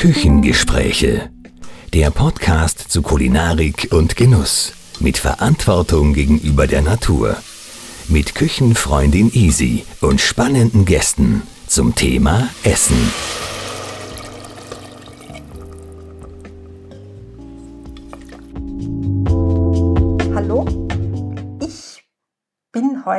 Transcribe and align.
Küchengespräche. 0.00 1.28
Der 1.92 2.10
Podcast 2.10 2.90
zu 2.90 3.02
Kulinarik 3.02 3.88
und 3.90 4.16
Genuss. 4.16 4.72
Mit 4.98 5.18
Verantwortung 5.18 6.14
gegenüber 6.14 6.66
der 6.66 6.80
Natur. 6.80 7.36
Mit 8.08 8.34
Küchenfreundin 8.34 9.30
Easy 9.34 9.84
und 10.00 10.22
spannenden 10.22 10.86
Gästen 10.86 11.42
zum 11.66 11.94
Thema 11.94 12.48
Essen. 12.62 12.96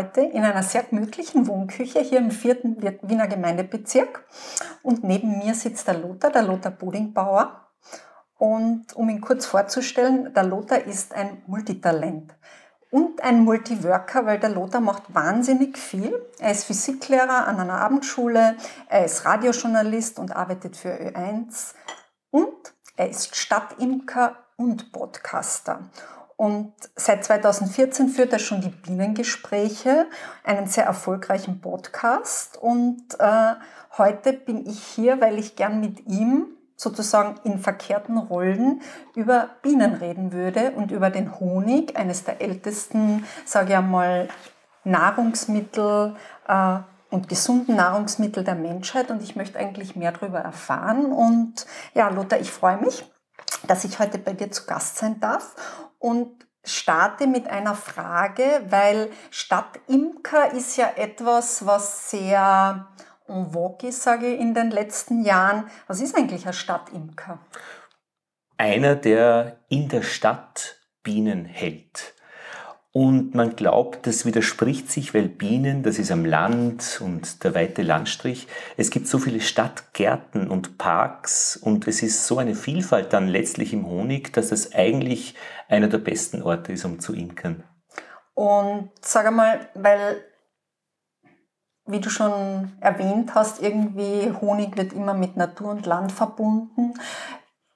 Heute 0.02 0.21
in 0.21 0.43
einer 0.43 0.63
sehr 0.63 0.81
gemütlichen 0.83 1.45
Wohnküche 1.45 1.99
hier 1.99 2.18
im 2.18 2.31
vierten 2.31 2.81
Wiener 3.04 3.27
Gemeindebezirk 3.27 4.25
und 4.81 5.04
neben 5.04 5.38
mir 5.38 5.54
sitzt 5.54 5.87
der 5.87 6.00
Lothar, 6.00 6.32
der 6.32 6.41
Lothar 6.41 6.71
Budingbauer. 6.71 7.68
Und 8.39 8.96
um 8.96 9.10
ihn 9.10 9.21
kurz 9.21 9.46
vorzustellen, 9.46 10.33
der 10.33 10.43
Lothar 10.43 10.79
ist 10.79 11.14
ein 11.14 11.43
Multitalent 11.46 12.33
und 12.89 13.21
ein 13.21 13.43
Multiworker, 13.43 14.25
weil 14.25 14.39
der 14.39 14.50
Lothar 14.50 14.82
macht 14.82 15.14
wahnsinnig 15.14 15.77
viel. 15.77 16.19
Er 16.39 16.52
ist 16.52 16.63
Physiklehrer 16.63 17.47
an 17.47 17.60
einer 17.60 17.79
Abendschule, 17.79 18.57
er 18.89 19.05
ist 19.05 19.24
Radiojournalist 19.25 20.18
und 20.18 20.36
arbeitet 20.36 20.77
für 20.77 20.89
Ö1 20.89 21.75
und 22.32 22.74
er 22.96 23.10
ist 23.10 23.36
Stadtimker 23.36 24.36
und 24.57 24.91
Podcaster. 24.91 25.91
Und 26.41 26.73
seit 26.95 27.23
2014 27.23 28.09
führt 28.09 28.33
er 28.33 28.39
schon 28.39 28.61
die 28.61 28.69
Bienengespräche, 28.69 30.07
einen 30.43 30.65
sehr 30.65 30.86
erfolgreichen 30.86 31.61
Podcast. 31.61 32.58
Und 32.58 33.03
äh, 33.19 33.53
heute 33.95 34.33
bin 34.33 34.66
ich 34.66 34.81
hier, 34.81 35.22
weil 35.22 35.38
ich 35.38 35.55
gern 35.55 35.80
mit 35.80 36.08
ihm 36.08 36.47
sozusagen 36.75 37.35
in 37.44 37.59
verkehrten 37.59 38.17
Rollen 38.17 38.81
über 39.13 39.51
Bienen 39.61 39.93
reden 39.93 40.33
würde 40.33 40.71
und 40.71 40.89
über 40.89 41.11
den 41.11 41.39
Honig, 41.39 41.95
eines 41.95 42.23
der 42.23 42.41
ältesten, 42.41 43.23
sage 43.45 43.73
ich 43.73 43.77
einmal, 43.77 44.27
Nahrungsmittel 44.83 46.16
äh, 46.47 46.77
und 47.11 47.29
gesunden 47.29 47.75
Nahrungsmittel 47.75 48.44
der 48.44 48.55
Menschheit. 48.55 49.11
Und 49.11 49.21
ich 49.21 49.35
möchte 49.35 49.59
eigentlich 49.59 49.95
mehr 49.95 50.11
darüber 50.11 50.39
erfahren. 50.39 51.11
Und 51.11 51.67
ja, 51.94 52.09
Lothar, 52.09 52.39
ich 52.39 52.49
freue 52.49 52.77
mich, 52.77 53.05
dass 53.67 53.83
ich 53.83 53.99
heute 53.99 54.17
bei 54.17 54.33
dir 54.33 54.49
zu 54.49 54.66
Gast 54.66 54.97
sein 54.97 55.19
darf 55.19 55.55
und 56.02 56.47
starte 56.63 57.27
mit 57.27 57.47
einer 57.47 57.75
Frage, 57.75 58.61
weil 58.69 59.09
Stadtimker 59.30 60.52
ist 60.53 60.77
ja 60.77 60.91
etwas, 60.95 61.66
was 61.66 62.09
sehr 62.09 62.88
en 63.27 63.52
vogue 63.52 63.89
ist, 63.89 64.03
sage 64.03 64.27
ich, 64.27 64.39
in 64.39 64.53
den 64.53 64.72
letzten 64.72 65.23
Jahren. 65.23 65.69
Was 65.88 66.02
ist 66.02 66.16
eigentlich 66.16 66.45
ein 66.45 66.53
Stadtimker? 66.53 67.39
Einer, 68.57 68.95
der 68.95 69.59
in 69.69 69.89
der 69.89 70.02
Stadt 70.02 70.77
Bienen 71.03 71.45
hält. 71.45 72.13
Und 72.94 73.34
man 73.36 73.56
glaubt, 73.56 74.06
das 74.06 74.25
widerspricht 74.25 74.92
sich, 74.92 75.14
weil 75.14 75.30
Bienen, 75.30 75.81
das 75.81 75.97
ist 75.97 76.11
am 76.11 76.25
Land 76.25 77.00
und 77.02 77.44
der 77.45 77.56
weite 77.56 77.84
Landstrich. 77.84 78.47
Es 78.75 78.89
gibt 78.89 79.08
so 79.08 79.17
viele 79.17 79.39
Stadtgärten 79.39 80.50
und 80.50 80.78
Parks 80.78 81.56
und 81.56 81.88
es 81.88 82.03
ist 82.03 82.28
so 82.28 82.38
eine 82.38 82.53
Vielfalt 82.53 83.14
dann 83.14 83.30
letztlich 83.30 83.72
im 83.72 83.88
Honig, 83.88 84.34
dass 84.34 84.52
es 84.52 84.73
eigentlich 84.73 85.36
einer 85.69 85.88
der 85.88 86.00
besten 86.00 86.42
Orte 86.42 86.73
ist, 86.73 86.84
um 86.84 87.00
zu 87.00 87.14
imkern. 87.14 87.64
Und 88.34 88.89
sag 89.02 89.25
einmal, 89.25 89.69
weil 89.73 90.25
wie 91.86 92.00
du 92.00 92.09
schon 92.09 92.72
erwähnt 92.80 93.36
hast, 93.36 93.62
irgendwie 93.62 94.31
Honig 94.39 94.78
wird 94.78 94.94
immer 94.94 95.14
mit 95.14 95.36
Natur 95.36 95.72
und 95.72 95.86
Land 95.86 96.12
verbunden. 96.12 96.94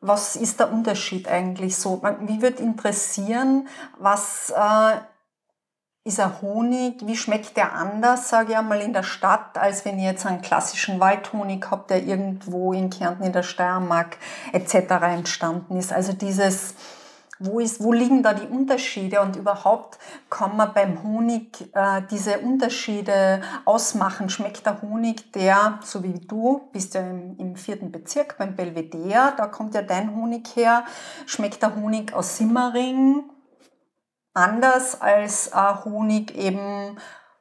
Was 0.08 0.36
ist 0.36 0.60
der 0.60 0.72
Unterschied 0.72 1.28
eigentlich 1.28 1.78
so? 1.78 2.02
Wie 2.22 2.42
wird 2.42 2.60
interessieren, 2.60 3.68
was 3.98 4.54
äh, 4.56 4.98
ist 6.04 6.20
ein 6.20 6.42
Honig? 6.42 7.06
Wie 7.08 7.18
schmeckt 7.18 7.58
der 7.58 7.74
anders, 7.74 8.30
sage 8.30 8.52
ich 8.52 8.58
einmal, 8.58 8.82
in 8.82 8.94
der 8.94 9.02
Stadt, 9.02 9.58
als 9.58 9.84
wenn 9.84 9.98
ihr 9.98 10.12
jetzt 10.12 10.26
einen 10.26 10.42
klassischen 10.42 11.00
Waldhonig 11.00 11.66
habt, 11.72 11.90
der 11.90 12.04
irgendwo 12.04 12.74
in 12.74 12.92
Kärnten, 12.92 13.24
in 13.24 13.34
der 13.34 13.42
Steiermark 13.42 14.18
etc. 14.54 14.76
entstanden 15.02 15.78
ist? 15.78 15.92
Also 15.92 16.14
dieses 16.14 16.76
wo, 17.40 17.60
ist, 17.60 17.84
wo 17.84 17.92
liegen 17.92 18.24
da 18.24 18.34
die 18.34 18.48
Unterschiede 18.48 19.22
und 19.22 19.36
überhaupt 19.36 20.00
kann 20.30 20.56
man 20.56 20.74
beim 20.74 21.04
Honig 21.04 21.70
äh, 21.74 22.02
diese 22.10 22.40
Unterschiede 22.40 23.42
ausmachen? 23.66 24.30
Schmeckt 24.30 24.66
der 24.66 24.82
Honig, 24.82 25.32
der, 25.34 25.80
so 25.84 26.04
wie 26.04 26.14
du, 26.14 26.70
bist 26.72 26.94
ja 26.94 27.02
im, 27.02 27.38
im 27.38 27.56
vierten 27.56 27.92
Bezirk 27.92 28.38
beim 28.38 28.56
Belvedere, 28.56 29.34
da 29.38 29.48
kommt 29.48 29.76
ja 29.76 29.82
dein 29.82 30.16
Honig 30.16 30.56
her, 30.56 30.86
schmeckt 31.26 31.62
der 31.62 31.76
Honig 31.76 32.14
aus 32.14 32.38
Simmering 32.38 33.24
anders 34.34 35.02
als 35.02 35.48
äh, 35.48 35.86
Honig 35.86 36.36
eben 36.38 36.98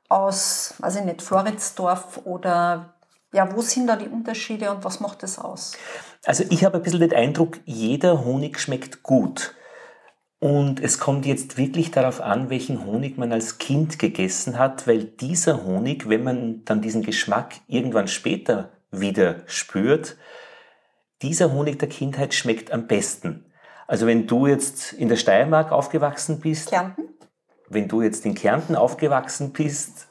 aus, 0.08 0.74
weiß 0.78 0.96
ich 0.96 1.04
nicht, 1.04 1.22
Floridsdorf 1.22 2.20
oder 2.24 2.94
ja, 3.32 3.52
wo 3.54 3.62
sind 3.62 3.88
da 3.88 3.96
die 3.96 4.08
Unterschiede 4.08 4.70
und 4.70 4.84
was 4.84 5.00
macht 5.00 5.24
das 5.24 5.38
aus? 5.38 5.72
Also 6.24 6.44
ich 6.50 6.64
habe 6.64 6.76
ein 6.76 6.82
bisschen 6.82 7.00
den 7.00 7.12
Eindruck, 7.12 7.58
jeder 7.64 8.24
Honig 8.24 8.60
schmeckt 8.60 9.02
gut. 9.02 9.54
Und 10.44 10.78
es 10.80 10.98
kommt 10.98 11.24
jetzt 11.24 11.56
wirklich 11.56 11.90
darauf 11.90 12.20
an, 12.20 12.50
welchen 12.50 12.84
Honig 12.84 13.16
man 13.16 13.32
als 13.32 13.56
Kind 13.56 13.98
gegessen 13.98 14.58
hat, 14.58 14.86
weil 14.86 15.04
dieser 15.04 15.64
Honig, 15.64 16.06
wenn 16.06 16.22
man 16.22 16.66
dann 16.66 16.82
diesen 16.82 17.02
Geschmack 17.02 17.54
irgendwann 17.66 18.08
später 18.08 18.68
wieder 18.90 19.36
spürt, 19.46 20.18
dieser 21.22 21.50
Honig 21.50 21.78
der 21.78 21.88
Kindheit 21.88 22.34
schmeckt 22.34 22.72
am 22.72 22.86
besten. 22.86 23.46
Also 23.86 24.06
wenn 24.06 24.26
du 24.26 24.46
jetzt 24.46 24.92
in 24.92 25.08
der 25.08 25.16
Steiermark 25.16 25.72
aufgewachsen 25.72 26.40
bist, 26.40 26.68
Kärnten? 26.68 27.08
wenn 27.70 27.88
du 27.88 28.02
jetzt 28.02 28.26
in 28.26 28.34
Kärnten 28.34 28.76
aufgewachsen 28.76 29.54
bist, 29.54 30.08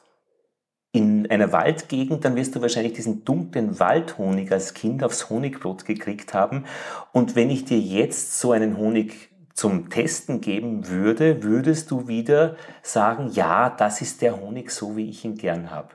in 0.93 1.29
einer 1.29 1.51
Waldgegend, 1.51 2.25
dann 2.25 2.35
wirst 2.35 2.55
du 2.55 2.61
wahrscheinlich 2.61 2.93
diesen 2.93 3.23
dunklen 3.23 3.79
Waldhonig 3.79 4.51
als 4.51 4.73
Kind 4.73 5.03
aufs 5.03 5.29
Honigbrot 5.29 5.85
gekriegt 5.85 6.33
haben. 6.33 6.66
Und 7.11 7.35
wenn 7.35 7.51
ich 7.51 7.66
dir 7.66 7.79
jetzt 7.79 8.39
so 8.39 8.51
einen 8.51 8.77
Honig 8.77 9.32
zum 9.53 9.90
Testen 9.90 10.41
geben 10.41 10.88
würde, 10.88 11.44
würdest 11.44 11.91
du 11.91 12.08
wieder 12.08 12.56
sagen, 12.81 13.30
ja, 13.34 13.69
das 13.69 14.02
ist 14.02 14.22
der 14.22 14.40
Honig 14.40 14.72
so, 14.72 14.97
wie 14.97 15.09
ich 15.09 15.24
ihn 15.25 15.36
gern 15.36 15.72
habe. 15.72 15.90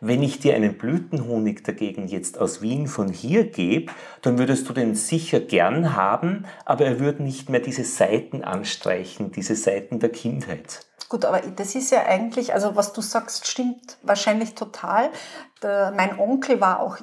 Wenn 0.00 0.22
ich 0.22 0.40
dir 0.40 0.56
einen 0.56 0.78
Blütenhonig 0.78 1.62
dagegen 1.62 2.08
jetzt 2.08 2.36
aus 2.40 2.60
Wien 2.60 2.88
von 2.88 3.08
hier 3.08 3.44
gebe, 3.44 3.92
dann 4.20 4.36
würdest 4.36 4.68
du 4.68 4.72
den 4.72 4.96
sicher 4.96 5.38
gern 5.38 5.94
haben, 5.94 6.44
aber 6.64 6.84
er 6.86 6.98
würde 6.98 7.22
nicht 7.22 7.48
mehr 7.48 7.60
diese 7.60 7.84
Seiten 7.84 8.42
anstreichen, 8.42 9.30
diese 9.30 9.54
Seiten 9.54 10.00
der 10.00 10.10
Kindheit. 10.10 10.86
Gut, 11.12 11.26
aber 11.26 11.42
das 11.42 11.74
ist 11.74 11.90
ja 11.90 12.06
eigentlich, 12.06 12.54
also 12.54 12.74
was 12.74 12.94
du 12.94 13.02
sagst, 13.02 13.46
stimmt 13.46 13.98
wahrscheinlich 14.00 14.54
total. 14.54 15.10
Der, 15.62 15.92
mein 15.94 16.18
Onkel 16.18 16.58
war 16.58 16.80
auch 16.80 16.96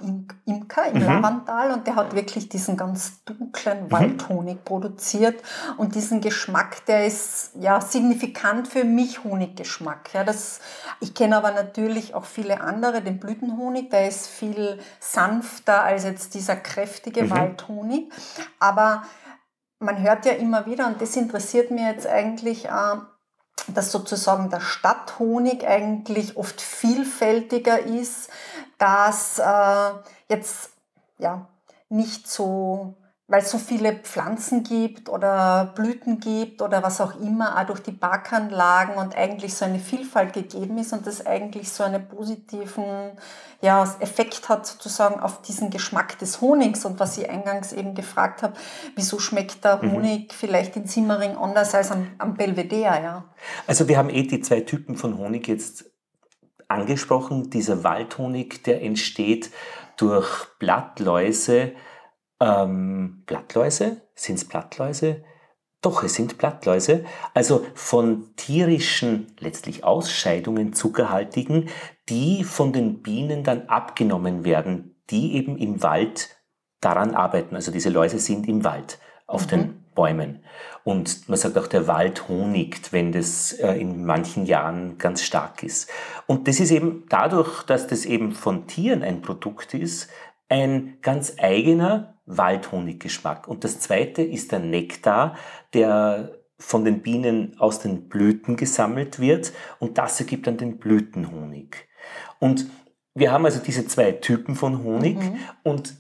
Imker 0.46 0.88
im 0.88 0.96
mhm. 0.96 1.06
Lavantal 1.06 1.70
und 1.74 1.86
der 1.86 1.96
hat 1.96 2.16
wirklich 2.16 2.50
diesen 2.50 2.75
ganz 2.75 3.24
dunklen 3.25 3.84
mhm. 3.84 3.92
Waldhonig 3.92 4.66
produziert 4.66 5.40
und 5.78 5.94
diesen 5.94 6.22
Geschmack, 6.22 6.84
der 6.88 7.06
ist 7.06 7.52
ja 7.59 7.80
signifikant 7.81 8.68
für 8.68 8.84
mich 8.84 9.24
Honiggeschmack. 9.24 10.12
Ja, 10.16 10.24
das, 10.24 10.59
ich 11.02 11.14
kenne 11.14 11.38
aber 11.38 11.52
natürlich 11.52 12.16
auch 12.16 12.25
viele 12.25 12.62
andere, 12.62 13.03
den 13.03 13.19
Blütenhonig, 13.19 13.92
der 13.92 14.08
ist 14.08 14.25
viel 14.25 14.80
sanfter 15.00 15.84
als 15.84 16.03
jetzt 16.03 16.34
dieser 16.34 16.56
kräftige 16.56 17.25
mhm. 17.25 17.30
Waldhonig. 17.30 18.12
Aber 18.58 19.03
man 19.78 20.02
hört 20.02 20.25
ja 20.25 20.31
immer 20.31 20.66
wieder, 20.66 20.88
und 20.88 21.00
das 21.00 21.16
interessiert 21.16 21.69
mir 21.69 21.92
jetzt 21.92 22.08
eigentlich, 22.08 22.66
äh, 22.66 22.96
dass 23.68 23.92
sozusagen 23.92 24.50
der 24.50 24.62
Stadthonig 24.62 25.68
eigentlich 25.68 26.38
oft 26.38 26.62
vielfältiger 26.62 27.80
ist, 27.80 28.30
dass 28.78 29.40
äh, 29.40 29.92
jetzt 30.30 30.72
ja 31.18 31.48
nicht 31.89 32.28
so 32.28 32.94
weil 33.30 33.42
es 33.42 33.52
so 33.52 33.60
viele 33.60 33.94
Pflanzen 33.94 34.64
gibt 34.64 35.08
oder 35.08 35.72
Blüten 35.76 36.20
gibt 36.20 36.64
oder 36.64 36.81
was 36.81 37.00
auch 37.00 37.20
immer, 37.22 37.60
auch 37.60 37.68
durch 37.68 37.80
die 37.80 37.92
Parkanlagen 37.92 38.96
und 38.96 39.16
eigentlich 39.16 39.54
so 39.54 39.66
eine 39.66 39.78
Vielfalt 39.78 40.34
gegeben 40.34 40.80
ist 40.80 40.94
und 40.94 41.06
das 41.06 41.26
eigentlich 41.26 41.72
so 41.72 41.84
einen 41.84 42.08
positiven 42.08 43.12
ja, 43.62 43.84
Effekt 44.00 44.50
hat 44.50 44.66
sozusagen 44.66 45.20
auf 45.20 45.44
diesen 45.44 45.70
Geschmack 45.70 46.18
des 46.18 46.42
Honigs 46.42 46.86
und 46.86 47.00
was 47.00 47.20
ich 47.20 47.30
eingangs 47.30 47.72
eben 47.72 47.94
gefragt 47.94 48.42
habe, 48.42 48.54
wieso 48.96 49.20
schmeckt 49.20 49.64
der 49.64 49.84
mhm. 49.84 49.92
Honig 49.92 50.22
mhm. 50.22 50.36
vielleicht 50.36 50.76
in 50.76 50.88
Simmering 50.88 51.38
anders 51.38 51.76
als 51.76 51.92
am, 51.92 52.08
am 52.18 52.34
Belvedere, 52.34 53.04
ja? 53.04 53.26
Also 53.68 53.88
wir 53.88 53.98
haben 53.98 54.10
eh 54.10 54.24
die 54.24 54.42
zwei 54.42 54.62
Typen 54.62 54.96
von 54.96 55.18
Honig 55.18 55.48
jetzt 55.48 55.86
angesprochen. 56.68 57.52
Dieser 57.52 57.84
Waldhonig, 57.84 58.64
der 58.64 58.81
entsteht 58.81 59.52
durch 59.98 60.48
Blattläuse, 60.58 61.74
ähm, 62.39 63.24
Blattläuse? 63.25 64.01
Sind 64.15 64.36
es 64.36 64.45
Blattläuse? 64.45 65.24
Doch, 65.81 66.03
es 66.03 66.15
sind 66.15 66.38
Blattläuse, 66.38 67.06
also 67.33 67.65
von 67.74 68.36
tierischen, 68.36 69.27
letztlich 69.39 69.86
Ausscheidungen, 69.86 70.74
zuckerhaltigen, 70.74 71.69
die 72.09 72.44
von 72.44 72.74
den 72.74 73.01
Bienen 73.01 73.45
dann 73.45 73.69
abgenommen 73.69 74.44
werden, 74.44 75.01
die 75.09 75.36
eben 75.36 75.57
im 75.57 75.81
Wald 75.81 76.36
daran 76.81 77.15
arbeiten. 77.15 77.56
Also 77.56 77.71
diese 77.71 77.89
Läuse 77.89 78.19
sind 78.19 78.50
im 78.50 78.65
Wald, 78.65 79.00
auf 79.25 79.45
mhm. 79.45 79.50
den 79.50 79.85
Bäumen. 79.95 80.44
Und 80.83 81.30
man 81.30 81.38
sagt 81.38 81.57
auch, 81.57 81.68
der 81.68 81.88
Wald 81.88 82.27
honigt, 82.27 82.92
wenn 82.92 83.13
das 83.13 83.53
äh, 83.53 83.74
in 83.74 84.06
manchen 84.06 84.45
Jahren 84.45 84.97
ganz 84.97 85.24
stark 85.24 85.63
ist. 85.63 85.89
Und 86.25 86.47
das 86.47 86.59
ist 86.59 86.71
eben 86.71 87.06
dadurch, 87.09 87.63
dass 87.63 87.88
das 87.88 88.06
eben 88.06 88.33
von 88.33 88.68
Tieren 88.68 89.01
ein 89.01 89.21
Produkt 89.21 89.74
ist, 89.74 90.09
ein 90.50 90.98
ganz 91.01 91.36
eigener 91.40 92.19
Waldhoniggeschmack. 92.25 93.48
Und 93.48 93.63
das 93.63 93.80
zweite 93.80 94.22
ist 94.22 94.51
der 94.51 94.60
Nektar, 94.60 95.36
der 95.74 96.36
von 96.57 96.84
den 96.84 97.01
Bienen 97.01 97.57
aus 97.57 97.80
den 97.80 98.10
Blüten 98.10 98.57
gesammelt 98.57 99.19
wird 99.19 99.54
und 99.80 99.98
das 99.98 100.19
ergibt 100.19 100.46
dann 100.46 100.57
den 100.57 100.78
Blütenhonig. 100.78 101.88
Und 102.40 102.68
wir 103.16 103.31
haben 103.31 103.46
also 103.46 103.60
diese 103.60 103.88
zwei 103.88 104.12
Typen 104.12 104.56
von 104.56 104.84
Honig 104.84 105.18
mhm. 105.18 105.38
und 105.63 105.96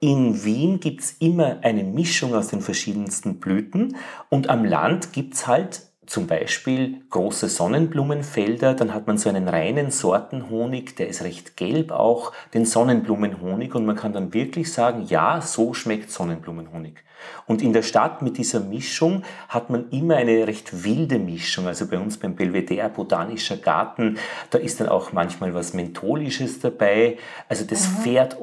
in 0.00 0.44
Wien 0.44 0.78
gibt 0.78 1.00
es 1.00 1.12
immer 1.12 1.58
eine 1.62 1.82
Mischung 1.82 2.34
aus 2.34 2.48
den 2.48 2.60
verschiedensten 2.60 3.40
Blüten 3.40 3.96
und 4.30 4.48
am 4.48 4.64
Land 4.64 5.12
gibt 5.12 5.34
es 5.34 5.46
halt 5.46 5.90
zum 6.06 6.26
Beispiel 6.26 7.02
große 7.10 7.48
Sonnenblumenfelder, 7.48 8.74
dann 8.74 8.94
hat 8.94 9.06
man 9.06 9.18
so 9.18 9.28
einen 9.28 9.48
reinen 9.48 9.90
Sortenhonig, 9.90 10.96
der 10.96 11.08
ist 11.08 11.22
recht 11.22 11.56
gelb 11.56 11.90
auch, 11.90 12.32
den 12.54 12.64
Sonnenblumenhonig 12.64 13.74
und 13.74 13.86
man 13.86 13.96
kann 13.96 14.12
dann 14.12 14.32
wirklich 14.32 14.72
sagen, 14.72 15.04
ja, 15.08 15.40
so 15.40 15.74
schmeckt 15.74 16.10
Sonnenblumenhonig. 16.10 17.02
Und 17.46 17.62
in 17.62 17.72
der 17.72 17.82
Stadt 17.82 18.22
mit 18.22 18.38
dieser 18.38 18.60
Mischung 18.60 19.22
hat 19.48 19.70
man 19.70 19.88
immer 19.90 20.16
eine 20.16 20.46
recht 20.46 20.84
wilde 20.84 21.18
Mischung. 21.18 21.66
Also 21.66 21.86
bei 21.86 21.98
uns 21.98 22.18
beim 22.18 22.34
Belvedere 22.34 22.88
Botanischer 22.88 23.56
Garten, 23.56 24.18
da 24.50 24.58
ist 24.58 24.80
dann 24.80 24.88
auch 24.88 25.12
manchmal 25.12 25.54
was 25.54 25.72
Mentholisches 25.72 26.60
dabei. 26.60 27.18
Also 27.48 27.64
das 27.64 27.88
mhm. 27.88 28.02
fährt 28.02 28.36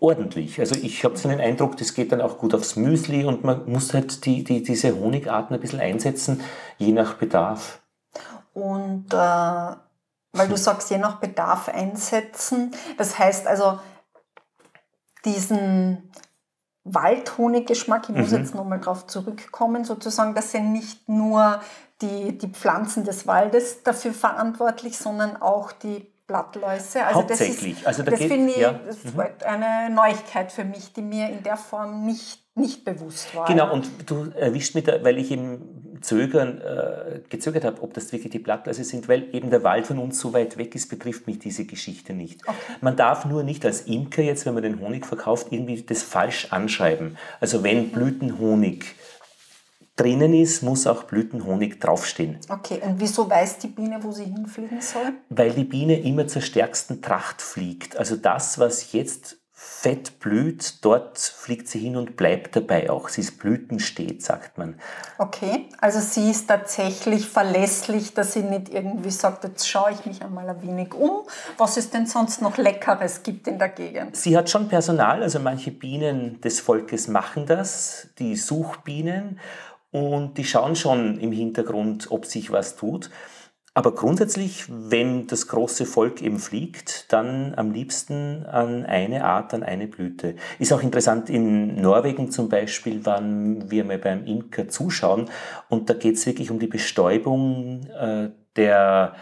ordentlich. 0.00 0.58
Also 0.60 0.76
ich 0.82 1.04
habe 1.04 1.16
so 1.16 1.28
den 1.28 1.40
Eindruck, 1.40 1.76
das 1.76 1.94
geht 1.94 2.12
dann 2.12 2.20
auch 2.20 2.38
gut 2.38 2.54
aufs 2.54 2.76
Müsli 2.76 3.24
und 3.24 3.44
man 3.44 3.70
muss 3.70 3.92
halt 3.92 4.24
die, 4.24 4.44
die, 4.44 4.62
diese 4.62 4.98
Honigarten 4.98 5.54
ein 5.54 5.60
bisschen 5.60 5.80
einsetzen, 5.80 6.40
je 6.78 6.92
nach 6.92 7.14
Bedarf. 7.14 7.80
Und 8.54 9.12
äh, 9.12 9.16
weil 9.16 10.48
du 10.48 10.56
sagst, 10.56 10.90
je 10.90 10.98
nach 10.98 11.16
Bedarf 11.16 11.68
einsetzen, 11.68 12.72
das 12.98 13.18
heißt 13.18 13.46
also, 13.46 13.78
diesen 15.24 16.10
Waldhoniggeschmack, 16.84 18.08
ich 18.08 18.16
muss 18.16 18.30
mhm. 18.30 18.38
jetzt 18.38 18.54
nochmal 18.54 18.80
drauf 18.80 19.06
zurückkommen, 19.06 19.84
sozusagen, 19.84 20.34
das 20.34 20.50
sind 20.50 20.72
nicht 20.72 21.08
nur 21.08 21.60
die, 22.00 22.36
die 22.36 22.48
Pflanzen 22.48 23.04
des 23.04 23.26
Waldes 23.26 23.84
dafür 23.84 24.12
verantwortlich, 24.12 24.98
sondern 24.98 25.40
auch 25.40 25.70
die 25.70 26.12
Blattläuse. 26.26 27.04
Also 27.04 27.20
Hauptsächlich. 27.20 27.74
Das, 27.74 27.80
ist, 27.80 27.86
also 27.86 28.02
da 28.02 28.10
das 28.10 28.20
finde 28.20 28.52
ich 28.52 28.56
ja. 28.56 28.72
das 28.72 29.04
mhm. 29.04 29.22
eine 29.44 29.94
Neuigkeit 29.94 30.50
für 30.50 30.64
mich, 30.64 30.92
die 30.92 31.02
mir 31.02 31.28
in 31.28 31.42
der 31.42 31.56
Form 31.56 32.04
nicht 32.04 32.41
nicht 32.54 32.84
bewusst 32.84 33.34
war. 33.34 33.46
Genau, 33.46 33.72
und 33.72 33.88
du 34.06 34.30
erwischt 34.36 34.74
mich 34.74 34.84
da, 34.84 35.02
weil 35.02 35.18
ich 35.18 35.30
im 35.30 36.00
Zögern 36.02 36.60
äh, 36.60 37.20
gezögert 37.28 37.64
habe, 37.64 37.82
ob 37.82 37.94
das 37.94 38.12
wirklich 38.12 38.32
die 38.32 38.38
Blattläuse 38.38 38.84
sind, 38.84 39.08
weil 39.08 39.34
eben 39.34 39.50
der 39.50 39.62
Wald 39.62 39.86
von 39.86 39.98
uns 39.98 40.18
so 40.18 40.32
weit 40.32 40.58
weg 40.58 40.74
ist, 40.74 40.88
betrifft 40.88 41.26
mich 41.26 41.38
diese 41.38 41.64
Geschichte 41.64 42.12
nicht. 42.12 42.46
Okay. 42.46 42.58
Man 42.80 42.96
darf 42.96 43.24
nur 43.24 43.42
nicht 43.42 43.64
als 43.64 43.82
Imker 43.82 44.22
jetzt, 44.22 44.44
wenn 44.44 44.54
man 44.54 44.62
den 44.62 44.80
Honig 44.80 45.06
verkauft, 45.06 45.48
irgendwie 45.50 45.80
das 45.82 46.02
falsch 46.02 46.48
anschreiben. 46.50 47.16
Also 47.40 47.62
wenn 47.62 47.90
Blütenhonig 47.90 48.84
drinnen 49.96 50.34
ist, 50.34 50.62
muss 50.62 50.86
auch 50.86 51.04
Blütenhonig 51.04 51.78
draufstehen. 51.78 52.38
Okay, 52.48 52.80
und 52.82 53.00
wieso 53.00 53.28
weiß 53.28 53.58
die 53.58 53.68
Biene, 53.68 53.98
wo 54.02 54.10
sie 54.10 54.24
hinfliegen 54.24 54.80
soll? 54.80 55.12
Weil 55.28 55.52
die 55.52 55.64
Biene 55.64 56.00
immer 56.00 56.26
zur 56.26 56.42
stärksten 56.42 57.02
Tracht 57.02 57.40
fliegt. 57.40 57.96
Also 57.96 58.16
das, 58.16 58.58
was 58.58 58.92
jetzt 58.92 59.41
fett 59.64 60.18
blüht, 60.18 60.84
dort 60.84 61.18
fliegt 61.18 61.68
sie 61.68 61.78
hin 61.78 61.96
und 61.96 62.16
bleibt 62.16 62.56
dabei 62.56 62.90
auch. 62.90 63.08
Sie 63.08 63.20
ist 63.20 63.38
blütenstet, 63.38 64.20
sagt 64.20 64.58
man. 64.58 64.74
Okay, 65.18 65.68
also 65.80 66.00
sie 66.00 66.32
ist 66.32 66.48
tatsächlich 66.48 67.28
verlässlich, 67.28 68.12
dass 68.12 68.32
sie 68.32 68.42
nicht 68.42 68.74
irgendwie 68.74 69.10
sagt, 69.10 69.44
jetzt 69.44 69.68
schaue 69.68 69.92
ich 69.92 70.04
mich 70.04 70.20
einmal 70.20 70.48
ein 70.48 70.60
wenig 70.62 70.94
um, 70.94 71.22
was 71.58 71.76
es 71.76 71.90
denn 71.90 72.06
sonst 72.06 72.42
noch 72.42 72.56
Leckeres 72.56 73.22
gibt 73.22 73.46
in 73.46 73.60
der 73.60 73.68
Gegend. 73.68 74.16
Sie 74.16 74.36
hat 74.36 74.50
schon 74.50 74.68
Personal, 74.68 75.22
also 75.22 75.38
manche 75.38 75.70
Bienen 75.70 76.40
des 76.40 76.58
Volkes 76.58 77.06
machen 77.06 77.46
das, 77.46 78.08
die 78.18 78.34
Suchbienen, 78.34 79.38
und 79.92 80.38
die 80.38 80.44
schauen 80.44 80.74
schon 80.74 81.20
im 81.20 81.32
Hintergrund, 81.32 82.10
ob 82.10 82.24
sich 82.26 82.50
was 82.50 82.76
tut. 82.76 83.10
Aber 83.74 83.94
grundsätzlich, 83.94 84.66
wenn 84.68 85.26
das 85.26 85.48
große 85.48 85.86
Volk 85.86 86.20
eben 86.20 86.38
fliegt, 86.38 87.10
dann 87.10 87.54
am 87.56 87.70
liebsten 87.70 88.44
an 88.44 88.84
eine 88.84 89.24
Art, 89.24 89.54
an 89.54 89.62
eine 89.62 89.86
Blüte. 89.86 90.36
Ist 90.58 90.74
auch 90.74 90.82
interessant, 90.82 91.30
in 91.30 91.80
Norwegen 91.80 92.30
zum 92.30 92.50
Beispiel 92.50 93.06
waren 93.06 93.70
wir 93.70 93.84
mal 93.84 93.98
beim 93.98 94.26
Imker 94.26 94.68
zuschauen 94.68 95.30
und 95.70 95.88
da 95.88 95.94
geht 95.94 96.16
es 96.16 96.26
wirklich 96.26 96.50
um 96.50 96.58
die 96.58 96.66
Bestäubung 96.66 97.86
äh, 97.98 98.28
der 98.56 99.14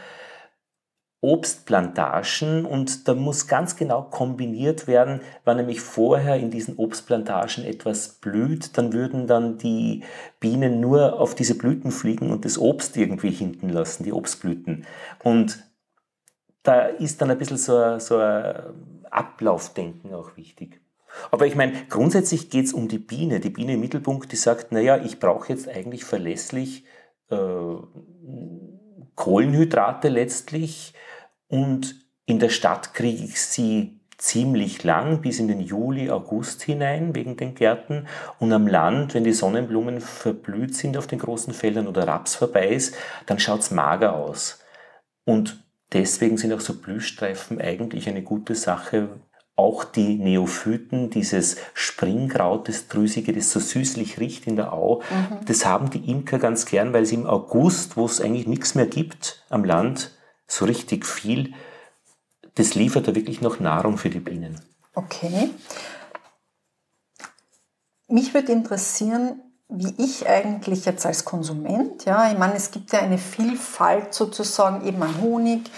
Obstplantagen 1.23 2.65
und 2.65 3.07
da 3.07 3.15
muss 3.15 3.47
ganz 3.47 3.77
genau 3.77 4.03
kombiniert 4.03 4.87
werden, 4.87 5.21
wenn 5.45 5.59
nämlich 5.59 5.81
vorher 5.83 6.37
in 6.37 6.51
diesen 6.51 6.77
Obstplantagen 6.77 7.65
etwas 7.65 8.09
blüht, 8.09 8.79
dann 8.79 8.95
würden 8.95 9.27
dann 9.27 9.59
die 9.59 10.03
Bienen 10.41 10.81
nur 10.81 11.21
auf 11.21 11.35
diese 11.35 11.59
Blüten 11.59 11.91
fliegen 11.91 12.31
und 12.31 12.47
das 12.47 12.59
Obst 12.59 12.97
irgendwie 12.97 13.31
hinten 13.31 13.69
lassen, 13.69 14.05
die 14.05 14.15
Obstblüten. 14.15 14.87
Und 15.23 15.63
da 16.63 16.87
ist 16.87 17.21
dann 17.21 17.31
ein 17.31 17.39
bisschen 17.39 17.59
so 17.59 17.77
ein, 17.77 18.01
so 18.01 18.17
ein 18.17 19.05
Ablaufdenken 19.11 20.15
auch 20.15 20.37
wichtig. 20.39 20.81
Aber 21.31 21.47
ich 21.47 21.55
meine, 21.55 21.73
grundsätzlich 21.89 22.49
geht 22.49 22.67
es 22.67 22.73
um 22.73 22.89
die 22.89 22.99
Biene. 22.99 23.41
Die 23.41 23.51
Biene 23.51 23.75
im 23.75 23.81
Mittelpunkt, 23.81 24.33
die 24.33 24.37
sagt, 24.37 24.73
naja, 24.73 24.97
ich 24.97 25.19
brauche 25.19 25.53
jetzt 25.53 25.69
eigentlich 25.69 26.05
verlässlich 26.05 26.85
äh, 27.31 27.37
Kohlenhydrate 29.17 30.09
letztlich, 30.09 30.95
und 31.51 31.97
in 32.27 32.39
der 32.39 32.49
Stadt 32.49 32.95
kriege 32.95 33.25
ich 33.25 33.41
sie 33.41 34.01
ziemlich 34.17 34.85
lang, 34.85 35.21
bis 35.21 35.41
in 35.41 35.49
den 35.49 35.61
Juli, 35.61 36.11
August 36.11 36.63
hinein, 36.63 37.15
wegen 37.15 37.37
den 37.37 37.55
Gärten. 37.55 38.07
Und 38.39 38.53
am 38.53 38.67
Land, 38.67 39.15
wenn 39.15 39.25
die 39.25 39.33
Sonnenblumen 39.33 40.01
verblüht 40.01 40.77
sind 40.77 40.97
auf 40.97 41.07
den 41.07 41.19
großen 41.19 41.55
Feldern 41.55 41.89
oder 41.89 42.07
Raps 42.07 42.37
vorbei 42.37 42.69
ist, 42.69 42.95
dann 43.27 43.39
schaut 43.39 43.61
es 43.61 43.71
mager 43.71 44.15
aus. 44.15 44.61
Und 45.25 45.65
deswegen 45.93 46.37
sind 46.37 46.53
auch 46.53 46.61
so 46.61 46.75
Blühstreifen 46.75 47.61
eigentlich 47.61 48.09
eine 48.09 48.23
gute 48.23 48.55
Sache. 48.55 49.09
Auch 49.57 49.85
die 49.85 50.19
Neophyten, 50.19 51.11
dieses 51.11 51.57
Springkraut, 51.75 52.69
das 52.69 52.89
Drüsige, 52.89 53.33
das 53.33 53.51
so 53.51 53.59
süßlich 53.59 54.21
riecht 54.21 54.47
in 54.47 54.57
der 54.57 54.73
Au, 54.73 55.01
mhm. 55.01 55.45
das 55.47 55.67
haben 55.67 55.91
die 55.91 56.11
Imker 56.11 56.39
ganz 56.39 56.65
gern, 56.67 56.93
weil 56.93 57.07
sie 57.07 57.17
im 57.17 57.27
August, 57.27 57.97
wo 57.97 58.05
es 58.05 58.21
eigentlich 58.21 58.47
nichts 58.47 58.75
mehr 58.75 58.87
gibt 58.87 59.45
am 59.49 59.65
Land, 59.65 60.13
so 60.51 60.65
richtig 60.65 61.07
viel. 61.07 61.55
Das 62.55 62.75
liefert 62.75 63.09
da 63.09 63.15
wirklich 63.15 63.41
noch 63.41 63.61
Nahrung 63.61 63.97
für 63.97 64.11
die 64.11 64.21
Bienen. 64.21 64.61
Okay. 64.95 65.51
Mich 68.09 68.35
würde 68.35 68.53
interessieren, 68.53 69.41
wie 69.69 69.95
ich 69.99 70.29
eigentlich 70.29 70.85
jetzt 70.85 71.07
als 71.07 71.25
Konsument, 71.25 72.05
ja, 72.05 72.31
ich 72.31 72.37
meine, 72.37 72.55
es 72.55 72.73
gibt 72.73 72.93
ja 72.93 72.99
eine 72.99 73.19
Vielfalt 73.19 74.13
sozusagen 74.13 74.85
eben 74.85 75.01
an 75.01 75.21
Honig, 75.21 75.71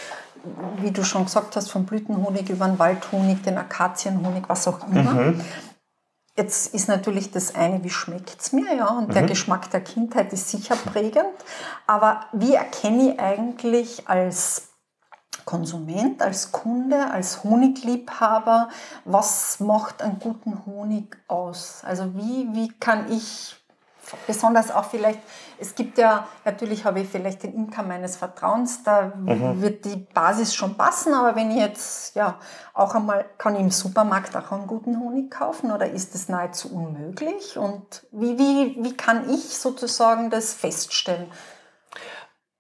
wie 0.78 0.90
du 0.90 1.04
schon 1.04 1.26
gesagt 1.26 1.54
hast, 1.56 1.70
vom 1.70 1.84
Blütenhonig 1.84 2.48
über 2.48 2.66
den 2.66 2.78
Waldhonig, 2.78 3.42
den 3.42 3.58
Akazienhonig, 3.58 4.44
was 4.48 4.66
auch 4.66 4.88
immer. 4.88 5.12
Mhm. 5.12 5.40
Jetzt 6.36 6.72
ist 6.72 6.88
natürlich 6.88 7.30
das 7.30 7.54
eine, 7.54 7.84
wie 7.84 7.90
schmeckt 7.90 8.40
es 8.40 8.52
mir, 8.52 8.74
ja, 8.74 8.88
und 8.88 9.08
mhm. 9.08 9.12
der 9.12 9.24
Geschmack 9.24 9.70
der 9.70 9.82
Kindheit 9.82 10.32
ist 10.32 10.48
sicher 10.48 10.76
prägend. 10.76 11.26
Aber 11.86 12.20
wie 12.32 12.54
erkenne 12.54 13.12
ich 13.12 13.20
eigentlich 13.20 14.08
als 14.08 14.68
Konsument, 15.44 16.22
als 16.22 16.52
Kunde, 16.52 17.10
als 17.10 17.44
Honigliebhaber, 17.44 18.68
was 19.04 19.60
macht 19.60 20.00
einen 20.00 20.18
guten 20.18 20.64
Honig 20.64 21.16
aus? 21.28 21.82
Also 21.84 22.14
wie, 22.14 22.48
wie 22.52 22.68
kann 22.68 23.10
ich 23.12 23.56
besonders 24.26 24.70
auch 24.70 24.84
vielleicht, 24.84 25.20
es 25.62 25.74
gibt 25.74 25.96
ja, 25.96 26.28
natürlich 26.44 26.84
habe 26.84 27.00
ich 27.00 27.08
vielleicht 27.08 27.44
den 27.44 27.54
Imker 27.54 27.82
meines 27.82 28.16
Vertrauens, 28.16 28.82
da 28.82 29.12
mhm. 29.16 29.62
wird 29.62 29.84
die 29.84 29.96
Basis 29.96 30.54
schon 30.54 30.76
passen, 30.76 31.14
aber 31.14 31.36
wenn 31.36 31.50
ich 31.52 31.58
jetzt, 31.58 32.16
ja, 32.16 32.38
auch 32.74 32.94
einmal, 32.94 33.24
kann 33.38 33.54
ich 33.54 33.60
im 33.60 33.70
Supermarkt 33.70 34.36
auch 34.36 34.50
einen 34.50 34.66
guten 34.66 34.98
Honig 34.98 35.30
kaufen 35.30 35.70
oder 35.70 35.88
ist 35.88 36.14
das 36.14 36.28
nahezu 36.28 36.74
unmöglich? 36.74 37.56
Und 37.56 38.06
wie, 38.10 38.38
wie, 38.38 38.76
wie 38.82 38.96
kann 38.96 39.30
ich 39.30 39.56
sozusagen 39.56 40.30
das 40.30 40.52
feststellen? 40.52 41.30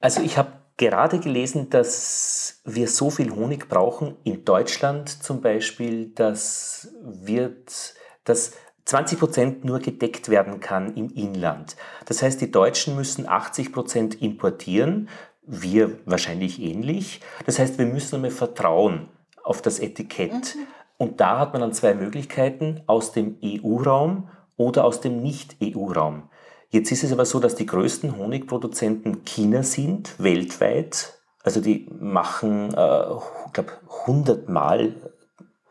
Also 0.00 0.20
ich 0.22 0.38
habe 0.38 0.52
gerade 0.76 1.18
gelesen, 1.18 1.70
dass 1.70 2.60
wir 2.64 2.88
so 2.88 3.10
viel 3.10 3.34
Honig 3.34 3.68
brauchen 3.68 4.16
in 4.24 4.44
Deutschland 4.44 5.08
zum 5.08 5.40
Beispiel, 5.40 6.10
dass 6.14 6.88
wird, 7.02 7.94
dass 8.24 8.52
20 8.84 9.18
Prozent 9.18 9.64
nur 9.64 9.78
gedeckt 9.78 10.28
werden 10.28 10.60
kann 10.60 10.94
im 10.96 11.10
Inland. 11.10 11.76
Das 12.06 12.22
heißt, 12.22 12.40
die 12.40 12.50
Deutschen 12.50 12.96
müssen 12.96 13.28
80 13.28 13.72
Prozent 13.72 14.20
importieren, 14.20 15.08
wir 15.44 15.98
wahrscheinlich 16.04 16.60
ähnlich. 16.60 17.20
Das 17.46 17.58
heißt, 17.58 17.78
wir 17.78 17.86
müssen 17.86 18.16
einmal 18.16 18.30
vertrauen 18.30 19.08
auf 19.42 19.62
das 19.62 19.80
Etikett. 19.80 20.32
Mhm. 20.54 20.66
Und 20.98 21.20
da 21.20 21.40
hat 21.40 21.52
man 21.52 21.62
dann 21.62 21.72
zwei 21.72 21.94
Möglichkeiten, 21.94 22.82
aus 22.86 23.12
dem 23.12 23.36
EU-Raum 23.42 24.28
oder 24.56 24.84
aus 24.84 25.00
dem 25.00 25.20
Nicht-EU-Raum. 25.20 26.28
Jetzt 26.70 26.92
ist 26.92 27.04
es 27.04 27.12
aber 27.12 27.24
so, 27.24 27.40
dass 27.40 27.54
die 27.54 27.66
größten 27.66 28.16
Honigproduzenten 28.16 29.24
China 29.24 29.62
sind, 29.62 30.14
weltweit. 30.18 31.18
Also 31.42 31.60
die 31.60 31.88
machen, 31.98 32.72
äh, 32.72 33.02
ich 33.46 33.52
glaube, 33.52 33.72
hundertmal 34.06 34.94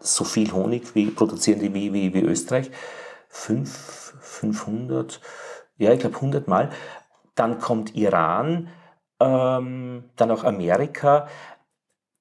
so 0.01 0.23
viel 0.23 0.51
Honig 0.51 0.95
wie 0.95 1.11
produzieren 1.11 1.59
die 1.59 1.73
wie, 1.73 1.93
wie, 1.93 2.13
wie 2.13 2.21
Österreich. 2.21 2.71
Fünf, 3.29 4.13
500, 4.19 5.21
ja, 5.77 5.93
ich 5.93 5.99
glaube 5.99 6.15
100 6.15 6.47
Mal. 6.47 6.71
Dann 7.35 7.59
kommt 7.59 7.95
Iran, 7.95 8.69
ähm, 9.19 10.05
dann 10.15 10.31
auch 10.31 10.43
Amerika. 10.43 11.27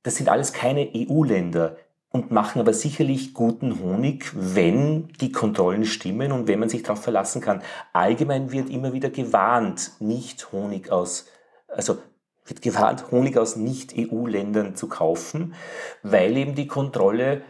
Das 0.02 0.16
sind 0.16 0.28
alles 0.28 0.52
keine 0.52 0.88
EU-Länder 0.94 1.76
und 2.10 2.30
machen 2.30 2.60
aber 2.60 2.72
sicherlich 2.72 3.34
guten 3.34 3.80
Honig, 3.80 4.32
wenn 4.34 5.08
die 5.20 5.32
Kontrollen 5.32 5.84
stimmen 5.84 6.32
und 6.32 6.48
wenn 6.48 6.58
man 6.58 6.68
sich 6.68 6.82
darauf 6.82 7.02
verlassen 7.02 7.40
kann. 7.40 7.62
Allgemein 7.92 8.52
wird 8.52 8.68
immer 8.70 8.92
wieder 8.92 9.10
gewarnt, 9.10 9.92
nicht 10.00 10.52
Honig 10.52 10.90
aus, 10.90 11.26
also 11.68 11.98
wird 12.46 12.62
gewarnt, 12.62 13.10
Honig 13.12 13.38
aus 13.38 13.56
Nicht-EU-Ländern 13.56 14.74
zu 14.74 14.88
kaufen, 14.88 15.54
weil 16.02 16.36
eben 16.36 16.54
die 16.54 16.66
Kontrolle 16.66 17.42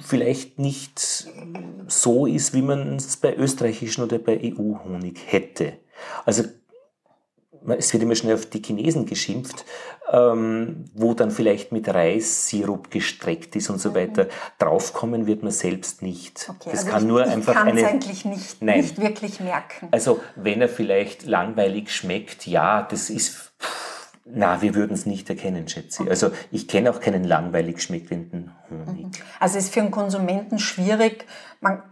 vielleicht 0.00 0.58
nicht 0.58 1.28
so 1.86 2.26
ist, 2.26 2.52
wie 2.52 2.62
man 2.62 2.96
es 2.96 3.16
bei 3.16 3.36
österreichischen 3.36 4.04
oder 4.04 4.18
bei 4.18 4.40
EU-Honig 4.42 5.20
hätte. 5.26 5.74
Also 6.24 6.44
es 7.78 7.92
wird 7.92 8.02
immer 8.02 8.14
schnell 8.14 8.34
auf 8.34 8.46
die 8.46 8.60
Chinesen 8.60 9.06
geschimpft, 9.06 9.64
ähm, 10.10 10.84
wo 10.94 11.14
dann 11.14 11.30
vielleicht 11.30 11.72
mit 11.72 11.88
Reissirup 11.88 12.90
gestreckt 12.90 13.54
ist 13.56 13.70
und 13.70 13.78
so 13.78 13.90
mhm. 13.90 13.94
weiter. 13.94 14.28
Draufkommen 14.58 15.26
wird 15.26 15.42
man 15.42 15.52
selbst 15.52 16.02
nicht. 16.02 16.48
Okay, 16.48 16.70
das 16.70 16.80
also 16.80 16.90
kann 16.90 17.02
ich, 17.02 17.08
nur 17.08 17.22
ich 17.24 17.32
einfach 17.32 17.64
eine. 17.64 17.86
eigentlich 17.86 18.24
nicht, 18.24 18.62
nein. 18.62 18.80
nicht 18.80 19.00
wirklich 19.00 19.40
merken. 19.40 19.88
Also 19.90 20.20
wenn 20.36 20.60
er 20.60 20.68
vielleicht 20.68 21.24
langweilig 21.24 21.90
schmeckt, 21.90 22.46
ja, 22.46 22.82
das 22.82 23.10
ist. 23.10 23.51
Na, 24.24 24.62
wir 24.62 24.74
würden 24.74 24.94
es 24.94 25.04
nicht 25.04 25.28
erkennen, 25.28 25.68
schätze 25.68 26.04
ich. 26.04 26.10
Also 26.10 26.30
ich 26.50 26.68
kenne 26.68 26.90
auch 26.90 27.00
keinen 27.00 27.24
langweilig 27.24 27.82
schmeckenden 27.82 28.52
Honig. 28.70 29.06
Mhm. 29.06 29.10
Also 29.40 29.58
es 29.58 29.64
ist 29.64 29.74
für 29.74 29.80
einen 29.80 29.90
Konsumenten 29.90 30.58
schwierig. 30.58 31.26
Man 31.60 31.82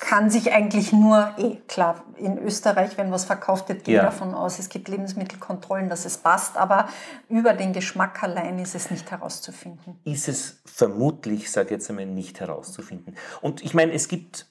kann 0.00 0.30
sich 0.30 0.52
eigentlich 0.52 0.92
nur, 0.92 1.34
eh 1.38 1.56
klar, 1.68 2.04
in 2.16 2.38
Österreich, 2.38 2.96
wenn 2.96 3.12
was 3.12 3.24
verkauft 3.24 3.68
wird, 3.68 3.84
geht 3.84 3.96
ja. 3.96 4.02
davon 4.02 4.34
aus, 4.34 4.58
es 4.58 4.68
gibt 4.68 4.88
Lebensmittelkontrollen, 4.88 5.88
dass 5.88 6.04
es 6.06 6.18
passt, 6.18 6.56
aber 6.56 6.88
über 7.28 7.52
den 7.52 7.72
Geschmack 7.72 8.22
allein 8.22 8.58
ist 8.58 8.74
es 8.74 8.90
nicht 8.90 9.10
herauszufinden. 9.10 10.00
Ist 10.04 10.28
es 10.28 10.60
vermutlich, 10.64 11.50
sage 11.52 11.66
ich 11.66 11.72
jetzt 11.72 11.90
einmal, 11.90 12.06
nicht 12.06 12.40
herauszufinden. 12.40 13.14
Und 13.42 13.64
ich 13.64 13.74
meine, 13.74 13.92
es 13.92 14.08
gibt 14.08 14.46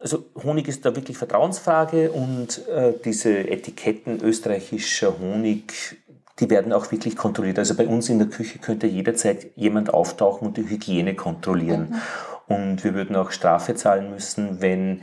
also 0.00 0.26
Honig 0.44 0.68
ist 0.68 0.84
da 0.84 0.94
wirklich 0.94 1.18
Vertrauensfrage 1.18 2.12
und 2.12 2.66
äh, 2.68 2.94
diese 3.04 3.48
Etiketten 3.48 4.20
österreichischer 4.22 5.18
Honig, 5.18 5.98
die 6.38 6.50
werden 6.50 6.72
auch 6.72 6.90
wirklich 6.92 7.16
kontrolliert. 7.16 7.58
Also 7.58 7.74
bei 7.74 7.86
uns 7.86 8.08
in 8.08 8.18
der 8.18 8.28
Küche 8.28 8.58
könnte 8.58 8.86
jederzeit 8.86 9.48
jemand 9.56 9.92
auftauchen 9.92 10.48
und 10.48 10.56
die 10.56 10.68
Hygiene 10.68 11.14
kontrollieren. 11.14 11.90
Mhm. 11.90 12.54
Und 12.54 12.84
wir 12.84 12.94
würden 12.94 13.16
auch 13.16 13.30
Strafe 13.30 13.74
zahlen 13.74 14.10
müssen, 14.10 14.60
wenn 14.60 15.02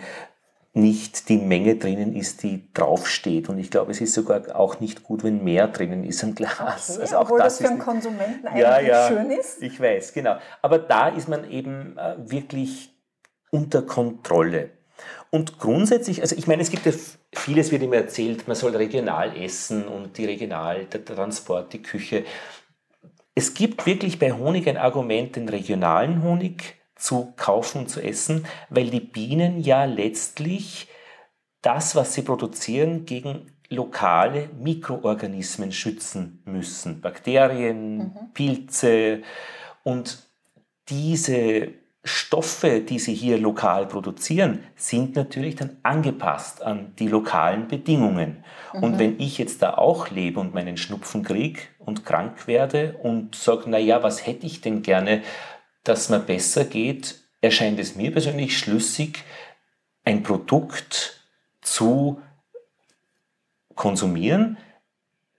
nicht 0.73 1.29
die 1.29 1.37
Menge 1.37 1.77
drinnen 1.77 2.15
ist, 2.15 2.43
die 2.43 2.69
draufsteht. 2.73 3.47
Und 3.47 3.59
ich 3.59 3.71
glaube, 3.71 3.91
es 3.91 4.01
ist 4.01 4.13
sogar 4.13 4.55
auch 4.55 4.81
nicht 4.81 5.03
gut, 5.03 5.23
wenn 5.23 5.43
mehr 5.43 5.69
drinnen 5.69 6.03
ist 6.03 6.21
im 6.21 6.35
Glas. 6.35 6.91
Okay, 6.91 7.01
also 7.01 7.17
auch 7.17 7.21
obwohl 7.21 7.39
das, 7.39 7.57
das 7.57 7.65
für 7.65 7.71
einen 7.71 7.81
Konsumenten 7.81 8.47
eigentlich 8.47 8.61
ja, 8.61 8.79
ja, 8.81 9.07
schön 9.07 9.31
ist. 9.31 9.63
Ich 9.63 9.79
weiß, 9.79 10.13
genau. 10.13 10.35
Aber 10.61 10.79
da 10.79 11.07
ist 11.07 11.29
man 11.29 11.49
eben 11.49 11.97
äh, 11.97 12.15
wirklich 12.17 12.93
unter 13.51 13.83
Kontrolle. 13.83 14.71
Und 15.35 15.59
grundsätzlich, 15.59 16.21
also 16.21 16.33
ich 16.37 16.47
meine, 16.47 16.61
es 16.61 16.69
gibt 16.69 16.85
ja 16.85 16.93
vieles, 17.33 17.69
wird 17.69 17.83
immer 17.83 17.97
erzählt, 17.97 18.47
man 18.47 18.55
soll 18.55 18.73
regional 18.73 19.35
essen 19.35 19.85
und 19.85 20.17
die 20.17 20.23
regional, 20.23 20.85
der 20.85 21.03
Transport, 21.03 21.73
die 21.73 21.81
Küche. 21.81 22.23
Es 23.33 23.53
gibt 23.53 23.85
wirklich 23.85 24.17
bei 24.17 24.31
Honig 24.31 24.65
ein 24.69 24.77
Argument, 24.77 25.35
den 25.35 25.49
regionalen 25.49 26.23
Honig 26.23 26.75
zu 26.95 27.33
kaufen 27.35 27.79
und 27.79 27.89
zu 27.89 28.01
essen, 28.01 28.45
weil 28.69 28.89
die 28.89 29.01
Bienen 29.01 29.59
ja 29.59 29.83
letztlich 29.83 30.87
das, 31.61 31.97
was 31.97 32.13
sie 32.13 32.21
produzieren, 32.21 33.05
gegen 33.05 33.51
lokale 33.69 34.49
Mikroorganismen 34.57 35.73
schützen 35.73 36.43
müssen. 36.45 37.01
Bakterien, 37.01 37.97
mhm. 37.97 38.13
Pilze 38.33 39.21
und 39.83 40.29
diese 40.87 41.73
Stoffe, 42.07 42.81
die 42.81 42.99
sie 42.99 43.15
hier 43.15 43.39
lokal 43.39 43.87
produzieren, 43.87 44.63
sind 44.75 45.15
natürlich 45.15 45.55
dann 45.55 45.77
angepasst 45.81 46.61
an 46.61 46.93
die 46.99 47.07
lokalen 47.07 47.67
Bedingungen. 47.67 48.43
Mhm. 48.73 48.83
Und 48.83 48.99
wenn 48.99 49.19
ich 49.19 49.39
jetzt 49.39 49.63
da 49.63 49.73
auch 49.73 50.11
lebe 50.11 50.39
und 50.39 50.53
meinen 50.53 50.77
Schnupfen 50.77 51.23
kriege 51.23 51.61
und 51.79 52.05
krank 52.05 52.45
werde 52.45 52.99
und 53.01 53.35
sage, 53.35 53.63
na 53.65 53.79
ja, 53.79 54.03
was 54.03 54.27
hätte 54.27 54.45
ich 54.45 54.61
denn 54.61 54.83
gerne, 54.83 55.23
dass 55.83 56.09
mir 56.09 56.19
besser 56.19 56.65
geht, 56.65 57.15
erscheint 57.41 57.79
es 57.79 57.95
mir 57.95 58.11
persönlich 58.11 58.57
schlüssig, 58.57 59.23
ein 60.03 60.21
Produkt 60.21 61.19
zu 61.61 62.21
konsumieren, 63.73 64.57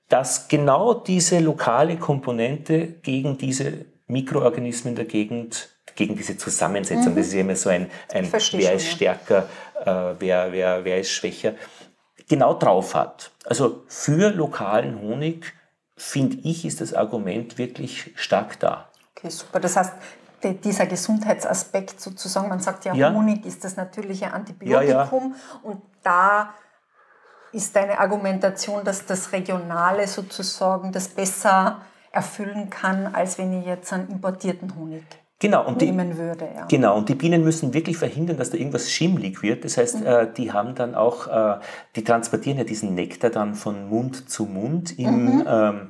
das 0.09 0.49
genau 0.49 0.95
diese 0.95 1.39
lokale 1.39 1.97
Komponente 1.97 2.89
gegen 2.89 3.39
diese 3.39 3.87
Mikroorganismen 4.09 4.97
der 4.97 5.05
Gegend, 5.05 5.75
gegen 5.97 6.15
diese 6.15 6.37
Zusammensetzung, 6.37 7.12
mhm. 7.12 7.17
das 7.17 7.26
ist 7.29 7.33
ja 7.33 7.41
immer 7.41 7.57
so 7.57 7.71
ein, 7.71 7.91
ein 8.12 8.31
wer 8.31 8.75
ist 8.75 8.87
stärker, 8.87 9.49
äh, 9.85 10.15
wer, 10.19 10.53
wer, 10.53 10.85
wer 10.85 11.00
ist 11.00 11.11
schwächer, 11.11 11.55
genau 12.29 12.55
drauf 12.55 12.95
hat. 12.95 13.33
Also 13.45 13.85
für 13.88 14.31
lokalen 14.31 15.00
Honig, 15.00 15.55
finde 15.97 16.37
ich, 16.43 16.65
ist 16.65 16.81
das 16.81 16.93
Argument 16.93 17.59
wirklich 17.59 18.12
stark 18.17 18.61
da. 18.61 18.88
Okay, 19.17 19.31
super. 19.31 19.61
Das 19.61 19.76
heißt, 19.76 19.95
dieser 20.62 20.87
Gesundheitsaspekt 20.87 22.00
sozusagen, 22.00 22.49
man 22.49 22.61
sagt 22.61 22.85
ja, 22.85 22.95
ja. 22.95 23.12
Honig 23.12 23.47
ist 23.47 23.65
das 23.65 23.76
natürliche 23.76 24.33
Antibiotikum 24.33 24.85
ja, 24.88 24.99
ja. 25.03 25.61
und 25.62 25.83
da 26.03 26.55
ist 27.53 27.75
deine 27.75 27.99
Argumentation, 27.99 28.85
dass 28.85 29.07
das 29.07 29.33
Regionale 29.33 30.07
sozusagen 30.07 30.93
das 30.93 31.09
besser 31.09 31.81
erfüllen 32.12 32.69
kann, 32.69 33.15
als 33.15 33.38
wenn 33.38 33.59
ich 33.59 33.67
jetzt 33.67 33.93
einen 33.93 34.09
importierten 34.09 34.76
Honig 34.76 35.05
genau, 35.38 35.66
und 35.66 35.81
nehmen 35.81 36.12
die, 36.12 36.19
würde. 36.19 36.49
Ja. 36.55 36.66
Genau, 36.66 36.97
und 36.97 37.09
die 37.09 37.14
Bienen 37.14 37.45
müssen 37.45 37.75
wirklich 37.75 37.97
verhindern, 37.97 38.37
dass 38.37 38.50
da 38.50 38.59
irgendwas 38.59 38.90
schimmlig 38.90 39.43
wird. 39.43 39.64
Das 39.64 39.76
heißt, 39.76 40.00
mhm. 40.00 40.07
äh, 40.07 40.33
die 40.33 40.52
haben 40.52 40.75
dann 40.75 40.95
auch, 40.95 41.28
äh, 41.28 41.61
die 41.95 42.05
transportieren 42.05 42.59
ja 42.59 42.64
diesen 42.64 42.95
Nektar 42.95 43.31
dann 43.31 43.55
von 43.55 43.88
Mund 43.88 44.28
zu 44.31 44.45
Mund 44.45 44.99
im, 44.99 45.37
mhm. 45.37 45.45
ähm, 45.47 45.81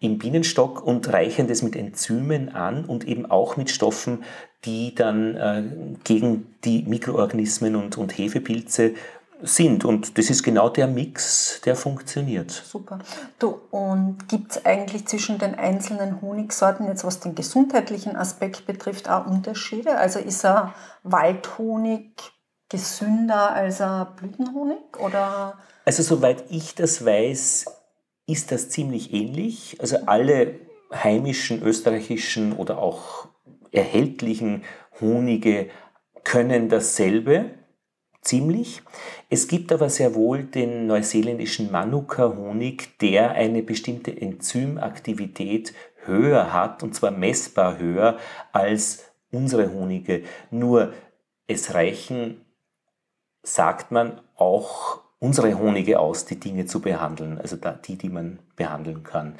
im 0.00 0.18
Bienenstock 0.18 0.82
und 0.84 1.12
reichern 1.12 1.48
das 1.48 1.62
mit 1.62 1.74
Enzymen 1.74 2.50
an 2.50 2.84
und 2.84 3.06
eben 3.06 3.26
auch 3.26 3.56
mit 3.56 3.70
Stoffen, 3.70 4.24
die 4.64 4.94
dann 4.94 5.36
äh, 5.36 5.62
gegen 6.04 6.54
die 6.64 6.82
Mikroorganismen 6.82 7.76
und, 7.76 7.96
und 7.96 8.16
Hefepilze 8.16 8.94
sind. 9.42 9.84
Und 9.84 10.18
das 10.18 10.30
ist 10.30 10.42
genau 10.42 10.68
der 10.68 10.86
Mix, 10.86 11.60
der 11.64 11.76
funktioniert. 11.76 12.50
Super. 12.50 12.98
Du, 13.38 13.60
und 13.70 14.28
gibt 14.28 14.52
es 14.52 14.64
eigentlich 14.64 15.06
zwischen 15.06 15.38
den 15.38 15.54
einzelnen 15.54 16.20
Honigsorten, 16.20 16.86
jetzt 16.86 17.04
was 17.04 17.20
den 17.20 17.34
gesundheitlichen 17.34 18.16
Aspekt 18.16 18.66
betrifft, 18.66 19.08
auch 19.08 19.26
Unterschiede? 19.26 19.96
Also 19.96 20.18
ist 20.18 20.44
er 20.44 20.74
Waldhonig 21.02 22.12
gesünder 22.68 23.52
als 23.52 23.80
ein 23.80 24.06
Blütenhonig? 24.16 24.98
Oder? 24.98 25.58
Also 25.84 26.02
soweit 26.02 26.44
ich 26.50 26.74
das 26.74 27.04
weiß, 27.04 27.66
ist 28.26 28.52
das 28.52 28.68
ziemlich 28.70 29.12
ähnlich. 29.12 29.78
Also 29.80 29.98
alle 30.06 30.54
heimischen, 30.92 31.62
österreichischen 31.62 32.54
oder 32.54 32.78
auch 32.78 33.28
erhältlichen 33.70 34.64
Honige 35.00 35.70
können 36.24 36.68
dasselbe 36.68 37.57
ziemlich. 38.28 38.82
Es 39.30 39.48
gibt 39.48 39.72
aber 39.72 39.88
sehr 39.88 40.14
wohl 40.14 40.44
den 40.44 40.86
neuseeländischen 40.86 41.72
Manuka-Honig, 41.72 42.98
der 42.98 43.32
eine 43.32 43.62
bestimmte 43.62 44.14
Enzymaktivität 44.20 45.72
höher 46.04 46.52
hat, 46.52 46.82
und 46.82 46.94
zwar 46.94 47.10
messbar 47.10 47.78
höher 47.78 48.18
als 48.52 49.04
unsere 49.32 49.72
Honige. 49.72 50.22
Nur 50.50 50.92
es 51.46 51.74
reichen, 51.74 52.44
sagt 53.42 53.90
man, 53.90 54.20
auch 54.36 55.00
unsere 55.20 55.58
Honige 55.58 55.98
aus, 55.98 56.26
die 56.26 56.38
Dinge 56.38 56.66
zu 56.66 56.80
behandeln, 56.80 57.38
also 57.38 57.56
die, 57.56 57.96
die 57.96 58.08
man 58.08 58.38
behandeln 58.56 59.02
kann. 59.02 59.30
Mhm. 59.30 59.36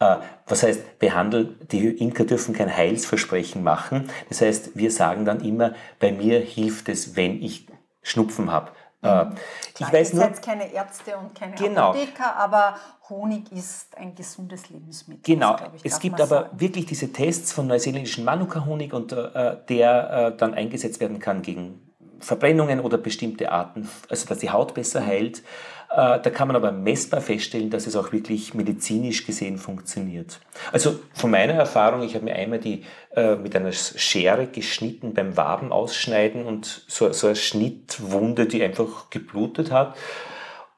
Äh, 0.00 0.16
was 0.46 0.62
heißt 0.62 0.98
behandeln? 0.98 1.56
Die 1.70 1.88
Imker 1.88 2.24
dürfen 2.24 2.54
kein 2.54 2.74
Heilsversprechen 2.74 3.62
machen. 3.62 4.08
Das 4.28 4.40
heißt, 4.40 4.76
wir 4.76 4.90
sagen 4.90 5.24
dann 5.24 5.44
immer, 5.44 5.74
bei 5.98 6.12
mir 6.12 6.40
hilft 6.40 6.88
es, 6.88 7.14
wenn 7.16 7.42
ich 7.42 7.66
Schnupfen 8.08 8.50
habe. 8.50 8.70
Äh, 9.02 9.24
mhm. 9.26 9.32
ich 9.78 9.92
weiß 9.92 10.14
nur, 10.14 10.24
jetzt 10.24 10.42
keine 10.42 10.72
Ärzte 10.72 11.16
und 11.16 11.32
keine 11.34 11.54
genau. 11.54 11.90
Apotheker, 11.90 12.34
aber 12.36 12.76
Honig 13.08 13.52
ist 13.52 13.96
ein 13.96 14.14
gesundes 14.14 14.70
Lebensmittel. 14.70 15.22
Genau. 15.22 15.56
Ich, 15.76 15.84
es 15.84 16.00
gibt 16.00 16.20
aber 16.20 16.42
sagen. 16.42 16.60
wirklich 16.60 16.86
diese 16.86 17.12
Tests 17.12 17.52
von 17.52 17.68
neuseeländischen 17.68 18.24
Manuka-Honig 18.24 18.92
und 18.92 19.12
äh, 19.12 19.56
der 19.68 20.32
äh, 20.34 20.36
dann 20.36 20.54
eingesetzt 20.54 21.00
werden 21.00 21.20
kann 21.20 21.42
gegen 21.42 21.80
Verbrennungen 22.18 22.80
oder 22.80 22.98
bestimmte 22.98 23.52
Arten, 23.52 23.88
also 24.08 24.26
dass 24.26 24.38
die 24.38 24.50
Haut 24.50 24.74
besser 24.74 25.04
heilt. 25.04 25.44
Äh, 25.90 26.20
da 26.20 26.30
kann 26.30 26.48
man 26.48 26.56
aber 26.56 26.70
messbar 26.70 27.20
feststellen, 27.20 27.70
dass 27.70 27.86
es 27.86 27.96
auch 27.96 28.12
wirklich 28.12 28.54
medizinisch 28.54 29.26
gesehen 29.26 29.58
funktioniert. 29.58 30.40
Also 30.70 31.00
von 31.14 31.30
meiner 31.30 31.54
Erfahrung, 31.54 32.02
ich 32.02 32.14
habe 32.14 32.26
mir 32.26 32.34
einmal 32.34 32.58
die 32.58 32.84
äh, 33.14 33.36
mit 33.36 33.56
einer 33.56 33.72
Schere 33.72 34.46
geschnitten 34.46 35.14
beim 35.14 35.36
Waben 35.36 35.72
ausschneiden 35.72 36.44
und 36.44 36.84
so, 36.88 37.10
so 37.12 37.28
eine 37.28 37.36
Schnittwunde, 37.36 38.46
die 38.46 38.62
einfach 38.62 39.08
geblutet 39.10 39.70
hat. 39.70 39.96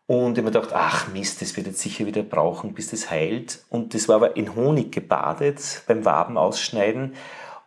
Und 0.06 0.32
ich 0.32 0.38
habe 0.38 0.42
mir 0.42 0.60
gedacht, 0.60 0.70
ach 0.74 1.08
Mist, 1.08 1.40
das 1.40 1.56
wird 1.56 1.68
jetzt 1.68 1.80
sicher 1.80 2.06
wieder 2.06 2.22
brauchen, 2.22 2.74
bis 2.74 2.90
das 2.90 3.10
heilt. 3.10 3.64
Und 3.68 3.94
das 3.94 4.08
war 4.08 4.16
aber 4.16 4.36
in 4.36 4.54
Honig 4.56 4.90
gebadet 4.92 5.82
beim 5.86 6.04
Waben 6.04 6.36
ausschneiden. 6.36 7.14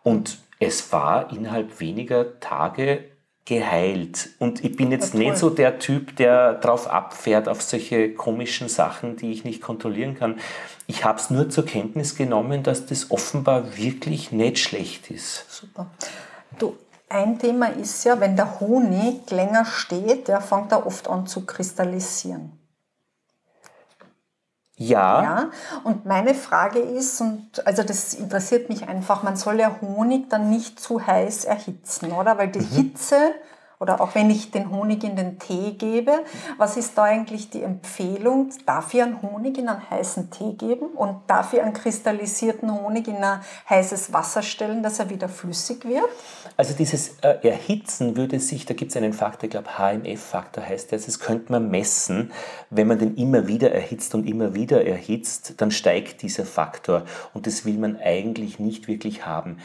Und 0.03 0.39
es 0.59 0.91
war 0.91 1.31
innerhalb 1.31 1.79
weniger 1.79 2.39
Tage 2.39 3.05
geheilt. 3.45 4.29
Und 4.39 4.63
ich 4.63 4.75
bin 4.75 4.91
jetzt 4.91 5.13
nicht 5.13 5.37
so 5.37 5.49
der 5.49 5.79
Typ, 5.79 6.15
der 6.15 6.53
drauf 6.53 6.87
abfährt 6.87 7.49
auf 7.49 7.61
solche 7.61 8.13
komischen 8.13 8.69
Sachen, 8.69 9.17
die 9.17 9.31
ich 9.31 9.43
nicht 9.43 9.61
kontrollieren 9.61 10.17
kann. 10.17 10.39
Ich 10.87 11.03
habe 11.03 11.19
es 11.19 11.29
nur 11.29 11.49
zur 11.49 11.65
Kenntnis 11.65 12.15
genommen, 12.15 12.63
dass 12.63 12.85
das 12.85 13.11
offenbar 13.11 13.77
wirklich 13.77 14.31
nicht 14.31 14.59
schlecht 14.59 15.11
ist. 15.11 15.45
Super. 15.49 15.87
Du, 16.57 16.77
ein 17.09 17.37
Thema 17.37 17.67
ist 17.67 18.05
ja, 18.05 18.19
wenn 18.19 18.35
der 18.35 18.59
Honig 18.59 19.29
länger 19.29 19.65
steht, 19.65 20.29
der 20.29 20.39
fängt 20.39 20.71
er 20.71 20.87
oft 20.87 21.09
an 21.09 21.27
zu 21.27 21.45
kristallisieren. 21.45 22.62
Ja. 24.77 25.23
ja. 25.23 25.49
Und 25.83 26.05
meine 26.05 26.33
Frage 26.33 26.79
ist, 26.79 27.21
und 27.21 27.65
also 27.65 27.83
das 27.83 28.13
interessiert 28.13 28.69
mich 28.69 28.87
einfach, 28.87 29.23
man 29.23 29.35
soll 29.35 29.59
ja 29.59 29.75
Honig 29.81 30.29
dann 30.29 30.49
nicht 30.49 30.79
zu 30.79 31.05
heiß 31.05 31.45
erhitzen, 31.45 32.11
oder? 32.11 32.37
Weil 32.37 32.49
die 32.49 32.59
mhm. 32.59 32.69
Hitze 32.75 33.33
oder 33.83 33.99
auch 33.99 34.15
wenn 34.15 34.29
ich 34.29 34.49
den 34.49 34.71
Honig 34.71 35.03
in 35.03 35.17
den 35.17 35.39
Tee 35.39 35.73
gebe, 35.73 36.23
was 36.57 36.77
ist 36.77 36.97
da 36.97 37.03
eigentlich 37.03 37.49
die 37.49 37.63
Empfehlung? 37.63 38.49
Darf 38.65 38.93
ich 38.93 39.01
einen 39.01 39.21
Honig 39.21 39.57
in 39.57 39.67
einen 39.67 39.89
heißen 39.89 40.31
Tee 40.31 40.53
geben 40.53 40.85
und 40.85 41.17
darf 41.27 41.51
ich 41.51 41.61
einen 41.61 41.73
kristallisierten 41.73 42.71
Honig 42.73 43.09
in 43.09 43.21
ein 43.21 43.41
heißes 43.69 44.13
Wasser 44.13 44.41
stellen, 44.41 44.83
dass 44.83 44.99
er 44.99 45.09
wieder 45.09 45.27
flüssig 45.27 45.83
wird? 45.83 46.07
Also 46.55 46.73
dieses 46.73 47.19
äh, 47.21 47.47
Erhitzen 47.47 48.15
würde 48.15 48.39
sich, 48.39 48.65
da 48.65 48.73
gibt 48.73 48.91
es 48.91 48.97
einen 48.97 49.13
Faktor, 49.13 49.45
ich 49.45 49.51
glaube 49.51 49.77
HMF-Faktor 49.77 50.63
heißt 50.63 50.91
das, 50.91 51.05
das 51.05 51.19
könnte 51.19 51.51
man 51.51 51.69
messen. 51.69 52.31
Wenn 52.69 52.87
man 52.87 52.99
den 52.99 53.15
immer 53.15 53.47
wieder 53.47 53.71
erhitzt 53.71 54.13
und 54.15 54.27
immer 54.27 54.53
wieder 54.53 54.85
erhitzt, 54.85 55.55
dann 55.57 55.71
steigt 55.71 56.21
dieser 56.21 56.45
Faktor 56.45 57.05
und 57.33 57.47
das 57.47 57.65
will 57.65 57.77
man 57.77 57.97
eigentlich 57.97 58.59
nicht 58.59 58.87
wirklich 58.87 59.25
haben. 59.25 59.57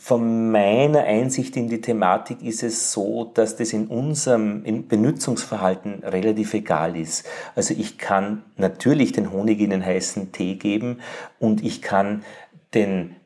Von 0.00 0.52
meiner 0.52 1.02
Einsicht 1.02 1.56
in 1.56 1.68
die 1.68 1.80
Thematik 1.80 2.40
ist 2.42 2.62
es 2.62 2.92
so, 2.92 3.24
dass 3.34 3.56
das 3.56 3.72
in 3.72 3.88
unserem 3.88 4.62
Benutzungsverhalten 4.86 6.04
relativ 6.04 6.54
egal 6.54 6.96
ist. 6.96 7.26
Also 7.56 7.74
ich 7.76 7.98
kann 7.98 8.44
natürlich 8.56 9.10
den 9.10 9.32
Honig 9.32 9.58
in 9.60 9.70
den 9.70 9.84
heißen 9.84 10.30
Tee 10.30 10.54
geben 10.54 11.00
und 11.40 11.64
ich 11.64 11.82
kann 11.82 12.22
den 12.74 13.16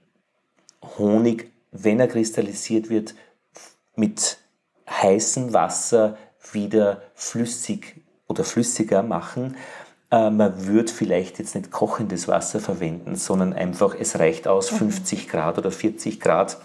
Honig, 0.99 1.52
wenn 1.73 1.99
er 2.01 2.09
kristallisiert 2.09 2.91
wird, 2.91 3.15
mit 3.97 4.39
heißem 4.89 5.53
Wasser 5.53 6.17
wieder 6.53 7.03
flüssig 7.15 8.03
oder 8.29 8.45
flüssiger 8.45 9.03
machen. 9.03 9.57
Äh, 10.11 10.31
man 10.31 10.67
würde 10.67 10.93
vielleicht 10.93 11.39
jetzt 11.39 11.55
nicht 11.55 11.71
kochendes 11.71 12.29
Wasser 12.29 12.61
verwenden, 12.61 13.17
sondern 13.17 13.53
einfach, 13.53 13.95
es 13.99 14.19
reicht 14.19 14.47
aus 14.47 14.69
50 14.69 15.27
mhm. 15.27 15.31
Grad 15.31 15.59
oder 15.59 15.71
40 15.71 16.21
Grad 16.21 16.59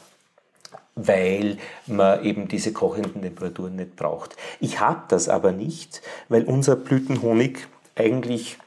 weil 0.98 1.58
man 1.86 2.24
eben 2.24 2.48
diese 2.48 2.74
kochenden 2.74 3.22
Temperaturen 3.22 3.76
nicht 3.76 3.96
braucht. 3.96 4.36
Ich 4.60 4.80
habe 4.80 5.04
das 5.08 5.30
aber 5.30 5.52
nicht, 5.52 6.02
weil 6.28 6.44
unser 6.44 6.76
Blütenhonig 6.76 7.68
eigentlich 7.96 8.58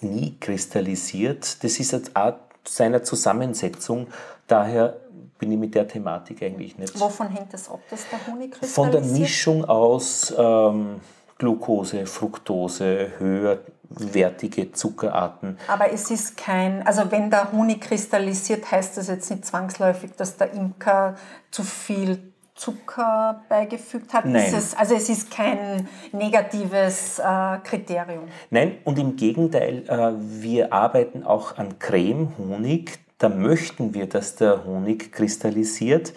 nie 0.00 0.36
kristallisiert. 0.40 1.62
Das 1.62 1.78
ist 1.78 1.92
eine 1.92 2.04
Art 2.14 2.40
seiner 2.64 3.02
Zusammensetzung. 3.02 4.08
Daher 4.46 4.96
bin 5.38 5.52
ich 5.52 5.58
mit 5.58 5.74
der 5.74 5.86
Thematik 5.86 6.42
eigentlich 6.42 6.76
nicht. 6.78 6.98
Wovon 6.98 7.28
hängt 7.28 7.52
das 7.52 7.70
ab, 7.70 7.80
dass 7.90 8.04
der 8.10 8.26
Honig 8.26 8.52
kristallisiert? 8.52 8.74
Von 8.74 8.90
der 8.90 9.20
Mischung 9.20 9.64
aus 9.64 10.34
ähm, 10.36 11.00
Glucose, 11.38 12.06
Fructose, 12.06 13.12
höherwertige 13.18 14.72
Zuckerarten. 14.72 15.56
Aber 15.68 15.92
es 15.92 16.10
ist 16.10 16.36
kein, 16.36 16.84
also 16.86 17.10
wenn 17.10 17.30
der 17.30 17.52
Honig 17.52 17.80
kristallisiert, 17.80 18.70
heißt 18.70 18.96
das 18.96 19.08
jetzt 19.08 19.30
nicht 19.30 19.46
zwangsläufig, 19.46 20.12
dass 20.16 20.36
der 20.36 20.52
Imker 20.52 21.14
zu 21.50 21.62
viel 21.62 22.18
Zucker 22.58 23.44
beigefügt 23.48 24.12
hat? 24.12 24.26
Nein. 24.26 24.52
Es, 24.52 24.74
also 24.74 24.94
es 24.94 25.08
ist 25.08 25.30
kein 25.30 25.88
negatives 26.12 27.20
äh, 27.20 27.58
Kriterium. 27.62 28.24
Nein, 28.50 28.78
und 28.84 28.98
im 28.98 29.14
Gegenteil, 29.14 29.84
äh, 29.86 30.12
wir 30.18 30.72
arbeiten 30.72 31.22
auch 31.22 31.56
an 31.56 31.78
Creme-Honig. 31.78 32.98
Da 33.18 33.28
möchten 33.28 33.94
wir, 33.94 34.06
dass 34.08 34.36
der 34.36 34.64
Honig 34.64 35.12
kristallisiert. 35.12 36.12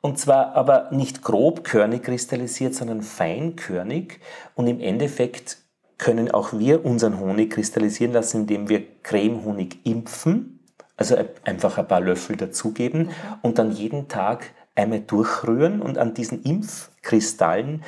Und 0.00 0.18
zwar 0.18 0.54
aber 0.54 0.90
nicht 0.90 1.22
grobkörnig 1.22 2.02
kristallisiert, 2.02 2.74
sondern 2.74 3.02
feinkörnig. 3.02 4.20
Und 4.54 4.66
im 4.66 4.80
Endeffekt 4.80 5.58
können 5.98 6.30
auch 6.30 6.52
wir 6.54 6.84
unseren 6.84 7.20
Honig 7.20 7.50
kristallisieren 7.50 8.12
lassen, 8.12 8.42
indem 8.42 8.68
wir 8.68 8.82
Cremehonig 9.02 9.84
impfen, 9.84 10.60
also 10.96 11.16
einfach 11.44 11.78
ein 11.78 11.86
paar 11.86 12.00
Löffel 12.00 12.36
dazugeben 12.36 13.02
mhm. 13.02 13.10
und 13.42 13.58
dann 13.58 13.70
jeden 13.70 14.08
Tag 14.08 14.50
einmal 14.74 15.00
durchrühren 15.00 15.82
und 15.82 15.98
an 15.98 16.14
diesen 16.14 16.42
Impfkristallen 16.42 17.82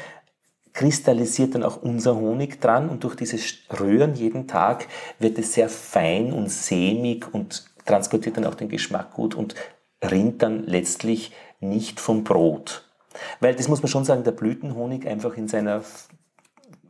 kristallisiert 0.74 1.54
dann 1.54 1.62
auch 1.62 1.82
unser 1.82 2.16
Honig 2.16 2.60
dran 2.60 2.88
und 2.88 3.04
durch 3.04 3.14
dieses 3.14 3.54
Rühren 3.78 4.14
jeden 4.14 4.46
Tag 4.46 4.86
wird 5.18 5.38
es 5.38 5.54
sehr 5.54 5.68
fein 5.68 6.32
und 6.32 6.50
sämig 6.50 7.32
und 7.32 7.64
transportiert 7.84 8.36
dann 8.36 8.44
auch 8.44 8.54
den 8.54 8.68
Geschmack 8.68 9.12
gut 9.12 9.34
und 9.34 9.54
rinnt 10.02 10.42
dann 10.42 10.64
letztlich 10.64 11.32
nicht 11.60 12.00
vom 12.00 12.24
Brot. 12.24 12.88
Weil 13.40 13.54
das 13.54 13.68
muss 13.68 13.82
man 13.82 13.88
schon 13.88 14.04
sagen, 14.04 14.24
der 14.24 14.32
Blütenhonig 14.32 15.06
einfach 15.06 15.36
in 15.36 15.48
seiner 15.48 15.82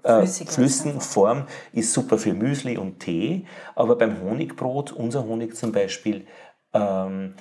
äh, 0.02 0.26
flüssigen 0.26 1.00
Form 1.00 1.46
ist 1.72 1.92
super 1.92 2.18
für 2.18 2.34
Müsli 2.34 2.78
und 2.78 3.00
Tee, 3.00 3.46
aber 3.74 3.96
beim 3.96 4.20
Honigbrot, 4.20 4.92
unser 4.92 5.24
Honig 5.24 5.56
zum 5.56 5.72
Beispiel, 5.72 6.26
ähm, 6.72 7.34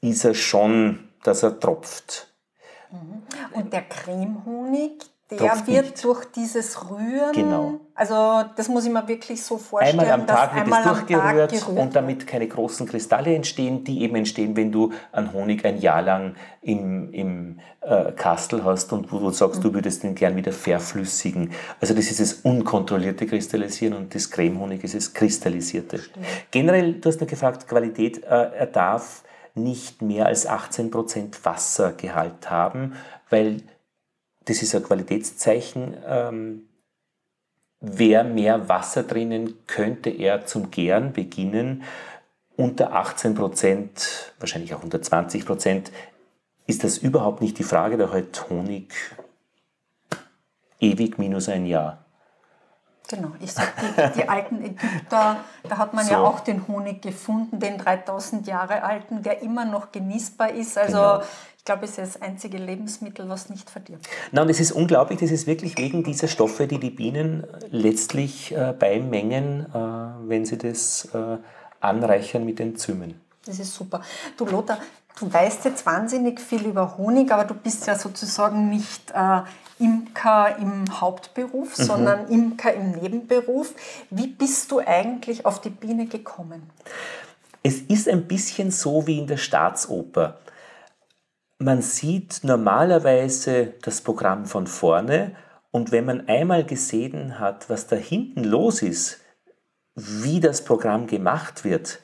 ist 0.00 0.24
er 0.24 0.34
schon, 0.34 1.10
dass 1.22 1.42
er 1.42 1.58
tropft. 1.60 2.34
Mhm. 2.90 3.22
Und 3.52 3.72
der 3.72 3.82
Cremehonig, 3.82 5.04
der 5.30 5.66
wird 5.66 5.84
nicht. 5.86 6.04
durch 6.04 6.24
dieses 6.26 6.90
Rühren, 6.90 7.32
genau. 7.32 7.80
also 7.94 8.44
das 8.56 8.68
muss 8.68 8.84
ich 8.84 8.92
mir 8.92 9.06
wirklich 9.06 9.42
so 9.42 9.58
vorstellen, 9.58 10.00
einmal 10.00 10.20
am 10.20 10.26
Tag 10.26 10.54
wird 10.54 10.68
es 10.68 10.82
durchgerührt 10.82 11.68
und 11.68 11.94
damit 11.94 12.26
keine 12.26 12.48
großen 12.48 12.86
Kristalle 12.86 13.34
entstehen, 13.34 13.84
die 13.84 14.02
eben 14.02 14.16
entstehen, 14.16 14.56
wenn 14.56 14.72
du 14.72 14.92
einen 15.12 15.32
Honig 15.32 15.64
ein 15.64 15.78
Jahr 15.78 16.02
lang 16.02 16.34
im, 16.62 17.12
im 17.12 17.60
äh, 17.80 18.12
Kastel 18.12 18.64
hast 18.64 18.92
und 18.92 19.12
wo 19.12 19.18
du 19.18 19.30
sagst, 19.30 19.58
mhm. 19.58 19.62
du 19.62 19.74
würdest 19.74 20.02
den 20.02 20.14
gern 20.14 20.36
wieder 20.36 20.52
verflüssigen. 20.52 21.52
Also 21.80 21.94
das 21.94 22.10
ist 22.10 22.20
das 22.20 22.32
unkontrollierte 22.34 23.26
Kristallisieren 23.26 23.94
und 23.94 24.14
das 24.14 24.30
Cremehonig 24.30 24.84
ist 24.84 24.94
das 24.94 25.14
kristallisierte. 25.14 25.98
Stimmt. 25.98 26.26
Generell, 26.50 26.94
du 26.94 27.08
hast 27.08 27.20
noch 27.20 27.28
gefragt, 27.28 27.68
Qualität, 27.68 28.24
äh, 28.24 28.26
er 28.26 28.66
darf 28.66 29.22
nicht 29.54 30.02
mehr 30.02 30.26
als 30.26 30.48
18% 30.48 31.44
Wassergehalt 31.44 32.50
haben, 32.50 32.94
weil 33.28 33.62
das 34.50 34.62
ist 34.62 34.74
ein 34.74 34.82
Qualitätszeichen. 34.82 35.96
Ähm, 36.06 36.62
wer 37.80 38.24
mehr 38.24 38.68
Wasser 38.68 39.04
drinnen, 39.04 39.54
könnte 39.66 40.10
er 40.10 40.44
zum 40.44 40.70
Gären 40.70 41.12
beginnen. 41.12 41.84
Unter 42.56 42.92
18 42.92 43.34
Prozent, 43.34 44.34
wahrscheinlich 44.38 44.74
auch 44.74 44.82
unter 44.82 45.00
20 45.00 45.46
Prozent, 45.46 45.92
ist 46.66 46.84
das 46.84 46.98
überhaupt 46.98 47.40
nicht 47.40 47.58
die 47.58 47.64
Frage, 47.64 47.96
da 47.96 48.10
halt 48.10 48.50
Honig 48.50 48.92
ewig 50.80 51.18
minus 51.18 51.48
ein 51.48 51.66
Jahr. 51.66 52.04
Genau, 53.10 53.32
ich 53.40 53.52
sage, 53.52 53.70
die, 54.14 54.20
die, 54.20 54.28
alten 54.28 54.62
Ägypter, 54.62 55.38
da 55.68 55.78
hat 55.78 55.94
man 55.94 56.04
so. 56.04 56.12
ja 56.12 56.20
auch 56.20 56.38
den 56.38 56.68
Honig 56.68 57.02
gefunden, 57.02 57.58
den 57.58 57.76
3000 57.76 58.46
Jahre 58.46 58.84
alten, 58.84 59.24
der 59.24 59.42
immer 59.42 59.64
noch 59.64 59.90
genießbar 59.90 60.52
ist. 60.52 60.78
Also 60.78 60.96
genau. 60.96 61.22
ich 61.58 61.64
glaube, 61.64 61.86
es 61.86 61.98
ist 61.98 61.98
das 61.98 62.22
einzige 62.22 62.58
Lebensmittel, 62.58 63.28
was 63.28 63.50
nicht 63.50 63.68
verdirbt. 63.68 64.08
Na, 64.30 64.42
und 64.42 64.48
es 64.48 64.60
ist 64.60 64.70
unglaublich, 64.70 65.18
das 65.18 65.32
ist 65.32 65.48
wirklich 65.48 65.76
wegen 65.76 66.04
dieser 66.04 66.28
Stoffe, 66.28 66.68
die 66.68 66.78
die 66.78 66.90
Bienen 66.90 67.44
letztlich 67.70 68.52
äh, 68.52 68.72
beimengen, 68.78 69.66
äh, 69.74 70.28
wenn 70.28 70.44
sie 70.44 70.56
das 70.56 71.08
äh, 71.12 71.38
anreichern 71.80 72.44
mit 72.44 72.60
Enzymen. 72.60 73.20
Das 73.44 73.58
ist 73.58 73.74
super. 73.74 74.02
Du 74.36 74.44
Lothar, 74.44 74.78
du 75.18 75.32
weißt 75.32 75.64
jetzt 75.64 75.86
wahnsinnig 75.86 76.40
viel 76.40 76.66
über 76.66 76.96
Honig, 76.98 77.32
aber 77.32 77.44
du 77.44 77.54
bist 77.54 77.86
ja 77.86 77.98
sozusagen 77.98 78.68
nicht 78.68 79.10
äh, 79.12 79.40
Imker 79.78 80.56
im 80.58 81.00
Hauptberuf, 81.00 81.78
mhm. 81.78 81.82
sondern 81.82 82.28
Imker 82.28 82.74
im 82.74 82.92
Nebenberuf. 82.92 83.74
Wie 84.10 84.26
bist 84.26 84.70
du 84.70 84.80
eigentlich 84.80 85.46
auf 85.46 85.60
die 85.60 85.70
Biene 85.70 86.06
gekommen? 86.06 86.70
Es 87.62 87.80
ist 87.80 88.08
ein 88.08 88.26
bisschen 88.26 88.70
so 88.70 89.06
wie 89.06 89.18
in 89.18 89.26
der 89.26 89.36
Staatsoper. 89.36 90.38
Man 91.58 91.82
sieht 91.82 92.40
normalerweise 92.42 93.74
das 93.82 94.00
Programm 94.00 94.46
von 94.46 94.66
vorne 94.66 95.36
und 95.70 95.92
wenn 95.92 96.06
man 96.06 96.26
einmal 96.28 96.64
gesehen 96.64 97.38
hat, 97.38 97.68
was 97.68 97.86
da 97.86 97.96
hinten 97.96 98.44
los 98.44 98.82
ist, 98.82 99.20
wie 99.94 100.40
das 100.40 100.64
Programm 100.64 101.06
gemacht 101.06 101.64
wird, 101.64 102.00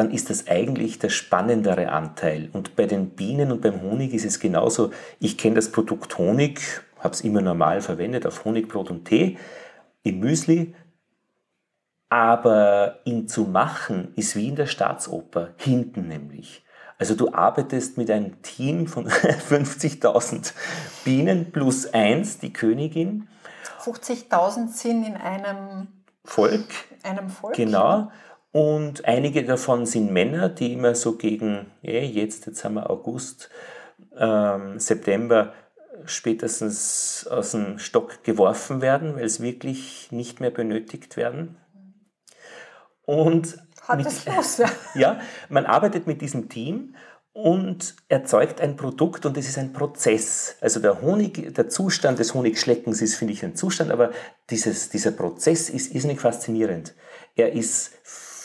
dann 0.00 0.12
ist 0.12 0.30
das 0.30 0.48
eigentlich 0.48 0.98
der 0.98 1.10
spannendere 1.10 1.92
Anteil. 1.92 2.48
Und 2.54 2.74
bei 2.74 2.86
den 2.86 3.10
Bienen 3.10 3.52
und 3.52 3.60
beim 3.60 3.82
Honig 3.82 4.14
ist 4.14 4.24
es 4.24 4.40
genauso. 4.40 4.92
Ich 5.18 5.36
kenne 5.36 5.56
das 5.56 5.70
Produkt 5.70 6.16
Honig, 6.16 6.62
habe 7.00 7.12
es 7.12 7.20
immer 7.20 7.42
normal 7.42 7.82
verwendet 7.82 8.24
auf 8.24 8.46
Honigbrot 8.46 8.90
und 8.90 9.04
Tee, 9.04 9.36
im 10.02 10.20
Müsli. 10.20 10.74
Aber 12.08 13.00
ihn 13.04 13.28
zu 13.28 13.42
machen 13.42 14.14
ist 14.16 14.36
wie 14.36 14.48
in 14.48 14.56
der 14.56 14.64
Staatsoper, 14.64 15.50
hinten 15.58 16.08
nämlich. 16.08 16.64
Also 16.96 17.14
du 17.14 17.34
arbeitest 17.34 17.98
mit 17.98 18.10
einem 18.10 18.40
Team 18.40 18.86
von 18.86 19.06
50.000 19.50 20.54
Bienen 21.04 21.52
plus 21.52 21.92
eins, 21.92 22.38
die 22.38 22.54
Königin. 22.54 23.28
50.000 23.84 24.68
sind 24.68 25.06
in 25.06 25.16
einem 25.18 25.88
Volk. 26.24 26.64
Einem 27.02 27.28
Volk. 27.28 27.54
Genau. 27.54 28.10
Und 28.52 29.04
einige 29.04 29.44
davon 29.44 29.86
sind 29.86 30.12
Männer, 30.12 30.48
die 30.48 30.72
immer 30.72 30.94
so 30.94 31.16
gegen, 31.16 31.70
eh, 31.82 32.04
jetzt, 32.04 32.46
jetzt 32.46 32.64
haben 32.64 32.74
wir 32.74 32.90
August, 32.90 33.48
ähm, 34.16 34.78
September, 34.78 35.52
spätestens 36.04 37.28
aus 37.30 37.52
dem 37.52 37.78
Stock 37.78 38.24
geworfen 38.24 38.80
werden, 38.80 39.16
weil 39.16 39.24
es 39.24 39.40
wirklich 39.40 40.10
nicht 40.10 40.40
mehr 40.40 40.50
benötigt 40.50 41.16
werden. 41.16 41.56
Und 43.04 43.58
mit, 43.96 44.06
los, 44.26 44.58
ja. 44.58 44.70
ja, 44.94 45.20
man 45.48 45.66
arbeitet 45.66 46.06
mit 46.06 46.20
diesem 46.20 46.48
Team 46.48 46.94
und 47.32 47.94
erzeugt 48.08 48.60
ein 48.60 48.76
Produkt 48.76 49.26
und 49.26 49.36
es 49.36 49.48
ist 49.48 49.58
ein 49.58 49.72
Prozess. 49.72 50.56
Also 50.60 50.80
der 50.80 51.00
Honig, 51.00 51.54
der 51.54 51.68
Zustand 51.68 52.18
des 52.18 52.34
Honigschleckens 52.34 53.02
ist, 53.02 53.14
finde 53.14 53.32
ich, 53.32 53.44
ein 53.44 53.54
Zustand, 53.54 53.90
aber 53.90 54.10
dieses, 54.50 54.88
dieser 54.88 55.12
Prozess 55.12 55.70
ist 55.70 55.94
irrsinnig 55.94 56.20
faszinierend. 56.20 56.94
Er 57.36 57.52
ist 57.52 57.92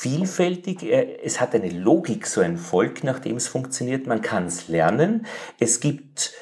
vielfältig, 0.06 0.84
er, 0.84 1.26
es 1.26 1.41
hat 1.41 1.56
eine 1.56 1.70
Logik, 1.70 2.28
so 2.28 2.41
ein 2.41 2.58
Volk, 2.58 3.04
nach 3.04 3.18
dem 3.18 3.38
es 3.38 3.48
funktioniert. 3.48 4.06
Man 4.06 4.22
kann 4.22 4.46
es 4.46 4.68
lernen. 4.68 5.26
Es 5.60 5.80
gibt 5.80 6.34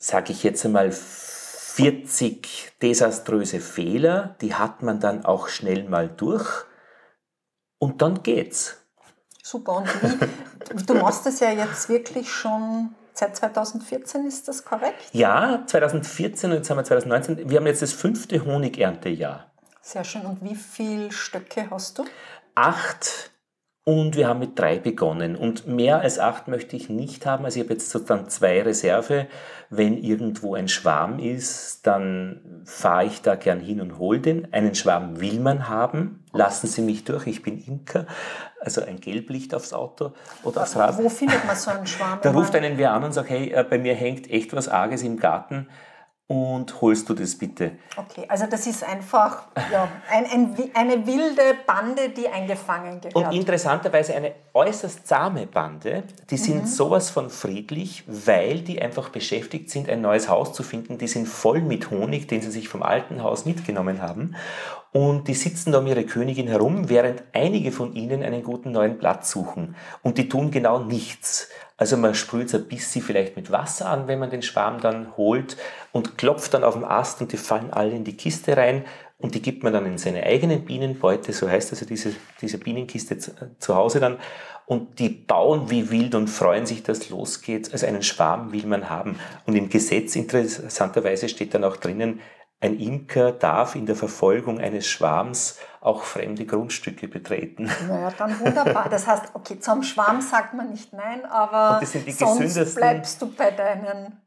sage 0.00 0.32
ich 0.32 0.42
jetzt 0.42 0.64
einmal, 0.64 0.90
40 0.90 2.72
desaströse 2.82 3.60
Fehler, 3.60 4.36
die 4.40 4.54
hat 4.54 4.82
man 4.82 4.98
dann 4.98 5.24
auch 5.24 5.48
schnell 5.48 5.84
mal 5.88 6.08
durch 6.08 6.48
und 7.78 8.02
dann 8.02 8.22
geht's. 8.22 8.78
Super, 9.42 9.76
und 9.76 9.86
wie, 10.02 10.84
du 10.86 10.94
machst 10.94 11.26
das 11.26 11.40
ja 11.40 11.52
jetzt 11.52 11.88
wirklich 11.88 12.32
schon 12.32 12.94
seit 13.12 13.36
2014, 13.36 14.26
ist 14.26 14.48
das 14.48 14.64
korrekt? 14.64 15.10
Ja, 15.12 15.62
2014 15.66 16.50
und 16.50 16.56
jetzt 16.56 16.70
haben 16.70 16.78
wir 16.78 16.84
2019. 16.84 17.50
Wir 17.50 17.58
haben 17.58 17.66
jetzt 17.66 17.82
das 17.82 17.92
fünfte 17.92 18.44
Honigerntejahr. 18.44 19.49
Sehr 19.90 20.04
schön. 20.04 20.22
Und 20.22 20.44
wie 20.44 20.54
viele 20.54 21.10
Stöcke 21.10 21.68
hast 21.68 21.98
du? 21.98 22.04
Acht 22.54 23.32
und 23.82 24.14
wir 24.14 24.28
haben 24.28 24.38
mit 24.38 24.56
drei 24.56 24.78
begonnen. 24.78 25.34
Und 25.34 25.66
mehr 25.66 26.00
als 26.00 26.20
acht 26.20 26.46
möchte 26.46 26.76
ich 26.76 26.88
nicht 26.88 27.26
haben. 27.26 27.44
Also 27.44 27.58
ich 27.58 27.64
habe 27.64 27.72
jetzt 27.72 27.90
sozusagen 27.90 28.28
zwei 28.28 28.62
Reserve. 28.62 29.26
Wenn 29.68 29.98
irgendwo 29.98 30.54
ein 30.54 30.68
Schwarm 30.68 31.18
ist, 31.18 31.88
dann 31.88 32.62
fahre 32.64 33.06
ich 33.06 33.22
da 33.22 33.34
gern 33.34 33.58
hin 33.58 33.80
und 33.80 33.98
hole 33.98 34.20
den. 34.20 34.52
Einen 34.52 34.76
Schwarm 34.76 35.20
will 35.20 35.40
man 35.40 35.68
haben. 35.68 36.24
Lassen 36.32 36.68
Sie 36.68 36.82
mich 36.82 37.02
durch, 37.02 37.26
ich 37.26 37.42
bin 37.42 37.58
Imker. 37.58 38.06
Also 38.60 38.84
ein 38.84 39.00
Gelblicht 39.00 39.56
aufs 39.56 39.72
Auto 39.72 40.12
oder 40.44 40.62
aufs 40.62 40.76
Rad. 40.76 40.98
Wo 40.98 41.08
findet 41.08 41.44
man 41.44 41.56
so 41.56 41.72
einen 41.72 41.88
Schwarm? 41.88 42.20
Da 42.22 42.30
ruft 42.30 42.54
einen 42.54 42.78
wer 42.78 42.92
an 42.92 43.02
und 43.02 43.12
sagt, 43.12 43.28
hey, 43.28 43.50
äh, 43.50 43.64
bei 43.68 43.78
mir 43.78 43.96
hängt 43.96 44.30
echt 44.30 44.54
was 44.54 44.68
Arges 44.68 45.02
im 45.02 45.18
Garten 45.18 45.66
und 46.30 46.80
holst 46.80 47.08
du 47.08 47.14
das 47.14 47.34
bitte. 47.34 47.72
Okay, 47.96 48.24
also 48.28 48.46
das 48.46 48.64
ist 48.68 48.84
einfach 48.84 49.48
ja, 49.72 49.88
ein, 50.08 50.26
ein, 50.26 50.70
eine 50.74 51.04
wilde 51.04 51.56
Bande, 51.66 52.10
die 52.10 52.28
eingefangen 52.28 53.00
gehört. 53.00 53.16
Und 53.16 53.32
interessanterweise 53.34 54.14
eine 54.14 54.34
äußerst 54.54 55.08
zahme 55.08 55.48
Bande. 55.48 56.04
Die 56.30 56.36
sind 56.36 56.62
mhm. 56.62 56.66
sowas 56.66 57.10
von 57.10 57.30
friedlich, 57.30 58.04
weil 58.06 58.60
die 58.60 58.80
einfach 58.80 59.08
beschäftigt 59.08 59.70
sind, 59.70 59.90
ein 59.90 60.02
neues 60.02 60.28
Haus 60.28 60.52
zu 60.52 60.62
finden. 60.62 60.98
Die 60.98 61.08
sind 61.08 61.26
voll 61.26 61.62
mit 61.62 61.90
Honig, 61.90 62.28
den 62.28 62.42
sie 62.42 62.52
sich 62.52 62.68
vom 62.68 62.84
alten 62.84 63.24
Haus 63.24 63.44
mitgenommen 63.44 64.00
haben. 64.00 64.36
Und 64.92 65.26
die 65.26 65.34
sitzen 65.34 65.72
da 65.72 65.80
um 65.80 65.86
ihre 65.88 66.04
Königin 66.04 66.46
herum, 66.46 66.88
während 66.88 67.24
einige 67.32 67.72
von 67.72 67.92
ihnen 67.94 68.22
einen 68.22 68.44
guten 68.44 68.70
neuen 68.70 68.98
Platz 68.98 69.32
suchen. 69.32 69.74
Und 70.02 70.16
die 70.16 70.28
tun 70.28 70.52
genau 70.52 70.78
nichts. 70.78 71.48
Also 71.80 71.96
man 71.96 72.14
sprüht 72.14 72.54
ein 72.54 72.68
bisschen 72.68 73.02
vielleicht 73.02 73.36
mit 73.36 73.50
Wasser 73.50 73.88
an, 73.88 74.06
wenn 74.06 74.18
man 74.18 74.28
den 74.28 74.42
Schwarm 74.42 74.82
dann 74.82 75.16
holt 75.16 75.56
und 75.92 76.18
klopft 76.18 76.52
dann 76.52 76.62
auf 76.62 76.74
den 76.74 76.84
Ast 76.84 77.22
und 77.22 77.32
die 77.32 77.38
fallen 77.38 77.72
alle 77.72 77.92
in 77.92 78.04
die 78.04 78.18
Kiste 78.18 78.54
rein 78.54 78.84
und 79.16 79.34
die 79.34 79.40
gibt 79.40 79.62
man 79.62 79.72
dann 79.72 79.86
in 79.86 79.96
seine 79.96 80.22
eigenen 80.24 80.66
Bienenbeute, 80.66 81.32
so 81.32 81.48
heißt 81.48 81.72
also 81.72 81.86
diese, 81.86 82.12
diese 82.42 82.58
Bienenkiste 82.58 83.16
zu, 83.16 83.30
zu 83.58 83.74
Hause 83.76 83.98
dann. 83.98 84.18
Und 84.66 84.98
die 84.98 85.08
bauen 85.08 85.70
wie 85.70 85.90
wild 85.90 86.14
und 86.14 86.28
freuen 86.28 86.66
sich, 86.66 86.82
dass 86.82 87.08
losgeht. 87.08 87.72
Also 87.72 87.86
einen 87.86 88.02
Schwarm 88.02 88.52
will 88.52 88.66
man 88.66 88.90
haben. 88.90 89.18
Und 89.46 89.56
im 89.56 89.70
Gesetz 89.70 90.16
interessanterweise 90.16 91.30
steht 91.30 91.54
dann 91.54 91.64
auch 91.64 91.76
drinnen, 91.76 92.20
ein 92.60 92.78
Imker 92.78 93.32
darf 93.32 93.74
in 93.74 93.86
der 93.86 93.96
Verfolgung 93.96 94.60
eines 94.60 94.86
Schwarms 94.86 95.58
auch 95.80 96.02
fremde 96.02 96.44
Grundstücke 96.44 97.08
betreten. 97.08 97.70
Naja, 97.88 98.12
dann 98.16 98.38
wunderbar. 98.38 98.88
Das 98.90 99.06
heißt, 99.06 99.30
okay, 99.34 99.58
zum 99.58 99.82
Schwarm 99.82 100.20
sagt 100.20 100.54
man 100.54 100.70
nicht 100.70 100.92
nein, 100.92 101.24
aber 101.24 101.84
sonst 101.84 102.74
bleibst 102.74 103.20
du 103.22 103.32
bei 103.32 103.50
deinen 103.50 104.20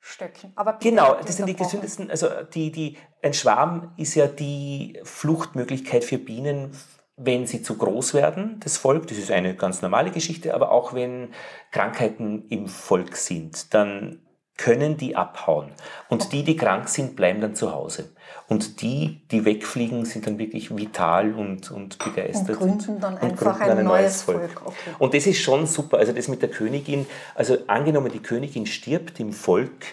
Stöcken. 0.00 0.52
Aber 0.56 0.78
genau, 0.80 1.14
das 1.24 1.36
sind 1.36 1.48
die 1.48 1.54
gesündesten. 1.54 2.10
Also 2.10 2.28
die, 2.52 2.72
die, 2.72 2.98
ein 3.22 3.32
Schwarm 3.32 3.92
ist 3.96 4.16
ja 4.16 4.26
die 4.26 4.98
Fluchtmöglichkeit 5.04 6.04
für 6.04 6.18
Bienen, 6.18 6.76
wenn 7.16 7.46
sie 7.46 7.62
zu 7.62 7.78
groß 7.78 8.14
werden, 8.14 8.58
das 8.60 8.76
Volk. 8.78 9.06
Das 9.06 9.18
ist 9.18 9.30
eine 9.30 9.54
ganz 9.54 9.80
normale 9.80 10.10
Geschichte, 10.10 10.54
aber 10.54 10.72
auch 10.72 10.94
wenn 10.94 11.32
Krankheiten 11.70 12.48
im 12.48 12.66
Volk 12.66 13.16
sind, 13.16 13.72
dann 13.74 14.21
können 14.56 14.96
die 14.96 15.16
abhauen. 15.16 15.72
Und 16.08 16.32
die, 16.32 16.44
die 16.44 16.56
krank 16.56 16.88
sind, 16.88 17.16
bleiben 17.16 17.40
dann 17.40 17.54
zu 17.54 17.72
Hause. 17.72 18.14
Und 18.48 18.82
die, 18.82 19.22
die 19.30 19.44
wegfliegen, 19.44 20.04
sind 20.04 20.26
dann 20.26 20.38
wirklich 20.38 20.74
vital 20.76 21.32
und, 21.34 21.70
und 21.70 21.98
begeistert. 21.98 22.60
Und 22.60 22.78
gründen 22.84 23.00
dann 23.00 23.14
und 23.14 23.22
einfach 23.22 23.58
gründen 23.58 23.70
ein, 23.72 23.78
ein, 23.78 23.84
neues 23.84 24.22
Volk. 24.22 24.52
Volk. 24.52 24.66
Okay. 24.66 24.90
Und 24.98 25.14
das 25.14 25.26
ist 25.26 25.40
schon 25.40 25.66
super. 25.66 25.98
Also 25.98 26.12
das 26.12 26.28
mit 26.28 26.42
der 26.42 26.50
Königin, 26.50 27.06
also 27.34 27.56
angenommen, 27.66 28.12
die 28.12 28.20
Königin 28.20 28.66
stirbt 28.66 29.18
im 29.20 29.32
Volk, 29.32 29.86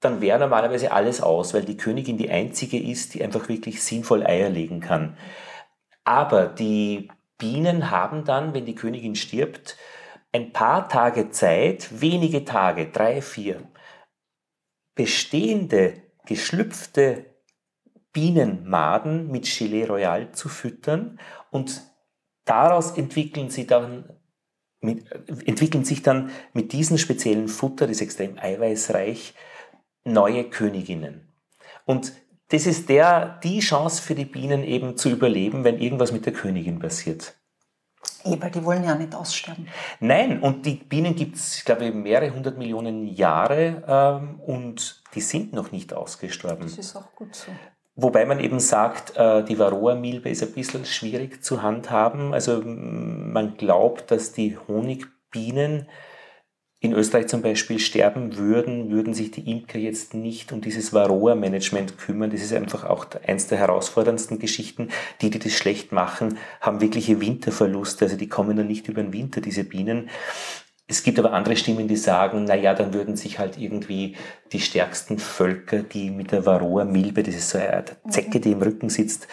dann 0.00 0.22
wäre 0.22 0.38
normalerweise 0.38 0.92
alles 0.92 1.20
aus, 1.20 1.52
weil 1.52 1.62
die 1.62 1.76
Königin 1.76 2.16
die 2.16 2.30
einzige 2.30 2.80
ist, 2.80 3.14
die 3.14 3.22
einfach 3.22 3.48
wirklich 3.48 3.82
sinnvoll 3.82 4.26
Eier 4.26 4.48
legen 4.48 4.80
kann. 4.80 5.16
Aber 6.04 6.46
die 6.46 7.10
Bienen 7.36 7.90
haben 7.90 8.24
dann, 8.24 8.54
wenn 8.54 8.64
die 8.64 8.74
Königin 8.74 9.14
stirbt, 9.14 9.76
ein 10.32 10.52
paar 10.52 10.88
Tage 10.88 11.30
Zeit, 11.30 12.00
wenige 12.00 12.44
Tage, 12.44 12.86
drei, 12.86 13.20
vier, 13.20 13.62
bestehende, 14.94 16.02
geschlüpfte 16.26 17.26
Bienenmaden 18.12 19.30
mit 19.30 19.44
Gilet 19.44 19.88
Royal 19.88 20.32
zu 20.32 20.48
füttern 20.48 21.20
und 21.50 21.82
daraus 22.44 22.96
entwickeln 22.96 23.50
sie 23.50 23.66
dann 23.66 24.16
mit, 24.80 25.10
entwickeln 25.46 25.84
sich 25.84 26.02
dann 26.02 26.30
mit 26.52 26.72
diesem 26.72 26.98
speziellen 26.98 27.48
Futter, 27.48 27.86
das 27.86 27.96
ist 27.96 28.02
extrem 28.02 28.38
eiweißreich, 28.38 29.34
neue 30.04 30.44
Königinnen. 30.48 31.32
Und 31.84 32.12
das 32.48 32.66
ist 32.66 32.88
der, 32.88 33.38
die 33.44 33.60
Chance 33.60 34.02
für 34.02 34.14
die 34.14 34.24
Bienen 34.24 34.64
eben 34.64 34.96
zu 34.96 35.10
überleben, 35.10 35.64
wenn 35.64 35.78
irgendwas 35.78 36.12
mit 36.12 36.26
der 36.26 36.32
Königin 36.32 36.80
passiert. 36.80 37.39
Eber, 38.24 38.50
die 38.50 38.64
wollen 38.64 38.84
ja 38.84 38.94
nicht 38.94 39.14
aussterben. 39.14 39.68
Nein, 40.00 40.40
und 40.40 40.66
die 40.66 40.74
Bienen 40.74 41.14
gibt 41.14 41.36
es, 41.36 41.58
ich 41.58 41.64
glaube, 41.64 41.90
mehrere 41.92 42.32
hundert 42.34 42.58
Millionen 42.58 43.06
Jahre 43.06 43.82
ähm, 43.86 44.40
und 44.40 45.02
die 45.14 45.20
sind 45.20 45.52
noch 45.52 45.72
nicht 45.72 45.92
ausgestorben. 45.92 46.62
Das 46.62 46.78
ist 46.78 46.96
auch 46.96 47.14
gut 47.14 47.34
so. 47.34 47.50
Wobei 47.96 48.24
man 48.24 48.40
eben 48.40 48.60
sagt, 48.60 49.16
äh, 49.16 49.44
die 49.44 49.58
Varroa-Milbe 49.58 50.30
ist 50.30 50.42
ein 50.42 50.52
bisschen 50.52 50.84
schwierig 50.84 51.42
zu 51.42 51.62
handhaben. 51.62 52.32
Also 52.32 52.62
man 52.64 53.56
glaubt, 53.56 54.10
dass 54.10 54.32
die 54.32 54.56
Honigbienen 54.56 55.86
in 56.82 56.94
Österreich 56.94 57.26
zum 57.26 57.42
Beispiel 57.42 57.78
sterben 57.78 58.38
würden, 58.38 58.90
würden 58.90 59.12
sich 59.12 59.30
die 59.30 59.50
Imker 59.50 59.78
jetzt 59.78 60.14
nicht 60.14 60.50
um 60.50 60.62
dieses 60.62 60.94
Varroa-Management 60.94 61.98
kümmern. 61.98 62.30
Das 62.30 62.40
ist 62.40 62.54
einfach 62.54 62.84
auch 62.84 63.06
eins 63.26 63.48
der 63.48 63.58
herausforderndsten 63.58 64.38
Geschichten. 64.38 64.88
Die, 65.20 65.28
die 65.28 65.38
das 65.38 65.52
schlecht 65.52 65.92
machen, 65.92 66.38
haben 66.62 66.80
wirkliche 66.80 67.20
Winterverluste. 67.20 68.06
Also 68.06 68.16
die 68.16 68.30
kommen 68.30 68.56
dann 68.56 68.66
nicht 68.66 68.88
über 68.88 69.02
den 69.02 69.12
Winter, 69.12 69.42
diese 69.42 69.64
Bienen. 69.64 70.08
Es 70.88 71.02
gibt 71.02 71.18
aber 71.18 71.34
andere 71.34 71.54
Stimmen, 71.54 71.86
die 71.86 71.96
sagen, 71.96 72.44
na 72.48 72.54
ja, 72.54 72.72
dann 72.72 72.94
würden 72.94 73.14
sich 73.14 73.38
halt 73.38 73.58
irgendwie 73.58 74.16
die 74.50 74.60
stärksten 74.60 75.18
Völker, 75.18 75.82
die 75.82 76.10
mit 76.10 76.32
der 76.32 76.46
Varroa-Milbe, 76.46 77.22
das 77.22 77.36
ist 77.36 77.50
so 77.50 77.58
eine 77.58 77.84
Zecke, 78.08 78.40
die 78.40 78.52
im 78.52 78.62
Rücken 78.62 78.88
sitzt, 78.88 79.28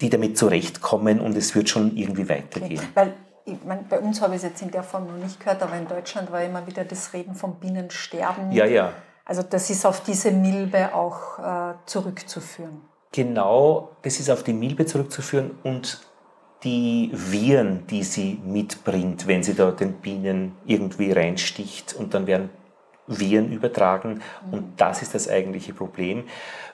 die 0.00 0.10
damit 0.10 0.36
zurechtkommen 0.36 1.20
und 1.20 1.36
es 1.36 1.54
wird 1.54 1.70
schon 1.70 1.96
irgendwie 1.96 2.28
weitergehen. 2.28 2.82
Okay. 2.94 3.12
Ich 3.44 3.58
mein, 3.64 3.86
bei 3.88 3.98
uns 3.98 4.20
habe 4.20 4.34
ich 4.34 4.42
es 4.42 4.50
jetzt 4.50 4.62
in 4.62 4.70
der 4.70 4.82
Form 4.82 5.06
noch 5.06 5.22
nicht 5.22 5.40
gehört, 5.40 5.62
aber 5.62 5.76
in 5.76 5.88
Deutschland 5.88 6.30
war 6.30 6.42
immer 6.42 6.66
wieder 6.66 6.84
das 6.84 7.12
Reden 7.12 7.34
vom 7.34 7.56
Bienensterben. 7.56 8.52
Ja, 8.52 8.66
ja. 8.66 8.92
Also 9.24 9.42
das 9.42 9.70
ist 9.70 9.84
auf 9.86 10.02
diese 10.02 10.30
Milbe 10.30 10.94
auch 10.94 11.38
äh, 11.38 11.74
zurückzuführen. 11.86 12.82
Genau, 13.12 13.90
das 14.02 14.20
ist 14.20 14.30
auf 14.30 14.42
die 14.42 14.52
Milbe 14.52 14.86
zurückzuführen 14.86 15.52
und 15.62 16.00
die 16.64 17.10
Viren, 17.12 17.86
die 17.88 18.04
sie 18.04 18.40
mitbringt, 18.44 19.26
wenn 19.26 19.42
sie 19.42 19.54
da 19.54 19.70
den 19.70 19.94
Bienen 19.94 20.56
irgendwie 20.64 21.12
reinsticht 21.12 21.94
und 21.94 22.14
dann 22.14 22.26
werden 22.26 22.50
Viren 23.06 23.52
übertragen 23.52 24.22
mhm. 24.46 24.52
und 24.52 24.80
das 24.80 25.02
ist 25.02 25.14
das 25.14 25.28
eigentliche 25.28 25.74
Problem. 25.74 26.24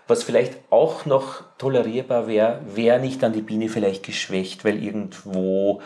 Was 0.07 0.23
vielleicht 0.23 0.59
auch 0.71 1.07
noch 1.07 1.43
tolerierbar 1.59 2.27
wäre, 2.27 2.61
wäre 2.67 3.01
nicht 3.01 3.23
dann 3.23 3.33
die 3.33 3.43
Biene 3.43 3.69
vielleicht 3.69 4.05
geschwächt, 4.05 4.65
weil 4.65 4.83
irgendwo 4.83 5.81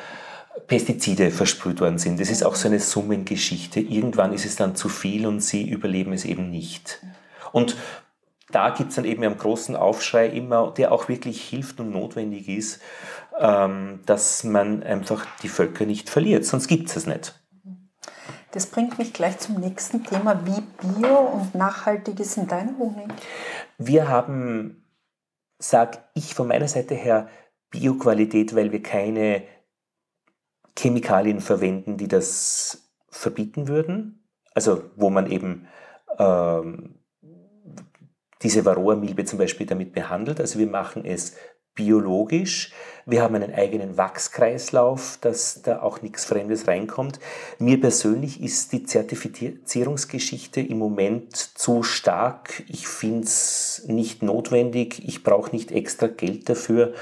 Pestizide 0.67 1.31
versprüht 1.31 1.81
worden 1.81 1.99
sind. 1.99 2.21
Das 2.21 2.31
ist 2.31 2.45
auch 2.45 2.55
so 2.55 2.69
eine 2.69 2.81
Summengeschichte. 2.81 3.81
Irgendwann 3.81 4.33
ist 4.33 4.45
es 4.45 4.57
dann 4.57 4.77
zu 4.77 4.89
viel 4.89 5.27
und 5.27 5.41
sie 5.41 5.69
überleben 5.69 6.13
es 6.13 6.25
eben 6.25 6.51
nicht. 6.51 7.01
Und 7.53 7.77
da 8.51 8.71
gibt 8.71 8.91
es 8.91 8.97
dann 8.97 9.05
eben 9.05 9.25
einen 9.25 9.39
großen 9.39 9.77
Aufschrei 9.77 10.29
immer, 10.29 10.73
der 10.73 10.93
auch 10.93 11.09
wirklich 11.09 11.43
hilft 11.43 11.81
und 11.81 11.91
notwendig 11.91 12.49
ist, 12.49 12.81
ähm, 13.39 14.01
dass 14.05 14.45
man 14.45 14.83
einfach 14.83 15.27
die 15.43 15.49
Völker 15.49 15.87
nicht 15.87 16.11
verliert, 16.11 16.45
sonst 16.45 16.69
gibt 16.69 16.91
es 16.91 16.97
es 16.97 17.07
nicht. 17.07 17.35
Das 18.51 18.67
bringt 18.67 18.99
mich 18.99 19.15
gleich 19.15 19.39
zum 19.39 19.59
nächsten 19.59 20.05
Thema. 20.05 20.43
Wie 20.45 20.61
bio 20.87 21.19
und 21.21 21.55
nachhaltig 21.55 22.21
ist 22.21 22.37
in 22.37 22.47
dein 22.47 22.77
Honig? 22.79 23.09
Wir 23.79 24.09
haben, 24.09 24.85
sag 25.59 26.11
ich 26.13 26.35
von 26.35 26.49
meiner 26.49 26.69
Seite 26.69 26.95
her, 26.95 27.29
Bioqualität, 27.71 28.55
weil 28.55 28.71
wir 28.71 28.83
keine 28.83 29.43
Chemikalien 30.79 31.41
verwenden, 31.41 31.97
die 31.97 32.09
das 32.09 32.91
verbieten 33.09 33.69
würden. 33.69 34.25
Also 34.55 34.85
wo 34.97 35.11
man 35.11 35.31
eben 35.31 35.67
ähm, 36.19 36.97
diese 38.43 38.65
Varroa-Milbe 38.65 39.25
zum 39.25 39.39
Beispiel 39.39 39.67
damit 39.67 39.93
behandelt. 39.93 40.41
Also 40.41 40.59
wir 40.59 40.67
machen 40.67 41.05
es 41.05 41.37
biologisch. 41.75 42.73
Wir 43.07 43.23
haben 43.23 43.35
einen 43.35 43.55
eigenen 43.55 43.97
Wachskreislauf, 43.97 45.19
dass 45.21 45.63
da 45.63 45.81
auch 45.81 46.03
nichts 46.03 46.25
Fremdes 46.25 46.69
reinkommt. 46.69 47.19
Mir 47.59 47.81
persönlich 47.81 48.43
ist 48.43 48.73
die 48.73 48.85
Zertifizierungsgeschichte 48.85 50.61
im 50.61 50.79
Moment 50.79 51.35
zu 51.35 51.83
stark. 51.83 52.63
Ich 52.69 52.87
finde 52.87 53.25
es 53.25 53.85
nicht 53.87 54.23
notwendig. 54.23 55.03
Ich 55.07 55.25
brauche 55.25 55.51
nicht 55.53 55.73
extra 55.73 56.09
Geld 56.09 56.49
dafür 56.49 56.93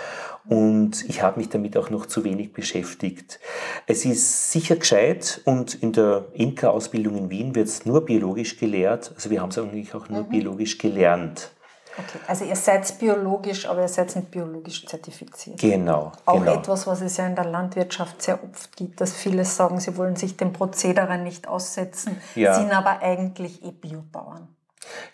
und 0.49 1.09
ich 1.09 1.23
habe 1.23 1.39
mich 1.39 1.49
damit 1.49 1.77
auch 1.77 1.91
noch 1.91 2.07
zu 2.07 2.25
wenig 2.25 2.53
beschäftigt. 2.53 3.41
Es 3.87 4.05
ist 4.05 4.53
sicher 4.53 4.77
gescheit 4.77 5.41
und 5.45 5.75
in 5.75 5.93
der 5.93 6.27
Imker-Ausbildung 6.33 7.17
in 7.17 7.31
Wien 7.31 7.55
wird 7.55 7.69
es 7.69 7.87
nur 7.87 8.05
biologisch 8.05 8.59
gelehrt. 8.59 9.13
Also 9.15 9.31
wir 9.31 9.41
haben 9.43 9.51
es 9.51 9.59
eigentlich 9.59 9.95
auch 9.95 10.09
nur 10.09 10.25
mhm. 10.25 10.29
biologisch 10.29 10.79
gelernt. 10.79 11.51
Okay, 11.99 12.19
also 12.27 12.45
ihr 12.45 12.57
seid 12.57 12.99
biologisch, 12.99 13.67
aber 13.67 13.83
ihr 13.83 13.89
seid 13.89 14.15
nicht 14.15 14.31
biologisch 14.31 14.87
zertifiziert. 14.87 15.59
Genau. 15.59 16.13
Auch 16.25 16.39
genau. 16.39 16.55
etwas, 16.55 16.87
was 16.87 17.01
es 17.01 17.17
ja 17.17 17.27
in 17.27 17.35
der 17.35 17.47
Landwirtschaft 17.47 18.23
sehr 18.23 18.39
oft 18.43 18.77
gibt, 18.77 19.01
dass 19.01 19.13
viele 19.13 19.45
sagen, 19.45 19.81
sie 19.81 19.97
wollen 19.97 20.17
sich 20.17 20.37
dem 20.37 20.53
Prozedere 20.53 21.19
nicht 21.19 21.49
aussetzen, 21.49 22.21
ja. 22.35 22.55
sind 22.55 22.71
aber 22.71 23.03
eigentlich 23.03 23.65
eh 23.65 23.73
Biobauern. 23.73 24.49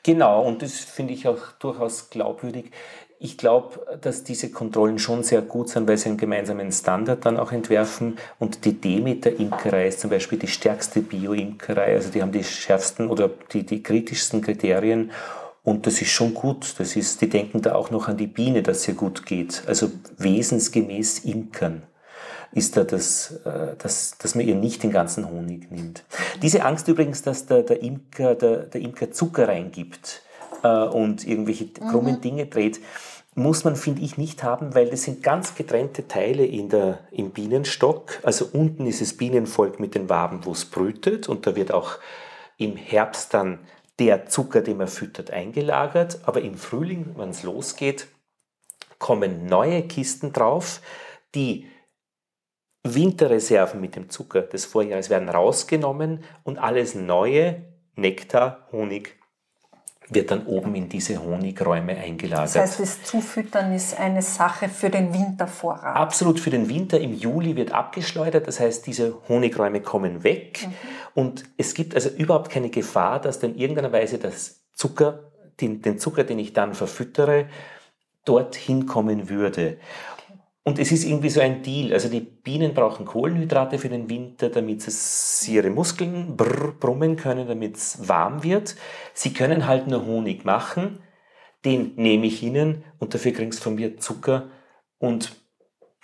Genau, 0.03 0.43
und 0.43 0.62
das 0.62 0.75
finde 0.75 1.15
ich 1.15 1.27
auch 1.27 1.53
durchaus 1.59 2.11
glaubwürdig. 2.11 2.71
Ich 3.18 3.38
glaube, 3.38 3.98
dass 4.02 4.24
diese 4.24 4.50
Kontrollen 4.50 4.98
schon 4.98 5.22
sehr 5.22 5.40
gut 5.40 5.70
sind, 5.70 5.88
weil 5.88 5.96
sie 5.96 6.11
einen 6.11 6.18
gemeinsamen 6.18 6.70
Standard 6.70 7.24
dann 7.24 7.38
auch 7.38 7.50
entwerfen. 7.50 8.18
Und 8.38 8.64
die 8.66 8.79
Demeter-Imkerei 8.79 9.88
ist 9.88 10.00
zum 10.00 10.11
Beispiel 10.11 10.38
die 10.38 10.48
stärkste 10.48 11.00
Bio-Imkerei. 11.00 11.94
Also 11.94 12.11
die 12.11 12.20
haben 12.20 12.33
die 12.33 12.44
schärfsten 12.44 13.09
oder 13.09 13.31
die, 13.52 13.64
die 13.64 13.83
kritischsten 13.83 14.42
Kriterien. 14.42 15.12
Und 15.62 15.87
das 15.87 16.02
ist 16.02 16.11
schon 16.11 16.35
gut. 16.35 16.74
Das 16.79 16.94
ist, 16.94 17.22
die 17.22 17.29
denken 17.29 17.62
da 17.62 17.74
auch 17.74 17.90
noch 17.90 18.07
an 18.09 18.18
die 18.18 18.26
Biene, 18.26 18.62
dass 18.62 18.79
es 18.79 18.88
ihr 18.88 18.94
gut 18.94 19.24
geht. 19.24 19.62
Also 19.66 19.90
wesensgemäß 20.18 21.20
Imkern 21.20 21.83
ist 22.52 22.76
da 22.76 22.85
das, 22.85 23.40
äh, 23.44 23.76
dass, 23.79 24.16
dass 24.18 24.35
man 24.35 24.46
ihr 24.46 24.55
nicht 24.55 24.83
den 24.83 24.90
ganzen 24.90 25.29
Honig 25.31 25.70
nimmt. 25.70 26.05
Diese 26.42 26.64
Angst 26.64 26.88
übrigens, 26.88 27.22
dass 27.22 27.46
der, 27.46 27.62
der, 27.62 27.83
Imker, 27.83 28.35
der, 28.35 28.59
der 28.64 28.81
Imker 28.81 29.11
Zucker 29.11 29.48
reingibt, 29.48 30.22
äh, 30.62 30.69
und 30.69 31.27
irgendwelche 31.27 31.69
krummen 31.69 32.16
mhm. 32.16 32.21
Dinge 32.21 32.47
dreht, 32.47 32.81
muss 33.35 33.64
man, 33.64 33.77
finde 33.77 34.01
ich, 34.01 34.16
nicht 34.16 34.42
haben, 34.42 34.75
weil 34.75 34.88
das 34.88 35.03
sind 35.03 35.23
ganz 35.23 35.55
getrennte 35.55 36.09
Teile 36.09 36.47
in 36.47 36.71
der, 36.71 37.01
im 37.11 37.31
Bienenstock. 37.31 38.21
Also 38.23 38.49
unten 38.51 38.87
ist 38.87 39.03
das 39.03 39.14
Bienenvolk 39.14 39.79
mit 39.79 39.95
den 39.95 40.09
Waben, 40.09 40.47
wo 40.47 40.53
es 40.53 40.64
brütet 40.64 41.29
und 41.29 41.47
da 41.47 41.55
wird 41.55 41.71
auch 41.71 41.99
im 42.57 42.77
Herbst 42.77 43.35
dann 43.35 43.59
der 43.99 44.27
Zucker, 44.27 44.62
den 44.62 44.79
man 44.79 44.88
füttert, 44.88 45.31
eingelagert. 45.31 46.21
Aber 46.25 46.40
im 46.40 46.55
Frühling, 46.57 47.14
wenn 47.16 47.29
es 47.29 47.42
losgeht, 47.42 48.09
kommen 48.99 49.45
neue 49.47 49.83
Kisten 49.83 50.33
drauf, 50.33 50.81
die 51.35 51.66
Winterreserven 52.85 53.81
mit 53.81 53.97
dem 53.97 54.09
Zucker 54.11 54.42
des 54.42 54.64
Vorjahres 54.64 55.11
werden 55.11 55.29
rausgenommen 55.29 56.25
und 56.45 56.59
alles 56.59 56.95
neue, 56.95 57.64
Nektar, 57.97 58.69
Honig, 58.73 59.15
wird 60.09 60.31
dann 60.31 60.47
oben 60.47 60.75
in 60.75 60.88
diese 60.88 61.23
Honigräume 61.23 61.97
eingelagert. 61.97 62.55
Das 62.55 62.57
heißt, 62.57 62.81
das 62.81 63.03
Zufüttern 63.03 63.73
ist 63.73 63.99
eine 63.99 64.23
Sache 64.23 64.69
für 64.69 64.90
den 64.90 65.12
Wintervorrat. 65.12 65.97
Absolut 65.97 66.38
für 66.38 66.51
den 66.51 66.69
Winter. 66.69 67.01
Im 67.01 67.12
Juli 67.12 67.57
wird 67.57 67.73
abgeschleudert, 67.73 68.47
das 68.47 68.61
heißt, 68.61 68.87
diese 68.87 69.16
Honigräume 69.29 69.81
kommen 69.81 70.23
weg 70.23 70.66
mhm. 70.66 70.75
und 71.14 71.45
es 71.57 71.75
gibt 71.75 71.95
also 71.95 72.09
überhaupt 72.11 72.51
keine 72.51 72.71
Gefahr, 72.71 73.21
dass 73.21 73.40
dann 73.40 73.57
irgendeiner 73.57 73.92
Weise 73.92 74.19
das 74.19 74.61
Zucker, 74.75 75.33
den, 75.61 75.83
den 75.83 75.99
Zucker, 75.99 76.25
den 76.25 76.38
ich 76.38 76.53
dann 76.53 76.75
verfüttere, 76.75 77.47
dorthin 78.25 78.87
kommen 78.87 79.29
würde. 79.29 79.79
Und 80.66 80.81
es 80.81 80.90
ist 80.90 81.05
irgendwie 81.05 81.31
so 81.31 81.40
ein 81.40 81.62
Deal. 81.62 81.92
Also 81.92 82.09
die 82.09 82.18
Bienen 82.18 82.74
brauchen 82.74 83.07
Kohlenhydrate 83.07 83.79
für 83.79 83.88
den 83.88 84.11
Winter, 84.11 84.50
damit 84.50 84.83
sie 84.83 85.55
ihre 85.55 85.70
Muskeln 85.70 86.37
brr, 86.37 86.72
brummen 86.72 87.14
können, 87.14 87.46
damit 87.46 87.76
es 87.76 88.09
warm 88.09 88.42
wird. 88.42 88.74
Sie 89.14 89.33
können 89.33 89.68
halt 89.68 89.87
nur 89.87 90.05
Honig 90.05 90.44
machen. 90.44 90.98
Den 91.64 91.94
nehme 91.94 92.26
ich 92.26 92.42
ihnen 92.42 92.83
und 92.98 93.14
dafür 93.14 93.31
kriegen 93.31 93.52
sie 93.52 93.61
von 93.61 93.76
mir 93.76 93.98
Zucker. 93.98 94.50
Und 94.98 95.37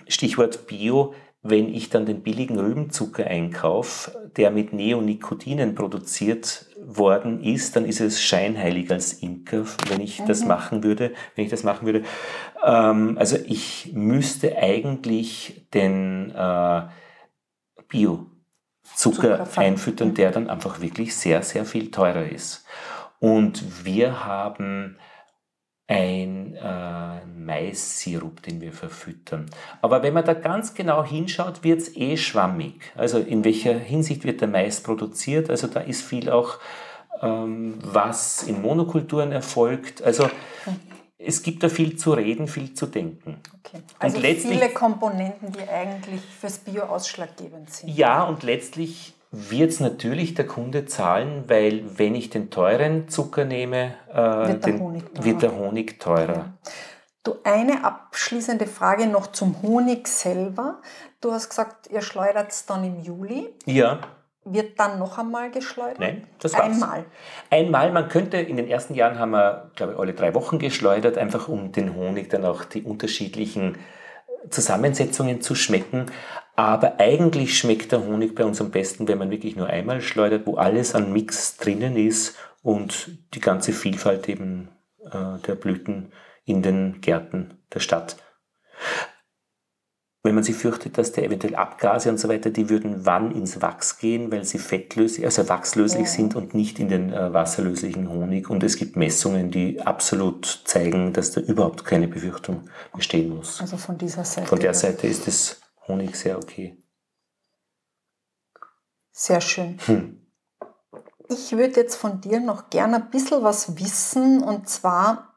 Stichwort 0.06 0.68
Bio, 0.68 1.12
wenn 1.42 1.74
ich 1.74 1.90
dann 1.90 2.06
den 2.06 2.22
billigen 2.22 2.58
Rübenzucker 2.58 3.26
einkaufe, 3.26 4.30
der 4.36 4.52
mit 4.52 4.72
Neonicotinen 4.72 5.74
produziert 5.74 6.66
worden 6.80 7.42
ist, 7.42 7.74
dann 7.74 7.84
ist 7.84 8.00
es 8.00 8.22
scheinheilig 8.22 8.90
als 8.90 9.14
Imker, 9.14 9.64
wenn 9.88 10.00
ich 10.00 10.20
mhm. 10.20 10.26
das 10.26 10.44
machen 10.44 10.84
würde, 10.84 11.12
wenn 11.34 11.44
ich 11.44 11.50
das 11.50 11.64
machen 11.64 11.86
würde. 11.86 12.04
Ähm, 12.64 13.18
also 13.18 13.36
ich 13.44 13.90
müsste 13.92 14.56
eigentlich 14.56 15.66
den 15.74 16.30
äh, 16.30 16.82
Bio-Zucker 17.88 19.48
einfüttern, 19.56 20.14
der 20.14 20.30
dann 20.30 20.48
einfach 20.48 20.80
wirklich 20.80 21.16
sehr, 21.16 21.42
sehr 21.42 21.64
viel 21.64 21.90
teurer 21.90 22.28
ist. 22.28 22.64
Und 23.18 23.84
wir 23.84 24.24
haben 24.24 24.96
ein 25.92 26.56
äh, 26.56 27.26
Mais-Sirup, 27.26 28.42
den 28.42 28.60
wir 28.60 28.72
verfüttern. 28.72 29.46
Aber 29.80 30.02
wenn 30.02 30.14
man 30.14 30.24
da 30.24 30.34
ganz 30.34 30.74
genau 30.74 31.04
hinschaut, 31.04 31.62
wird 31.64 31.80
es 31.80 31.96
eh 31.96 32.16
schwammig. 32.16 32.92
Also 32.96 33.18
in 33.18 33.44
welcher 33.44 33.74
Hinsicht 33.74 34.24
wird 34.24 34.40
der 34.40 34.48
Mais 34.48 34.82
produziert? 34.82 35.50
Also 35.50 35.66
da 35.66 35.80
ist 35.80 36.02
viel 36.02 36.30
auch, 36.30 36.58
ähm, 37.20 37.78
was 37.82 38.42
in 38.42 38.62
Monokulturen 38.62 39.32
erfolgt. 39.32 40.02
Also 40.02 40.30
es 41.18 41.42
gibt 41.42 41.62
da 41.62 41.68
viel 41.68 41.96
zu 41.96 42.12
reden, 42.12 42.48
viel 42.48 42.74
zu 42.74 42.86
denken. 42.86 43.38
Okay. 43.58 43.82
Also 43.98 44.18
viele 44.18 44.70
Komponenten, 44.70 45.52
die 45.52 45.68
eigentlich 45.68 46.20
fürs 46.40 46.58
Bio 46.58 46.84
ausschlaggebend 46.84 47.70
sind. 47.70 47.90
Ja, 47.90 48.24
und 48.24 48.42
letztlich 48.42 49.14
wird 49.32 49.70
es 49.70 49.80
natürlich 49.80 50.34
der 50.34 50.46
Kunde 50.46 50.84
zahlen, 50.84 51.44
weil 51.48 51.98
wenn 51.98 52.14
ich 52.14 52.28
den 52.28 52.50
teuren 52.50 53.08
Zucker 53.08 53.46
nehme, 53.46 53.94
äh, 54.12 54.14
wird, 54.14 54.66
der 54.66 54.72
den, 54.74 55.02
wird, 55.24 55.42
der 55.42 55.56
Honig 55.56 55.98
teurer. 55.98 56.34
Ja. 56.34 56.52
Du, 57.24 57.36
eine 57.44 57.84
abschließende 57.84 58.66
Frage 58.66 59.06
noch 59.06 59.28
zum 59.28 59.62
Honig 59.62 60.06
selber. 60.06 60.80
Du 61.20 61.32
hast 61.32 61.48
gesagt, 61.48 61.88
ihr 61.90 62.02
schleudert 62.02 62.50
es 62.50 62.66
dann 62.66 62.84
im 62.84 63.00
Juli. 63.00 63.48
Ja. 63.64 64.00
wird 64.44 64.78
dann 64.78 64.98
noch 64.98 65.18
einmal 65.18 65.50
geschleudert? 65.50 66.00
Nein, 66.00 66.26
das 66.40 66.52
war's. 66.52 66.64
Einmal. 66.64 67.04
Einmal, 67.48 67.92
man 67.92 68.08
könnte, 68.08 68.38
in 68.38 68.56
den 68.56 68.68
ersten 68.68 68.94
Jahren 68.94 69.18
haben 69.18 69.30
wir, 69.30 69.70
glaube 69.76 69.92
ich, 69.92 69.98
alle 69.98 70.14
drei 70.14 70.34
Wochen 70.34 70.58
geschleudert, 70.58 71.16
einfach 71.16 71.48
um 71.48 71.72
den 71.72 71.94
Honig 71.94 72.28
dann 72.28 72.44
auch 72.44 72.64
die 72.64 72.82
unterschiedlichen 72.82 73.78
Zusammensetzungen 74.50 75.40
zu 75.40 75.54
schmecken. 75.54 76.06
Aber 76.54 77.00
eigentlich 77.00 77.56
schmeckt 77.56 77.92
der 77.92 78.04
Honig 78.04 78.34
bei 78.34 78.44
uns 78.44 78.60
am 78.60 78.70
besten, 78.70 79.08
wenn 79.08 79.18
man 79.18 79.30
wirklich 79.30 79.56
nur 79.56 79.68
einmal 79.68 80.00
schleudert, 80.00 80.46
wo 80.46 80.56
alles 80.56 80.94
an 80.94 81.12
Mix 81.12 81.56
drinnen 81.56 81.96
ist 81.96 82.36
und 82.62 83.18
die 83.34 83.40
ganze 83.40 83.72
Vielfalt 83.72 84.28
eben 84.28 84.68
äh, 85.10 85.38
der 85.46 85.54
Blüten 85.54 86.12
in 86.44 86.62
den 86.62 87.00
Gärten 87.00 87.58
der 87.72 87.80
Stadt. 87.80 88.16
Wenn 90.24 90.36
man 90.36 90.44
sich 90.44 90.54
fürchtet, 90.54 90.98
dass 90.98 91.10
der 91.10 91.24
eventuell 91.24 91.56
Abgase 91.56 92.08
und 92.08 92.18
so 92.18 92.28
weiter, 92.28 92.50
die 92.50 92.68
würden 92.68 93.04
wann 93.04 93.32
ins 93.32 93.60
Wachs 93.60 93.98
gehen, 93.98 94.30
weil 94.30 94.44
sie 94.44 94.58
fettlöslich, 94.58 95.24
also 95.26 95.48
wachslöslich 95.48 96.06
ja. 96.06 96.12
sind 96.12 96.36
und 96.36 96.54
nicht 96.54 96.78
in 96.78 96.88
den 96.88 97.12
äh, 97.12 97.32
wasserlöslichen 97.32 98.08
Honig. 98.08 98.48
Und 98.48 98.62
es 98.62 98.76
gibt 98.76 98.94
Messungen, 98.94 99.50
die 99.50 99.80
absolut 99.80 100.62
zeigen, 100.64 101.12
dass 101.12 101.32
da 101.32 101.40
überhaupt 101.40 101.84
keine 101.84 102.06
Befürchtung 102.06 102.68
bestehen 102.94 103.34
muss. 103.34 103.60
Also 103.60 103.76
von 103.76 103.98
dieser 103.98 104.24
Seite. 104.24 104.46
Von 104.46 104.60
der 104.60 104.74
Seite 104.74 105.08
ist 105.08 105.26
das 105.26 105.60
Honig 105.88 106.14
sehr 106.14 106.38
okay. 106.38 106.80
Sehr 109.10 109.40
schön. 109.40 109.78
Hm. 109.86 110.24
Ich 111.28 111.50
würde 111.50 111.80
jetzt 111.80 111.96
von 111.96 112.20
dir 112.20 112.38
noch 112.38 112.70
gerne 112.70 112.96
ein 112.96 113.10
bisschen 113.10 113.42
was 113.42 113.76
wissen 113.76 114.42
und 114.42 114.68
zwar 114.68 115.34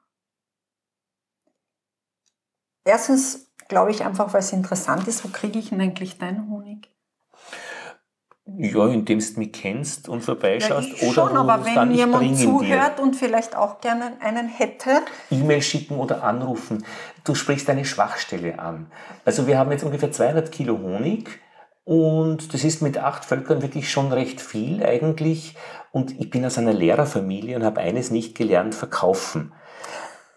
erstens 2.84 3.45
glaube 3.68 3.92
ich, 3.92 4.04
einfach 4.04 4.34
weil 4.34 4.42
es 4.42 4.54
interessant 4.54 5.08
ist, 5.08 5.24
wo 5.24 5.30
kriege 5.30 5.60
ich 5.60 5.70
denn 5.70 5.82
eigentlich 5.82 6.18
deinen 6.18 6.50
Honig? 6.50 6.90
Ja, 8.48 8.88
indem 8.88 9.20
du 9.20 9.40
mich 9.40 9.54
kennst 9.54 10.08
und 10.08 10.22
vorbeischaust. 10.22 11.02
Ja, 11.02 11.08
oder 11.08 11.14
schon, 11.14 11.36
aber 11.36 11.66
wenn 11.66 11.92
jemand 11.92 12.38
zuhört 12.38 13.00
und 13.00 13.16
vielleicht 13.16 13.56
auch 13.56 13.82
gerne 13.82 14.14
einen 14.22 14.48
hätte. 14.48 15.02
E-Mail 15.32 15.64
schicken 15.64 15.98
oder 15.98 16.24
anrufen. 16.24 16.86
Du 17.24 17.34
sprichst 17.34 17.68
eine 17.72 17.86
Schwachstelle 17.86 18.60
an. 18.60 18.92
Also 19.26 19.48
wir 19.48 19.58
haben 19.58 19.72
jetzt 19.72 19.84
ungefähr 19.84 20.12
200 20.12 20.52
Kilo 20.52 20.78
Honig 20.78 21.40
und 21.86 22.54
das 22.54 22.64
ist 22.64 22.84
mit 22.84 23.00
acht 23.00 23.26
Völkern 23.26 23.64
wirklich 23.64 23.92
schon 23.92 24.12
recht 24.12 24.42
viel 24.42 24.86
eigentlich. 24.86 25.56
Und 25.92 26.20
ich 26.20 26.30
bin 26.30 26.46
aus 26.46 26.60
einer 26.60 26.74
Lehrerfamilie 26.74 27.56
und 27.56 27.64
habe 27.64 27.82
eines 27.82 28.12
nicht 28.12 28.38
gelernt, 28.38 28.76
verkaufen. 28.76 29.54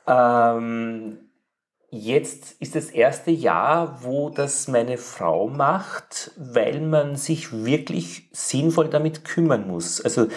Ähm, 0.07 1.28
Jetzt 1.90 2.57
ist 2.61 2.74
das 2.74 2.90
erste 2.90 3.31
Jahr, 3.31 4.03
wo 4.03 4.29
das 4.29 4.68
meine 4.68 4.98
Frau 4.98 5.48
macht, 5.48 6.33
weil 6.37 6.83
man 6.83 7.16
sich 7.16 7.64
wirklich 7.64 8.29
sinnvoll 8.31 8.88
damit 8.88 9.24
kümmern 9.24 9.66
muss. 9.66 10.03
Also 10.03 10.29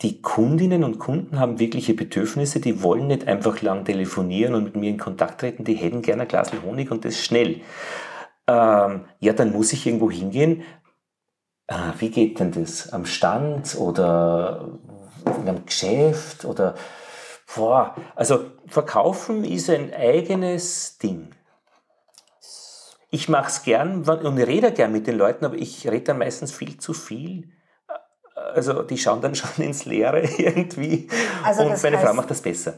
die 0.00 0.22
Kundinnen 0.22 0.84
und 0.84 0.98
Kunden 0.98 1.38
haben 1.38 1.58
wirkliche 1.58 1.92
Bedürfnisse, 1.92 2.60
die 2.60 2.82
wollen 2.82 3.08
nicht 3.08 3.28
einfach 3.28 3.60
lang 3.60 3.84
telefonieren 3.84 4.54
und 4.54 4.64
mit 4.64 4.76
mir 4.76 4.88
in 4.88 4.98
Kontakt 4.98 5.40
treten, 5.40 5.64
die 5.64 5.74
hätten 5.74 6.00
gerne 6.00 6.22
ein 6.22 6.28
Glas 6.28 6.50
Honig 6.64 6.90
und 6.90 7.04
das 7.04 7.22
schnell. 7.22 7.60
Ähm, 8.46 9.04
ja, 9.20 9.34
dann 9.34 9.52
muss 9.52 9.74
ich 9.74 9.86
irgendwo 9.86 10.10
hingehen. 10.10 10.62
Ah, 11.66 11.92
wie 11.98 12.10
geht 12.10 12.40
denn 12.40 12.52
das? 12.52 12.92
Am 12.92 13.04
Stand 13.04 13.76
oder 13.78 14.78
in 15.26 15.48
einem 15.48 15.66
Geschäft 15.66 16.46
oder 16.46 16.74
Boah, 17.54 17.94
also 18.14 18.50
verkaufen 18.66 19.44
ist 19.44 19.70
ein 19.70 19.92
eigenes 19.94 20.98
Ding. 20.98 21.30
Ich 23.10 23.28
mache 23.28 23.48
es 23.48 23.62
gern 23.62 24.02
und 24.08 24.38
rede 24.38 24.72
gern 24.72 24.92
mit 24.92 25.06
den 25.06 25.16
Leuten, 25.16 25.44
aber 25.44 25.54
ich 25.54 25.86
rede 25.86 26.04
dann 26.04 26.18
meistens 26.18 26.52
viel 26.52 26.78
zu 26.78 26.92
viel. 26.92 27.50
Also 28.34 28.82
die 28.82 28.98
schauen 28.98 29.20
dann 29.20 29.34
schon 29.34 29.64
ins 29.64 29.84
Leere 29.84 30.20
irgendwie. 30.38 31.08
Also 31.44 31.62
und 31.62 31.82
meine 31.82 31.98
Frau 31.98 32.12
macht 32.12 32.30
das 32.30 32.42
besser. 32.42 32.74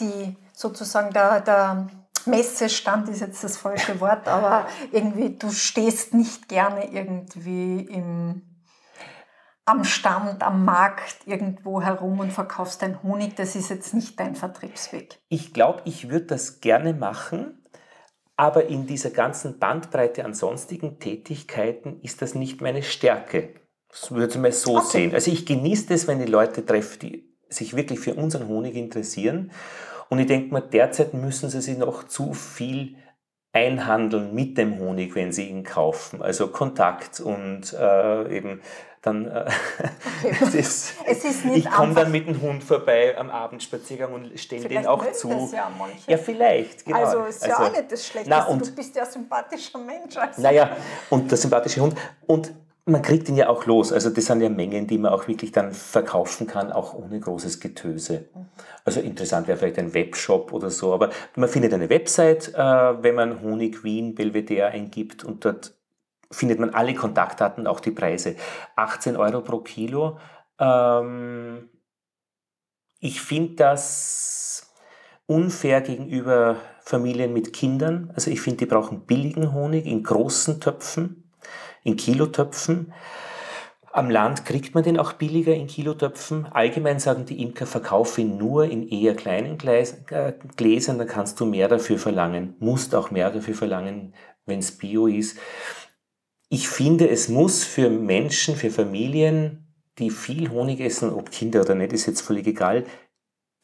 Die 0.00 0.36
sozusagen 0.54 1.12
der, 1.12 1.40
der 1.40 1.88
Messestand 2.26 3.08
ist 3.08 3.20
jetzt 3.20 3.42
das 3.44 3.56
falsche 3.56 4.00
Wort, 4.00 4.28
aber 4.28 4.66
irgendwie 4.92 5.36
du 5.36 5.50
stehst 5.50 6.14
nicht 6.14 6.48
gerne 6.48 6.92
irgendwie 6.92 7.82
im 7.82 8.42
am 9.66 9.84
Stand, 9.84 10.42
am 10.42 10.64
Markt 10.64 11.16
irgendwo 11.26 11.82
herum 11.82 12.20
und 12.20 12.32
verkaufst 12.32 12.82
dein 12.82 13.02
Honig, 13.02 13.34
das 13.34 13.56
ist 13.56 13.68
jetzt 13.68 13.92
nicht 13.94 14.18
dein 14.18 14.36
Vertriebsweg. 14.36 15.18
Ich 15.28 15.52
glaube, 15.52 15.82
ich 15.84 16.08
würde 16.08 16.26
das 16.26 16.60
gerne 16.60 16.94
machen, 16.94 17.66
aber 18.36 18.66
in 18.66 18.86
dieser 18.86 19.10
ganzen 19.10 19.58
Bandbreite 19.58 20.24
an 20.24 20.34
sonstigen 20.34 21.00
Tätigkeiten 21.00 22.00
ist 22.02 22.22
das 22.22 22.34
nicht 22.34 22.60
meine 22.60 22.82
Stärke. 22.82 23.54
Das 23.88 24.12
würde 24.12 24.38
mal 24.38 24.52
so 24.52 24.76
okay. 24.76 24.86
sehen. 24.86 25.14
Also 25.14 25.32
ich 25.32 25.46
genieße 25.46 25.92
es, 25.92 26.06
wenn 26.06 26.20
ich 26.20 26.28
Leute 26.28 26.64
treffe, 26.64 26.98
die 26.98 27.34
sich 27.48 27.74
wirklich 27.74 27.98
für 27.98 28.14
unseren 28.14 28.46
Honig 28.48 28.76
interessieren. 28.76 29.50
Und 30.08 30.20
ich 30.20 30.26
denke 30.26 30.52
mir, 30.54 30.62
derzeit 30.62 31.14
müssen 31.14 31.50
sie 31.50 31.60
sich 31.60 31.78
noch 31.78 32.04
zu 32.04 32.34
viel 32.34 32.96
einhandeln 33.52 34.34
mit 34.34 34.58
dem 34.58 34.78
Honig, 34.78 35.14
wenn 35.14 35.32
sie 35.32 35.48
ihn 35.48 35.64
kaufen. 35.64 36.22
Also 36.22 36.48
Kontakt 36.48 37.20
und 37.20 37.72
äh, 37.72 38.36
eben 38.36 38.60
dann 39.06 39.26
äh, 39.26 39.44
okay. 40.24 40.36
es 40.42 40.54
ist, 40.54 40.94
es 41.06 41.24
ist 41.24 41.44
ich 41.44 41.70
komme 41.70 41.94
dann 41.94 42.10
mit 42.10 42.26
dem 42.26 42.40
Hund 42.40 42.64
vorbei 42.64 43.16
am 43.16 43.30
Abendspaziergang 43.30 44.12
und 44.12 44.38
stelle 44.38 44.68
den 44.68 44.86
auch 44.86 45.10
zu. 45.12 45.28
Das 45.28 45.52
ja, 45.52 45.70
manche. 45.78 46.10
ja, 46.10 46.18
vielleicht, 46.18 46.84
genau. 46.84 46.98
Also 46.98 47.24
ist 47.24 47.42
also, 47.42 47.62
ja 47.62 47.68
auch 47.68 47.72
nicht 47.72 47.92
das 47.92 48.06
Schlechteste. 48.06 48.30
Na, 48.30 48.46
und, 48.46 48.66
du 48.66 48.74
bist 48.74 48.96
ja 48.96 49.04
ein 49.04 49.10
sympathischer 49.10 49.78
Mensch. 49.78 50.16
Also. 50.16 50.42
Naja, 50.42 50.76
und 51.10 51.30
der 51.30 51.38
sympathische 51.38 51.80
Hund. 51.80 51.94
Und 52.26 52.52
man 52.88 53.02
kriegt 53.02 53.28
ihn 53.28 53.36
ja 53.36 53.48
auch 53.48 53.66
los. 53.66 53.92
Also 53.92 54.10
das 54.10 54.26
sind 54.26 54.40
ja 54.40 54.48
Mengen, 54.48 54.86
die 54.86 54.96
man 54.96 55.12
auch 55.12 55.26
wirklich 55.26 55.50
dann 55.50 55.72
verkaufen 55.72 56.46
kann, 56.46 56.70
auch 56.70 56.94
ohne 56.94 57.18
großes 57.18 57.58
Getöse. 57.58 58.26
Also 58.84 59.00
interessant 59.00 59.48
wäre 59.48 59.58
vielleicht 59.58 59.78
ein 59.78 59.92
Webshop 59.92 60.52
oder 60.52 60.70
so, 60.70 60.94
aber 60.94 61.10
man 61.34 61.48
findet 61.48 61.74
eine 61.74 61.90
Website, 61.90 62.54
äh, 62.54 62.58
wenn 63.02 63.16
man 63.16 63.42
Honig 63.42 63.82
Wien 63.82 64.14
Belvedere 64.14 64.68
eingibt 64.68 65.24
und 65.24 65.44
dort 65.44 65.75
findet 66.36 66.60
man 66.60 66.70
alle 66.70 66.94
Kontaktdaten, 66.94 67.66
auch 67.66 67.80
die 67.80 67.90
Preise. 67.90 68.36
18 68.76 69.16
Euro 69.16 69.40
pro 69.40 69.60
Kilo. 69.60 70.18
Ähm, 70.58 71.70
ich 73.00 73.20
finde 73.20 73.54
das 73.54 74.72
unfair 75.26 75.80
gegenüber 75.80 76.56
Familien 76.80 77.32
mit 77.32 77.52
Kindern. 77.52 78.12
Also 78.14 78.30
ich 78.30 78.40
finde, 78.40 78.58
die 78.58 78.66
brauchen 78.66 79.06
billigen 79.06 79.52
Honig 79.52 79.86
in 79.86 80.02
großen 80.02 80.60
Töpfen, 80.60 81.32
in 81.82 81.96
Kilotöpfen. 81.96 82.92
Am 83.92 84.10
Land 84.10 84.44
kriegt 84.44 84.74
man 84.74 84.84
den 84.84 84.98
auch 84.98 85.14
billiger 85.14 85.54
in 85.54 85.68
Kilotöpfen. 85.68 86.46
Allgemein 86.46 87.00
sagen 87.00 87.24
die 87.24 87.40
Imker, 87.42 87.64
verkaufe 87.64 88.20
ihn 88.20 88.36
nur 88.36 88.66
in 88.66 88.86
eher 88.86 89.14
kleinen 89.14 89.58
äh, 89.58 90.34
Gläsern, 90.56 90.98
dann 90.98 91.08
kannst 91.08 91.40
du 91.40 91.46
mehr 91.46 91.68
dafür 91.68 91.98
verlangen, 91.98 92.56
musst 92.58 92.94
auch 92.94 93.10
mehr 93.10 93.30
dafür 93.30 93.54
verlangen, 93.54 94.14
wenn 94.44 94.58
es 94.58 94.76
Bio 94.76 95.06
ist 95.06 95.38
ich 96.48 96.68
finde, 96.68 97.08
es 97.08 97.28
muss 97.28 97.64
für 97.64 97.90
Menschen, 97.90 98.56
für 98.56 98.70
Familien, 98.70 99.66
die 99.98 100.10
viel 100.10 100.50
Honig 100.50 100.80
essen, 100.80 101.12
ob 101.12 101.30
Kinder 101.30 101.62
oder 101.62 101.74
nicht, 101.74 101.92
ist 101.92 102.06
jetzt 102.06 102.20
völlig 102.20 102.46
egal, 102.46 102.84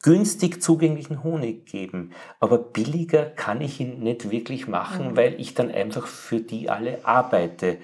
günstig 0.01 0.61
zugänglichen 0.61 1.23
Honig 1.23 1.65
geben. 1.65 2.11
Aber 2.39 2.57
billiger 2.57 3.25
kann 3.25 3.61
ich 3.61 3.79
ihn 3.79 3.99
nicht 3.99 4.29
wirklich 4.29 4.67
machen, 4.67 5.11
mhm. 5.11 5.17
weil 5.17 5.39
ich 5.39 5.53
dann 5.53 5.71
einfach 5.71 6.07
für 6.07 6.41
die 6.41 6.69
alle 6.69 7.05
arbeite. 7.05 7.77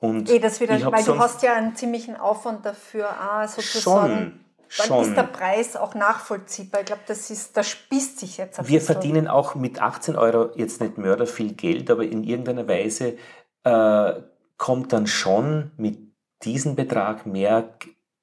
Und 0.00 0.28
eh, 0.28 0.40
das 0.40 0.60
wieder, 0.60 0.80
weil 0.90 1.04
du 1.04 1.18
hast 1.18 1.42
ja 1.42 1.54
einen 1.54 1.76
ziemlichen 1.76 2.16
Aufwand 2.16 2.66
dafür, 2.66 3.08
ah, 3.08 3.46
sozusagen. 3.46 4.40
Schon, 4.66 4.88
dann 4.88 5.02
ist 5.02 5.16
der 5.16 5.22
Preis 5.22 5.76
auch 5.76 5.94
nachvollziehbar. 5.94 6.80
Ich 6.80 6.86
glaube, 6.86 7.02
das 7.06 7.30
ist, 7.30 7.56
das 7.56 7.68
spießt 7.68 8.18
sich 8.18 8.38
jetzt. 8.38 8.66
Wir 8.66 8.80
verdienen 8.80 9.28
auch 9.28 9.54
mit 9.54 9.80
18 9.80 10.16
Euro 10.16 10.50
jetzt 10.56 10.80
nicht 10.80 10.98
mörder 10.98 11.26
viel 11.28 11.52
Geld, 11.52 11.90
aber 11.90 12.02
in 12.02 12.24
irgendeiner 12.24 12.66
Weise 12.66 13.16
äh, 13.64 14.12
kommt 14.56 14.92
dann 14.92 15.06
schon 15.06 15.72
mit 15.76 15.98
diesem 16.42 16.76
Betrag 16.76 17.26
mehr 17.26 17.70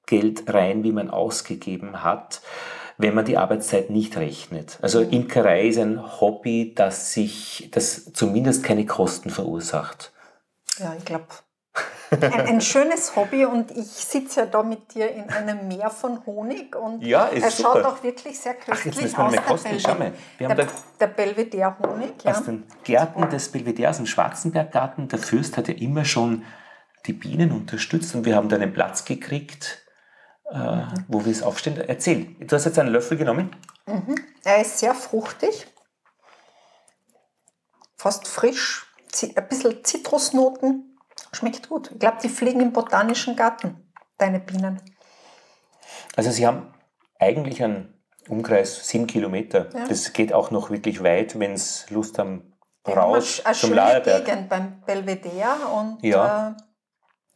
Geld 0.06 0.52
rein, 0.52 0.84
wie 0.84 0.92
man 0.92 1.10
ausgegeben 1.10 2.02
hat, 2.02 2.40
wenn 2.98 3.14
man 3.14 3.24
die 3.24 3.38
Arbeitszeit 3.38 3.90
nicht 3.90 4.16
rechnet. 4.16 4.78
Also 4.82 5.00
mhm. 5.00 5.10
Imkerei 5.10 5.68
ist 5.68 5.78
ein 5.78 6.20
Hobby, 6.20 6.74
das 6.74 7.12
sich, 7.12 7.68
das 7.72 8.12
zumindest 8.12 8.64
keine 8.64 8.86
Kosten 8.86 9.30
verursacht. 9.30 10.12
Ja, 10.78 10.94
ich 10.96 11.04
glaube, 11.04 11.26
ein, 12.20 12.32
ein, 12.32 12.60
schönes 12.60 13.16
Hobby 13.16 13.44
und 13.44 13.70
ich 13.70 13.86
sitze 13.86 14.40
ja 14.40 14.46
da 14.46 14.62
mit 14.62 14.94
dir 14.94 15.10
in 15.10 15.28
einem 15.30 15.68
Meer 15.68 15.90
von 15.90 16.24
Honig 16.26 16.76
und 16.76 17.02
ja, 17.02 17.28
er 17.28 17.50
schaut 17.50 17.76
super. 17.76 17.88
auch 17.88 18.02
wirklich 18.02 18.38
sehr 18.38 18.54
köstlich 18.54 18.78
Ach, 18.80 18.84
jetzt 18.84 19.02
müssen 19.02 19.16
wir 19.16 19.24
aus. 19.24 19.34
Mal 19.34 19.42
kosten. 19.42 19.80
Schau 19.80 19.94
mal. 19.94 20.12
Wir 20.38 20.48
haben 20.48 20.56
der, 20.56 20.68
der 21.00 21.06
Belvedere 21.06 21.76
Honig. 21.78 22.22
Ja. 22.22 22.32
Aus 22.32 22.44
den 22.44 22.64
Gärten 22.84 23.28
des 23.30 23.50
Belvedere, 23.50 23.90
aus 23.90 23.96
dem 23.96 24.06
Schwarzenberggarten. 24.06 25.08
Der 25.08 25.18
Fürst 25.18 25.56
hat 25.56 25.68
ja 25.68 25.74
immer 25.74 26.04
schon 26.04 26.44
die 27.06 27.12
Bienen 27.12 27.50
unterstützt 27.52 28.14
und 28.14 28.24
wir 28.24 28.36
haben 28.36 28.48
da 28.48 28.56
einen 28.56 28.72
Platz 28.72 29.04
gekriegt, 29.04 29.84
äh, 30.50 30.82
wo 31.08 31.24
wir 31.24 31.32
es 31.32 31.42
aufstellen. 31.42 31.82
Erzähl, 31.86 32.36
du 32.40 32.54
hast 32.54 32.66
jetzt 32.66 32.78
einen 32.78 32.90
Löffel 32.90 33.16
genommen. 33.16 33.56
Mhm. 33.86 34.14
Er 34.44 34.60
ist 34.60 34.78
sehr 34.78 34.94
fruchtig, 34.94 35.66
fast 37.96 38.28
frisch, 38.28 38.86
ein 39.36 39.48
bisschen 39.48 39.84
Zitrusnoten 39.84 40.91
Schmeckt 41.34 41.68
gut. 41.68 41.90
Ich 41.92 41.98
glaube, 41.98 42.18
die 42.22 42.28
fliegen 42.28 42.60
im 42.60 42.72
botanischen 42.72 43.36
Garten, 43.36 43.92
deine 44.18 44.38
Bienen. 44.40 44.80
Also 46.16 46.30
sie 46.30 46.46
haben 46.46 46.72
eigentlich 47.18 47.62
einen 47.62 48.02
Umkreis 48.28 48.88
sieben 48.88 49.06
Kilometer. 49.06 49.68
Ja. 49.74 49.86
Das 49.88 50.12
geht 50.12 50.32
auch 50.32 50.50
noch 50.50 50.70
wirklich 50.70 51.02
weit, 51.02 51.38
wenn 51.38 51.54
es 51.54 51.88
Lust 51.90 52.18
haben, 52.18 52.52
raus 52.86 53.42
eine 53.44 53.54
zum 53.54 53.72
Lagerberg. 53.72 54.24
Gegend 54.24 54.48
beim 54.48 54.80
Belvedere 54.84 55.66
und 55.74 56.02
ja. 56.02 56.56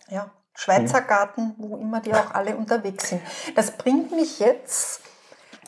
Äh, 0.09 0.15
ja, 0.15 0.31
Schweizer 0.55 1.01
mhm. 1.01 1.07
Garten, 1.07 1.55
wo 1.59 1.77
immer 1.77 2.01
die 2.01 2.15
auch 2.15 2.33
alle 2.33 2.57
unterwegs 2.57 3.09
sind. 3.09 3.23
Das 3.55 3.73
bringt 3.73 4.13
mich 4.13 4.39
jetzt 4.39 5.01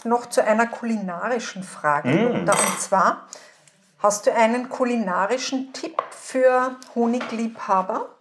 noch 0.05 0.27
zu 0.27 0.45
einer 0.45 0.67
kulinarischen 0.67 1.63
Frage. 1.63 2.09
Mhm. 2.09 2.41
Und 2.41 2.51
zwar, 2.79 3.27
hast 3.99 4.27
du 4.27 4.35
einen 4.35 4.69
kulinarischen 4.69 5.73
Tipp 5.73 6.03
für 6.11 6.77
Honigliebhaber? 6.95 8.18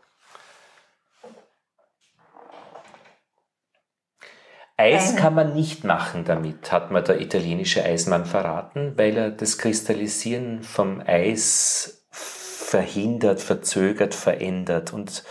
Eis 4.80 5.16
kann 5.16 5.34
man 5.34 5.54
nicht 5.54 5.84
machen 5.84 6.24
damit, 6.24 6.72
hat 6.72 6.92
mir 6.92 7.02
der 7.02 7.20
italienische 7.20 7.84
Eismann 7.84 8.28
verraten, 8.28 8.94
weil 8.96 9.18
er 9.18 9.32
das 9.32 9.58
Kristallisieren 9.58 10.62
vom 10.62 11.02
Eis 11.02 12.06
verhindert, 12.12 13.42
verzögert, 13.42 14.14
verändert. 14.14 14.94
Und 14.94 15.24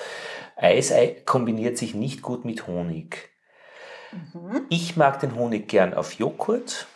Eis 0.57 0.92
kombiniert 1.26 1.78
sich 1.78 1.94
nicht 1.94 2.22
gut 2.22 2.44
mit 2.44 2.66
Honig. 2.66 3.30
Mhm. 4.11 4.66
Ich 4.68 4.97
mag 4.97 5.20
den 5.20 5.36
Honig 5.36 5.68
gern 5.68 5.94
auf 5.94 6.14
Joghurt, 6.14 6.88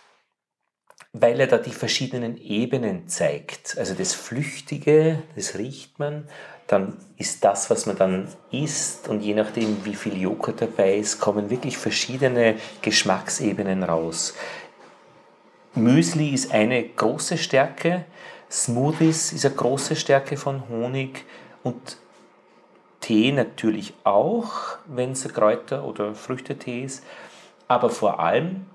weil 1.12 1.38
er 1.38 1.46
da 1.46 1.58
die 1.58 1.72
verschiedenen 1.72 2.36
Ebenen 2.36 3.06
zeigt. 3.06 3.78
Also 3.78 3.94
das 3.94 4.14
Flüchtige, 4.14 5.22
das 5.36 5.56
riecht 5.56 6.00
man, 6.00 6.26
dann 6.70 6.96
ist 7.16 7.44
das, 7.44 7.68
was 7.68 7.86
man 7.86 7.96
dann 7.96 8.28
isst 8.52 9.08
und 9.08 9.20
je 9.20 9.34
nachdem, 9.34 9.84
wie 9.84 9.94
viel 9.94 10.16
Joghurt 10.16 10.62
dabei 10.62 10.96
ist, 10.96 11.20
kommen 11.20 11.50
wirklich 11.50 11.76
verschiedene 11.76 12.56
Geschmacksebenen 12.80 13.82
raus. 13.82 14.34
Müsli 15.74 16.30
ist 16.30 16.52
eine 16.52 16.82
große 16.82 17.38
Stärke, 17.38 18.04
Smoothies 18.50 19.32
ist 19.32 19.44
eine 19.46 19.54
große 19.54 19.96
Stärke 19.96 20.36
von 20.36 20.68
Honig 20.68 21.24
und 21.62 21.98
Tee 23.00 23.32
natürlich 23.32 23.94
auch, 24.04 24.78
wenn 24.86 25.12
es 25.12 25.28
Kräuter- 25.28 25.84
oder 25.84 26.14
Früchtetee 26.14 26.84
ist, 26.84 27.04
aber 27.66 27.90
vor 27.90 28.20
allem 28.20 28.66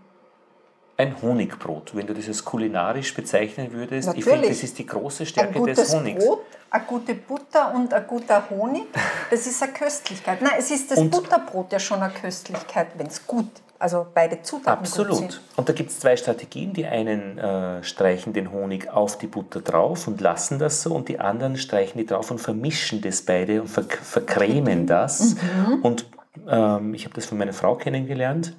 ein 0.98 1.22
Honigbrot, 1.22 1.96
wenn 1.96 2.08
du 2.08 2.14
das 2.14 2.28
als 2.28 2.44
kulinarisch 2.44 3.14
bezeichnen 3.14 3.72
würdest. 3.72 4.08
Natürlich. 4.08 4.28
Ich 4.28 4.34
finde, 4.34 4.48
das 4.48 4.64
ist 4.64 4.78
die 4.78 4.86
große 4.86 5.26
Stärke 5.26 5.62
des 5.62 5.94
Honigs. 5.94 6.26
Brot, 6.26 6.46
eine 6.70 6.84
gute 6.86 7.16
Butter 7.16 7.74
und 7.76 7.94
ein 7.94 8.08
guter 8.08 8.50
Honig, 8.50 8.86
das 9.30 9.46
ist 9.46 9.62
eine 9.62 9.74
Köstlichkeit. 9.74 10.42
Nein, 10.42 10.54
es 10.58 10.72
ist 10.72 10.92
das 10.92 11.00
und 11.00 11.12
Butterbrot 11.12 11.72
ja 11.72 11.80
schon 11.80 12.02
eine 12.02 12.14
Köstlichkeit, 12.14 12.88
wenn 12.98 13.08
es 13.08 13.26
gut 13.26 13.48
also 13.78 14.08
beide 14.14 14.42
Zutaten 14.42 14.80
Absolut. 14.80 15.12
Gut 15.12 15.20
sind. 15.20 15.42
Und 15.58 15.70
da 15.70 15.74
gibt 15.74 15.92
es 15.92 16.00
zwei 16.00 16.16
Strategien. 16.16 16.74
Die 16.74 16.86
einen 16.86 17.38
äh, 17.38 17.84
streichen 17.84 18.34
den 18.34 18.52
Honig 18.52 18.90
auf 18.90 19.18
die 19.18 19.28
Butter 19.28 19.62
drauf 19.62 20.08
und 20.08 20.22
lassen 20.22 20.60
das 20.60 20.82
so 20.82 20.94
und 20.96 21.10
die 21.10 21.20
anderen 21.20 21.58
streichen 21.58 22.00
die 22.00 22.06
drauf 22.06 22.32
und 22.32 22.40
vermischen 22.40 23.02
das 23.02 23.22
beide 23.22 23.62
und 23.62 23.68
ver 23.68 23.84
vercremen 23.84 24.84
mhm. 24.84 24.88
das. 24.88 25.36
Mhm. 25.36 25.82
Und 25.82 26.06
ähm, 26.48 26.94
ich 26.94 27.06
habe 27.06 27.16
das 27.16 27.26
von 27.26 27.38
meiner 27.38 27.54
Frau 27.54 27.76
kennengelernt. 27.76 28.56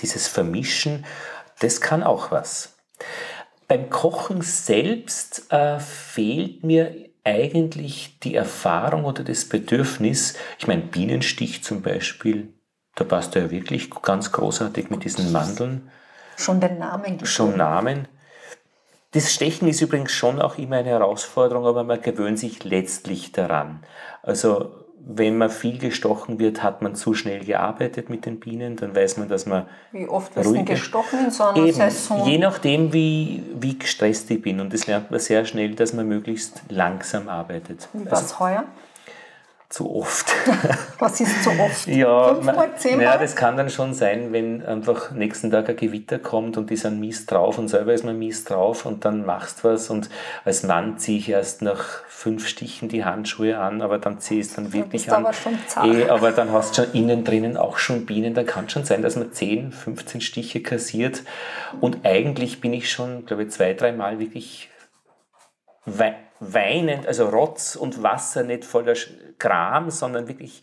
Dieses 0.00 0.28
Vermischen 0.28 1.04
das 1.62 1.80
kann 1.80 2.02
auch 2.02 2.30
was. 2.30 2.76
Beim 3.68 3.88
Kochen 3.88 4.42
selbst 4.42 5.50
äh, 5.50 5.78
fehlt 5.78 6.64
mir 6.64 6.94
eigentlich 7.24 8.18
die 8.20 8.34
Erfahrung 8.34 9.04
oder 9.04 9.22
das 9.22 9.44
Bedürfnis. 9.44 10.34
Ich 10.58 10.66
meine, 10.66 10.82
Bienenstich 10.82 11.62
zum 11.62 11.82
Beispiel, 11.82 12.52
da 12.96 13.04
passt 13.04 13.36
er 13.36 13.42
ja 13.42 13.50
wirklich 13.50 13.90
ganz 14.02 14.32
großartig 14.32 14.90
mit 14.90 15.04
diesen 15.04 15.32
Mandeln. 15.32 15.90
Schon 16.36 16.60
den 16.60 16.78
Namen. 16.78 17.04
Gegeben. 17.04 17.26
Schon 17.26 17.56
Namen. 17.56 18.08
Das 19.12 19.32
Stechen 19.32 19.68
ist 19.68 19.80
übrigens 19.80 20.10
schon 20.12 20.40
auch 20.40 20.58
immer 20.58 20.76
eine 20.76 20.88
Herausforderung, 20.88 21.66
aber 21.66 21.84
man 21.84 22.00
gewöhnt 22.00 22.38
sich 22.38 22.64
letztlich 22.64 23.30
daran. 23.30 23.84
Also 24.22 24.81
wenn 25.04 25.36
man 25.36 25.50
viel 25.50 25.78
gestochen 25.78 26.38
wird, 26.38 26.62
hat 26.62 26.80
man 26.80 26.94
zu 26.94 27.14
schnell 27.14 27.44
gearbeitet 27.44 28.08
mit 28.08 28.24
den 28.24 28.38
Bienen, 28.38 28.76
dann 28.76 28.94
weiß 28.94 29.16
man, 29.16 29.28
dass 29.28 29.46
man. 29.46 29.66
Wie 29.90 30.08
oft 30.08 30.34
wirst 30.36 30.54
du 30.54 30.64
gestochen 30.64 31.24
in 31.24 31.30
so 31.30 31.44
einer 31.44 31.58
Eben, 31.58 31.72
Saison? 31.72 32.26
Je 32.26 32.38
nachdem, 32.38 32.92
wie, 32.92 33.42
wie 33.54 33.78
gestresst 33.78 34.30
ich 34.30 34.40
bin. 34.40 34.60
Und 34.60 34.72
das 34.72 34.86
lernt 34.86 35.10
man 35.10 35.18
sehr 35.18 35.44
schnell, 35.44 35.74
dass 35.74 35.92
man 35.92 36.06
möglichst 36.06 36.62
langsam 36.68 37.28
arbeitet. 37.28 37.88
Wie 37.92 38.04
war 38.06 38.12
es 38.12 38.22
also, 38.22 38.38
heuer? 38.40 38.64
Zu 39.72 39.94
oft. 39.94 40.32
Was 40.98 41.20
ist 41.20 41.42
zu 41.42 41.50
oft? 41.58 41.86
ja, 41.86 42.34
Fünfmal, 42.34 42.70
zehnmal? 42.76 43.04
Ja, 43.04 43.16
das 43.16 43.34
kann 43.34 43.56
dann 43.56 43.70
schon 43.70 43.94
sein, 43.94 44.32
wenn 44.32 44.64
einfach 44.64 45.12
nächsten 45.12 45.50
Tag 45.50 45.68
ein 45.68 45.76
Gewitter 45.76 46.18
kommt 46.18 46.58
und 46.58 46.68
die 46.68 46.76
sind 46.76 47.00
mies 47.00 47.24
drauf 47.24 47.58
und 47.58 47.68
selber 47.68 47.94
ist 47.94 48.04
man 48.04 48.18
mies 48.18 48.44
drauf 48.44 48.84
und 48.84 49.06
dann 49.06 49.24
machst 49.24 49.64
du 49.64 49.68
was 49.68 49.88
und 49.88 50.10
als 50.44 50.62
Mann 50.62 50.98
ziehe 50.98 51.18
ich 51.18 51.30
erst 51.30 51.62
nach 51.62 52.04
fünf 52.06 52.46
Stichen 52.46 52.90
die 52.90 53.04
Handschuhe 53.04 53.58
an, 53.58 53.80
aber 53.80 53.98
dann 53.98 54.20
ziehst 54.20 54.56
du 54.56 54.62
dann 54.62 54.72
wirklich 54.74 55.10
an. 55.10 55.24
Aber, 55.24 55.32
schon 55.32 55.58
eh, 55.84 56.08
aber 56.08 56.32
dann 56.32 56.52
hast 56.52 56.76
du 56.76 56.82
schon 56.82 56.92
innen 56.92 57.24
drinnen 57.24 57.56
auch 57.56 57.78
schon 57.78 58.04
Bienen, 58.04 58.34
dann 58.34 58.46
kann 58.46 58.68
schon 58.68 58.84
sein, 58.84 59.00
dass 59.00 59.16
man 59.16 59.32
10, 59.32 59.72
15 59.72 60.20
Stiche 60.20 60.62
kassiert 60.62 61.22
und 61.80 62.04
eigentlich 62.04 62.60
bin 62.60 62.74
ich 62.74 62.90
schon, 62.90 63.24
glaube 63.24 63.44
ich, 63.44 63.50
zwei, 63.50 63.72
dreimal 63.72 64.18
wirklich 64.18 64.68
weinend, 66.42 67.06
also 67.06 67.28
Rotz 67.28 67.76
und 67.76 68.02
Wasser, 68.02 68.42
nicht 68.42 68.64
voller 68.64 68.94
Kram, 69.38 69.90
sondern 69.90 70.28
wirklich 70.28 70.62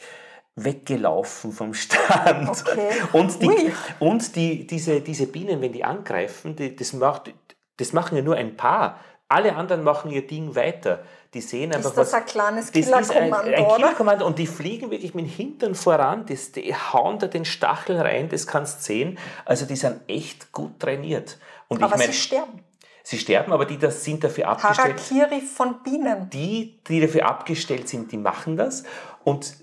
weggelaufen 0.56 1.52
vom 1.52 1.74
Stand. 1.74 2.50
Okay. 2.50 2.90
Und, 3.14 3.42
die, 3.42 3.72
und 4.00 4.36
die, 4.36 4.68
diese, 4.68 5.02
diese 5.02 5.28
Bienen, 5.28 5.62
wenn 5.62 5.72
die 5.72 5.84
angreifen, 5.84 6.56
die, 6.56 6.76
das, 6.76 6.94
macht, 6.94 7.34
das 7.78 7.94
machen 7.94 8.18
ja 8.18 8.24
nur 8.24 8.36
ein 8.36 8.58
paar. 8.58 9.00
Alle 9.30 9.56
anderen 9.56 9.84
machen 9.84 10.12
ihr 10.12 10.26
Ding 10.26 10.56
weiter. 10.56 11.04
Die 11.36 11.42
sehen 11.42 11.72
einfach, 11.72 11.92
ist 11.92 11.98
das 11.98 12.08
was, 12.08 12.14
ein 12.16 12.26
kleines 12.26 12.72
Killerkommando, 12.72 13.38
ein, 13.38 13.54
ein 13.54 13.76
Killerkommando 13.76 14.26
und 14.26 14.40
die 14.40 14.48
fliegen 14.48 14.90
wirklich 14.90 15.14
mit 15.14 15.26
dem 15.26 15.30
Hintern 15.30 15.76
voran, 15.76 16.26
das, 16.26 16.52
die 16.52 16.74
hauen 16.74 17.20
da 17.20 17.28
den 17.28 17.46
Stachel 17.46 18.02
rein, 18.02 18.30
das 18.30 18.48
kannst 18.48 18.80
du 18.80 18.84
sehen. 18.86 19.20
Also 19.46 19.68
die 19.68 19.76
sind 19.76 20.02
echt 20.08 20.52
gut 20.52 20.80
trainiert. 20.80 21.38
Und 21.68 21.84
Aber 21.84 21.94
ich 21.94 22.00
mein, 22.00 22.08
sie 22.08 22.14
sterben. 22.14 22.64
Sie 23.10 23.18
sterben, 23.18 23.52
aber 23.54 23.66
die 23.66 23.80
das 23.80 24.04
sind 24.04 24.24
dafür 24.24 24.50
abgestellt. 24.50 25.00
Harakiri 25.00 25.42
von 25.42 25.82
Bienen. 25.82 26.30
Die, 26.30 26.80
die 26.88 27.02
dafür 27.02 27.26
abgestellt 27.26 27.90
sind, 27.90 28.12
die 28.12 28.18
machen 28.18 28.56
das. 28.56 28.84
Und 29.24 29.56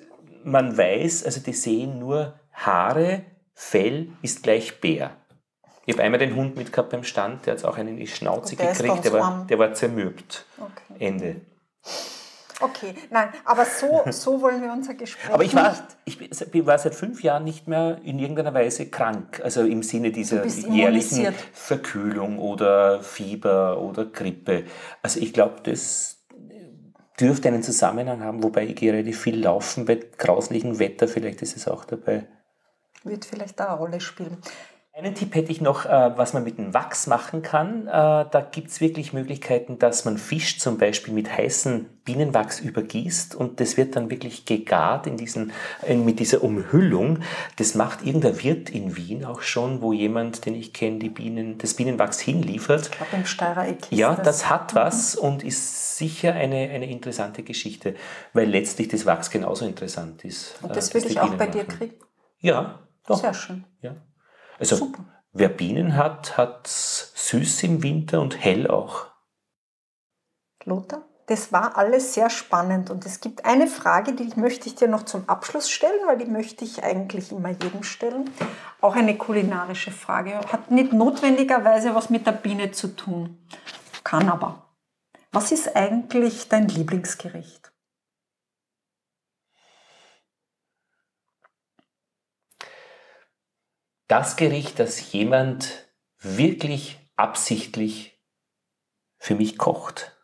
man 0.42 0.76
weiß, 0.76 1.24
also 1.24 1.38
die 1.38 1.52
sehen 1.52 2.00
nur 2.00 2.34
Haare, 2.52 3.22
Fell 3.54 4.08
ist 4.20 4.42
gleich 4.42 4.80
Bär. 4.80 5.12
Ich 5.84 5.94
habe 5.94 6.02
einmal 6.02 6.18
den 6.18 6.34
Hund 6.34 6.56
mitgehabt 6.56 6.90
beim 6.90 7.04
Stand, 7.04 7.46
der 7.46 7.54
hat 7.54 7.64
auch 7.64 7.76
einen 7.76 7.90
in 7.90 7.96
die 7.98 8.08
Schnauze 8.08 8.56
gekriegt, 8.56 9.04
der 9.04 9.12
war, 9.12 9.46
der 9.48 9.60
war 9.60 9.72
zermürbt. 9.74 10.44
Okay. 10.58 11.06
Ende. 11.06 11.40
Okay, 12.60 12.94
nein, 13.10 13.28
aber 13.44 13.64
so, 13.64 14.02
so 14.10 14.40
wollen 14.40 14.62
wir 14.62 14.72
unser 14.72 14.94
Gespräch 14.94 15.32
Aber 15.32 15.44
ich 15.44 15.54
war, 15.54 15.76
ich 16.04 16.66
war 16.66 16.78
seit 16.78 16.94
fünf 16.94 17.22
Jahren 17.22 17.44
nicht 17.44 17.68
mehr 17.68 17.98
in 18.02 18.18
irgendeiner 18.18 18.54
Weise 18.54 18.86
krank, 18.86 19.40
also 19.44 19.62
im 19.62 19.82
Sinne 19.82 20.10
dieser 20.10 20.46
jährlichen 20.46 21.34
Verkühlung 21.52 22.38
oder 22.38 23.02
Fieber 23.02 23.80
oder 23.80 24.06
Grippe. 24.06 24.64
Also 25.02 25.20
ich 25.20 25.32
glaube, 25.32 25.56
das 25.62 26.16
dürfte 27.20 27.48
einen 27.48 27.62
Zusammenhang 27.62 28.22
haben, 28.22 28.42
wobei 28.42 28.66
ich 28.66 28.76
gehe 28.76 28.92
relativ 28.92 29.20
viel 29.20 29.40
laufen 29.42 29.84
bei 29.84 30.00
grauslichem 30.16 30.78
Wetter, 30.78 31.08
vielleicht 31.08 31.42
ist 31.42 31.56
es 31.56 31.68
auch 31.68 31.84
dabei. 31.84 32.26
Wird 33.04 33.24
vielleicht 33.24 33.60
da 33.60 33.68
eine 33.68 33.76
Rolle 33.76 34.00
spielen. 34.00 34.38
Einen 34.98 35.14
Tipp 35.14 35.34
hätte 35.34 35.52
ich 35.52 35.60
noch, 35.60 35.84
äh, 35.84 36.16
was 36.16 36.32
man 36.32 36.42
mit 36.42 36.56
dem 36.56 36.72
Wachs 36.72 37.06
machen 37.06 37.42
kann. 37.42 37.86
Äh, 37.86 37.90
da 37.90 38.48
gibt 38.50 38.70
es 38.70 38.80
wirklich 38.80 39.12
Möglichkeiten, 39.12 39.78
dass 39.78 40.06
man 40.06 40.16
Fisch 40.16 40.58
zum 40.58 40.78
Beispiel 40.78 41.12
mit 41.12 41.30
heißem 41.36 41.84
Bienenwachs 42.06 42.60
übergießt 42.60 43.34
und 43.34 43.60
das 43.60 43.76
wird 43.76 43.94
dann 43.94 44.08
wirklich 44.08 44.46
gegart 44.46 45.06
in 45.06 45.18
diesen, 45.18 45.52
mit 45.86 46.18
dieser 46.18 46.42
Umhüllung. 46.42 47.18
Das 47.56 47.74
macht 47.74 48.06
irgendein 48.06 48.42
Wirt 48.42 48.70
in 48.70 48.96
Wien 48.96 49.26
auch 49.26 49.42
schon, 49.42 49.82
wo 49.82 49.92
jemand, 49.92 50.46
den 50.46 50.54
ich 50.54 50.72
kenne, 50.72 50.98
die 50.98 51.10
Bienen, 51.10 51.58
das 51.58 51.74
Bienenwachs 51.74 52.18
hinliefert. 52.18 52.86
Ich 52.86 52.92
glaube 52.92 53.16
im 53.16 53.26
Steirer 53.26 53.68
Eck 53.68 53.88
Ja, 53.90 54.14
das, 54.14 54.24
das 54.24 54.48
hat 54.48 54.72
mhm. 54.72 54.78
was 54.78 55.14
und 55.14 55.44
ist 55.44 55.98
sicher 55.98 56.32
eine, 56.32 56.70
eine 56.70 56.90
interessante 56.90 57.42
Geschichte, 57.42 57.96
weil 58.32 58.48
letztlich 58.48 58.88
das 58.88 59.04
Wachs 59.04 59.30
genauso 59.30 59.66
interessant 59.66 60.24
ist. 60.24 60.54
Und 60.62 60.74
das 60.74 60.88
äh, 60.88 60.94
würde 60.94 61.08
ich 61.08 61.20
auch 61.20 61.34
bei 61.34 61.48
dir 61.48 61.64
kriegen? 61.64 61.96
Ja, 62.38 62.78
doch. 63.06 63.20
Sehr 63.20 63.34
schön. 63.34 63.64
Ja. 63.82 63.94
Also 64.58 64.76
Super. 64.76 65.04
wer 65.32 65.48
Bienen 65.48 65.96
hat, 65.96 66.36
hat 66.36 66.66
süß 66.66 67.62
im 67.64 67.82
Winter 67.82 68.20
und 68.20 68.42
hell 68.42 68.68
auch. 68.68 69.06
Lothar, 70.64 71.02
das 71.26 71.52
war 71.52 71.76
alles 71.76 72.14
sehr 72.14 72.30
spannend 72.30 72.90
und 72.90 73.04
es 73.04 73.20
gibt 73.20 73.44
eine 73.44 73.66
Frage, 73.66 74.12
die 74.14 74.28
möchte 74.38 74.68
ich 74.68 74.76
dir 74.76 74.88
noch 74.88 75.04
zum 75.04 75.28
Abschluss 75.28 75.68
stellen, 75.70 76.06
weil 76.06 76.18
die 76.18 76.30
möchte 76.30 76.64
ich 76.64 76.82
eigentlich 76.84 77.32
immer 77.32 77.50
jedem 77.50 77.82
stellen. 77.82 78.30
Auch 78.80 78.94
eine 78.94 79.16
kulinarische 79.16 79.90
Frage. 79.90 80.38
Hat 80.52 80.70
nicht 80.70 80.92
notwendigerweise 80.92 81.94
was 81.94 82.10
mit 82.10 82.26
der 82.26 82.32
Biene 82.32 82.70
zu 82.70 82.94
tun, 82.94 83.38
kann 84.04 84.28
aber. 84.28 84.66
Was 85.32 85.52
ist 85.52 85.74
eigentlich 85.76 86.48
dein 86.48 86.68
Lieblingsgericht? 86.68 87.72
Das 94.08 94.36
Gericht, 94.36 94.78
das 94.78 95.12
jemand 95.12 95.88
wirklich 96.20 96.98
absichtlich 97.16 98.20
für 99.18 99.34
mich 99.34 99.58
kocht. 99.58 100.16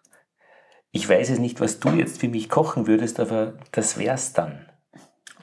Ich 0.91 1.09
weiß 1.09 1.31
es 1.31 1.39
nicht, 1.39 1.61
was 1.61 1.81
du 1.81 1.91
jetzt 1.91 2.21
für 2.21 2.29
mich 2.29 2.49
kochen 2.49 2.87
würdest, 2.87 3.19
aber 3.19 3.55
das 3.73 3.99
wär's 3.99 4.35
dann. 4.35 4.69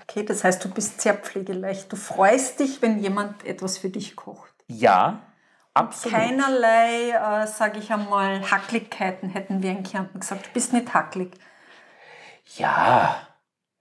Okay, 0.04 0.24
das 0.24 0.44
heißt, 0.44 0.64
du 0.64 0.70
bist 0.70 1.02
sehr 1.02 1.16
pflegeleicht. 1.16 1.92
Du 1.92 1.96
freust 1.96 2.60
dich, 2.60 2.82
wenn 2.82 3.00
jemand 3.00 3.46
etwas 3.46 3.78
für 3.78 3.90
dich 3.90 4.16
kocht. 4.16 4.54
Ja, 4.68 5.22
absolut. 5.74 6.18
Keinerlei, 6.18 7.12
äh, 7.12 7.48
sage 7.48 7.80
ich 7.80 7.92
einmal, 7.92 8.42
Hacklichkeiten 8.50 9.30
hätten 9.30 9.62
wir 9.62 9.72
in 9.72 9.84
Kärnten 9.84 10.20
gesagt. 10.20 10.48
Du 10.48 10.50
bist 10.52 10.74
nicht 10.74 10.94
hacklig. 10.94 11.32
Ja, 12.58 13.29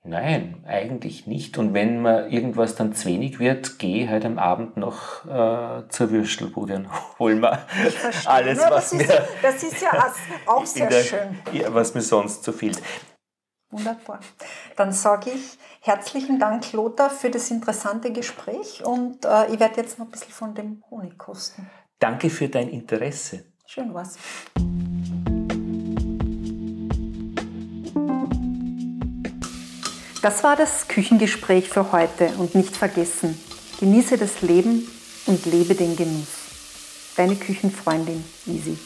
nein, 0.09 0.65
eigentlich 0.67 1.27
nicht. 1.27 1.59
Und 1.59 1.75
wenn 1.75 2.03
mir 2.03 2.29
irgendwas 2.29 2.75
dann 2.75 2.95
zu 2.95 3.07
wenig 3.09 3.39
wird, 3.39 3.79
gehe 3.79 4.09
halt 4.09 4.25
am 4.25 4.39
Abend 4.39 4.77
noch 4.77 5.25
äh, 5.27 5.89
zur 5.89 6.11
Würstelbude 6.11 6.77
und 6.77 6.89
hol 7.19 7.37
mir 7.37 7.59
alles, 8.27 8.59
Ja, 8.59 8.71
was 8.71 8.91
das, 8.91 8.93
ist, 8.93 9.09
mir, 9.09 9.29
das 9.43 9.63
ist 9.63 9.83
ja 9.83 10.13
auch 10.47 10.67
sehr 10.67 10.89
der, 10.89 11.03
schön. 11.03 11.39
ja, 11.53 11.73
was 11.73 11.95
mir 11.95 12.03
sonst 12.03 12.43
zu 12.43 12.53
fehlt. 12.53 12.83
Wunderbar. 13.71 14.21
Dann 14.77 14.93
sage 14.93 15.31
ich 15.31 15.59
herzlichen 15.81 16.39
Dank, 16.39 16.73
Lothar, 16.73 17.11
für 17.11 17.31
das 17.31 17.51
interessante 17.51 18.13
Gespräch 18.13 18.83
und 18.85 19.25
äh, 19.25 19.53
ich 19.53 19.61
werde 19.61 19.77
jetzt 19.81 19.99
noch 19.99 20.07
ein 20.07 20.11
bisschen 20.11 20.33
von 20.33 20.55
dem 20.55 20.83
Honig 20.91 21.19
kosten. 21.19 21.69
Danke 21.99 22.31
für 22.31 22.49
dein 22.49 22.69
Interesse. 22.69 23.45
Schön 23.67 23.93
was. 23.93 24.17
Das 30.21 30.43
war 30.43 30.57
das 30.57 30.89
Küchengespräch 30.89 31.69
für 31.69 31.93
heute 31.93 32.27
und 32.39 32.57
nicht 32.57 32.77
vergessen, 32.77 33.41
genieße 33.79 34.19
das 34.19 34.43
Leben 34.43 34.91
und 35.27 35.47
lebe 35.47 35.77
den 35.77 35.95
Genuss. 35.97 36.27
Deine 37.17 37.37
Küchenfreundin 37.37 38.25
Easy. 38.47 38.77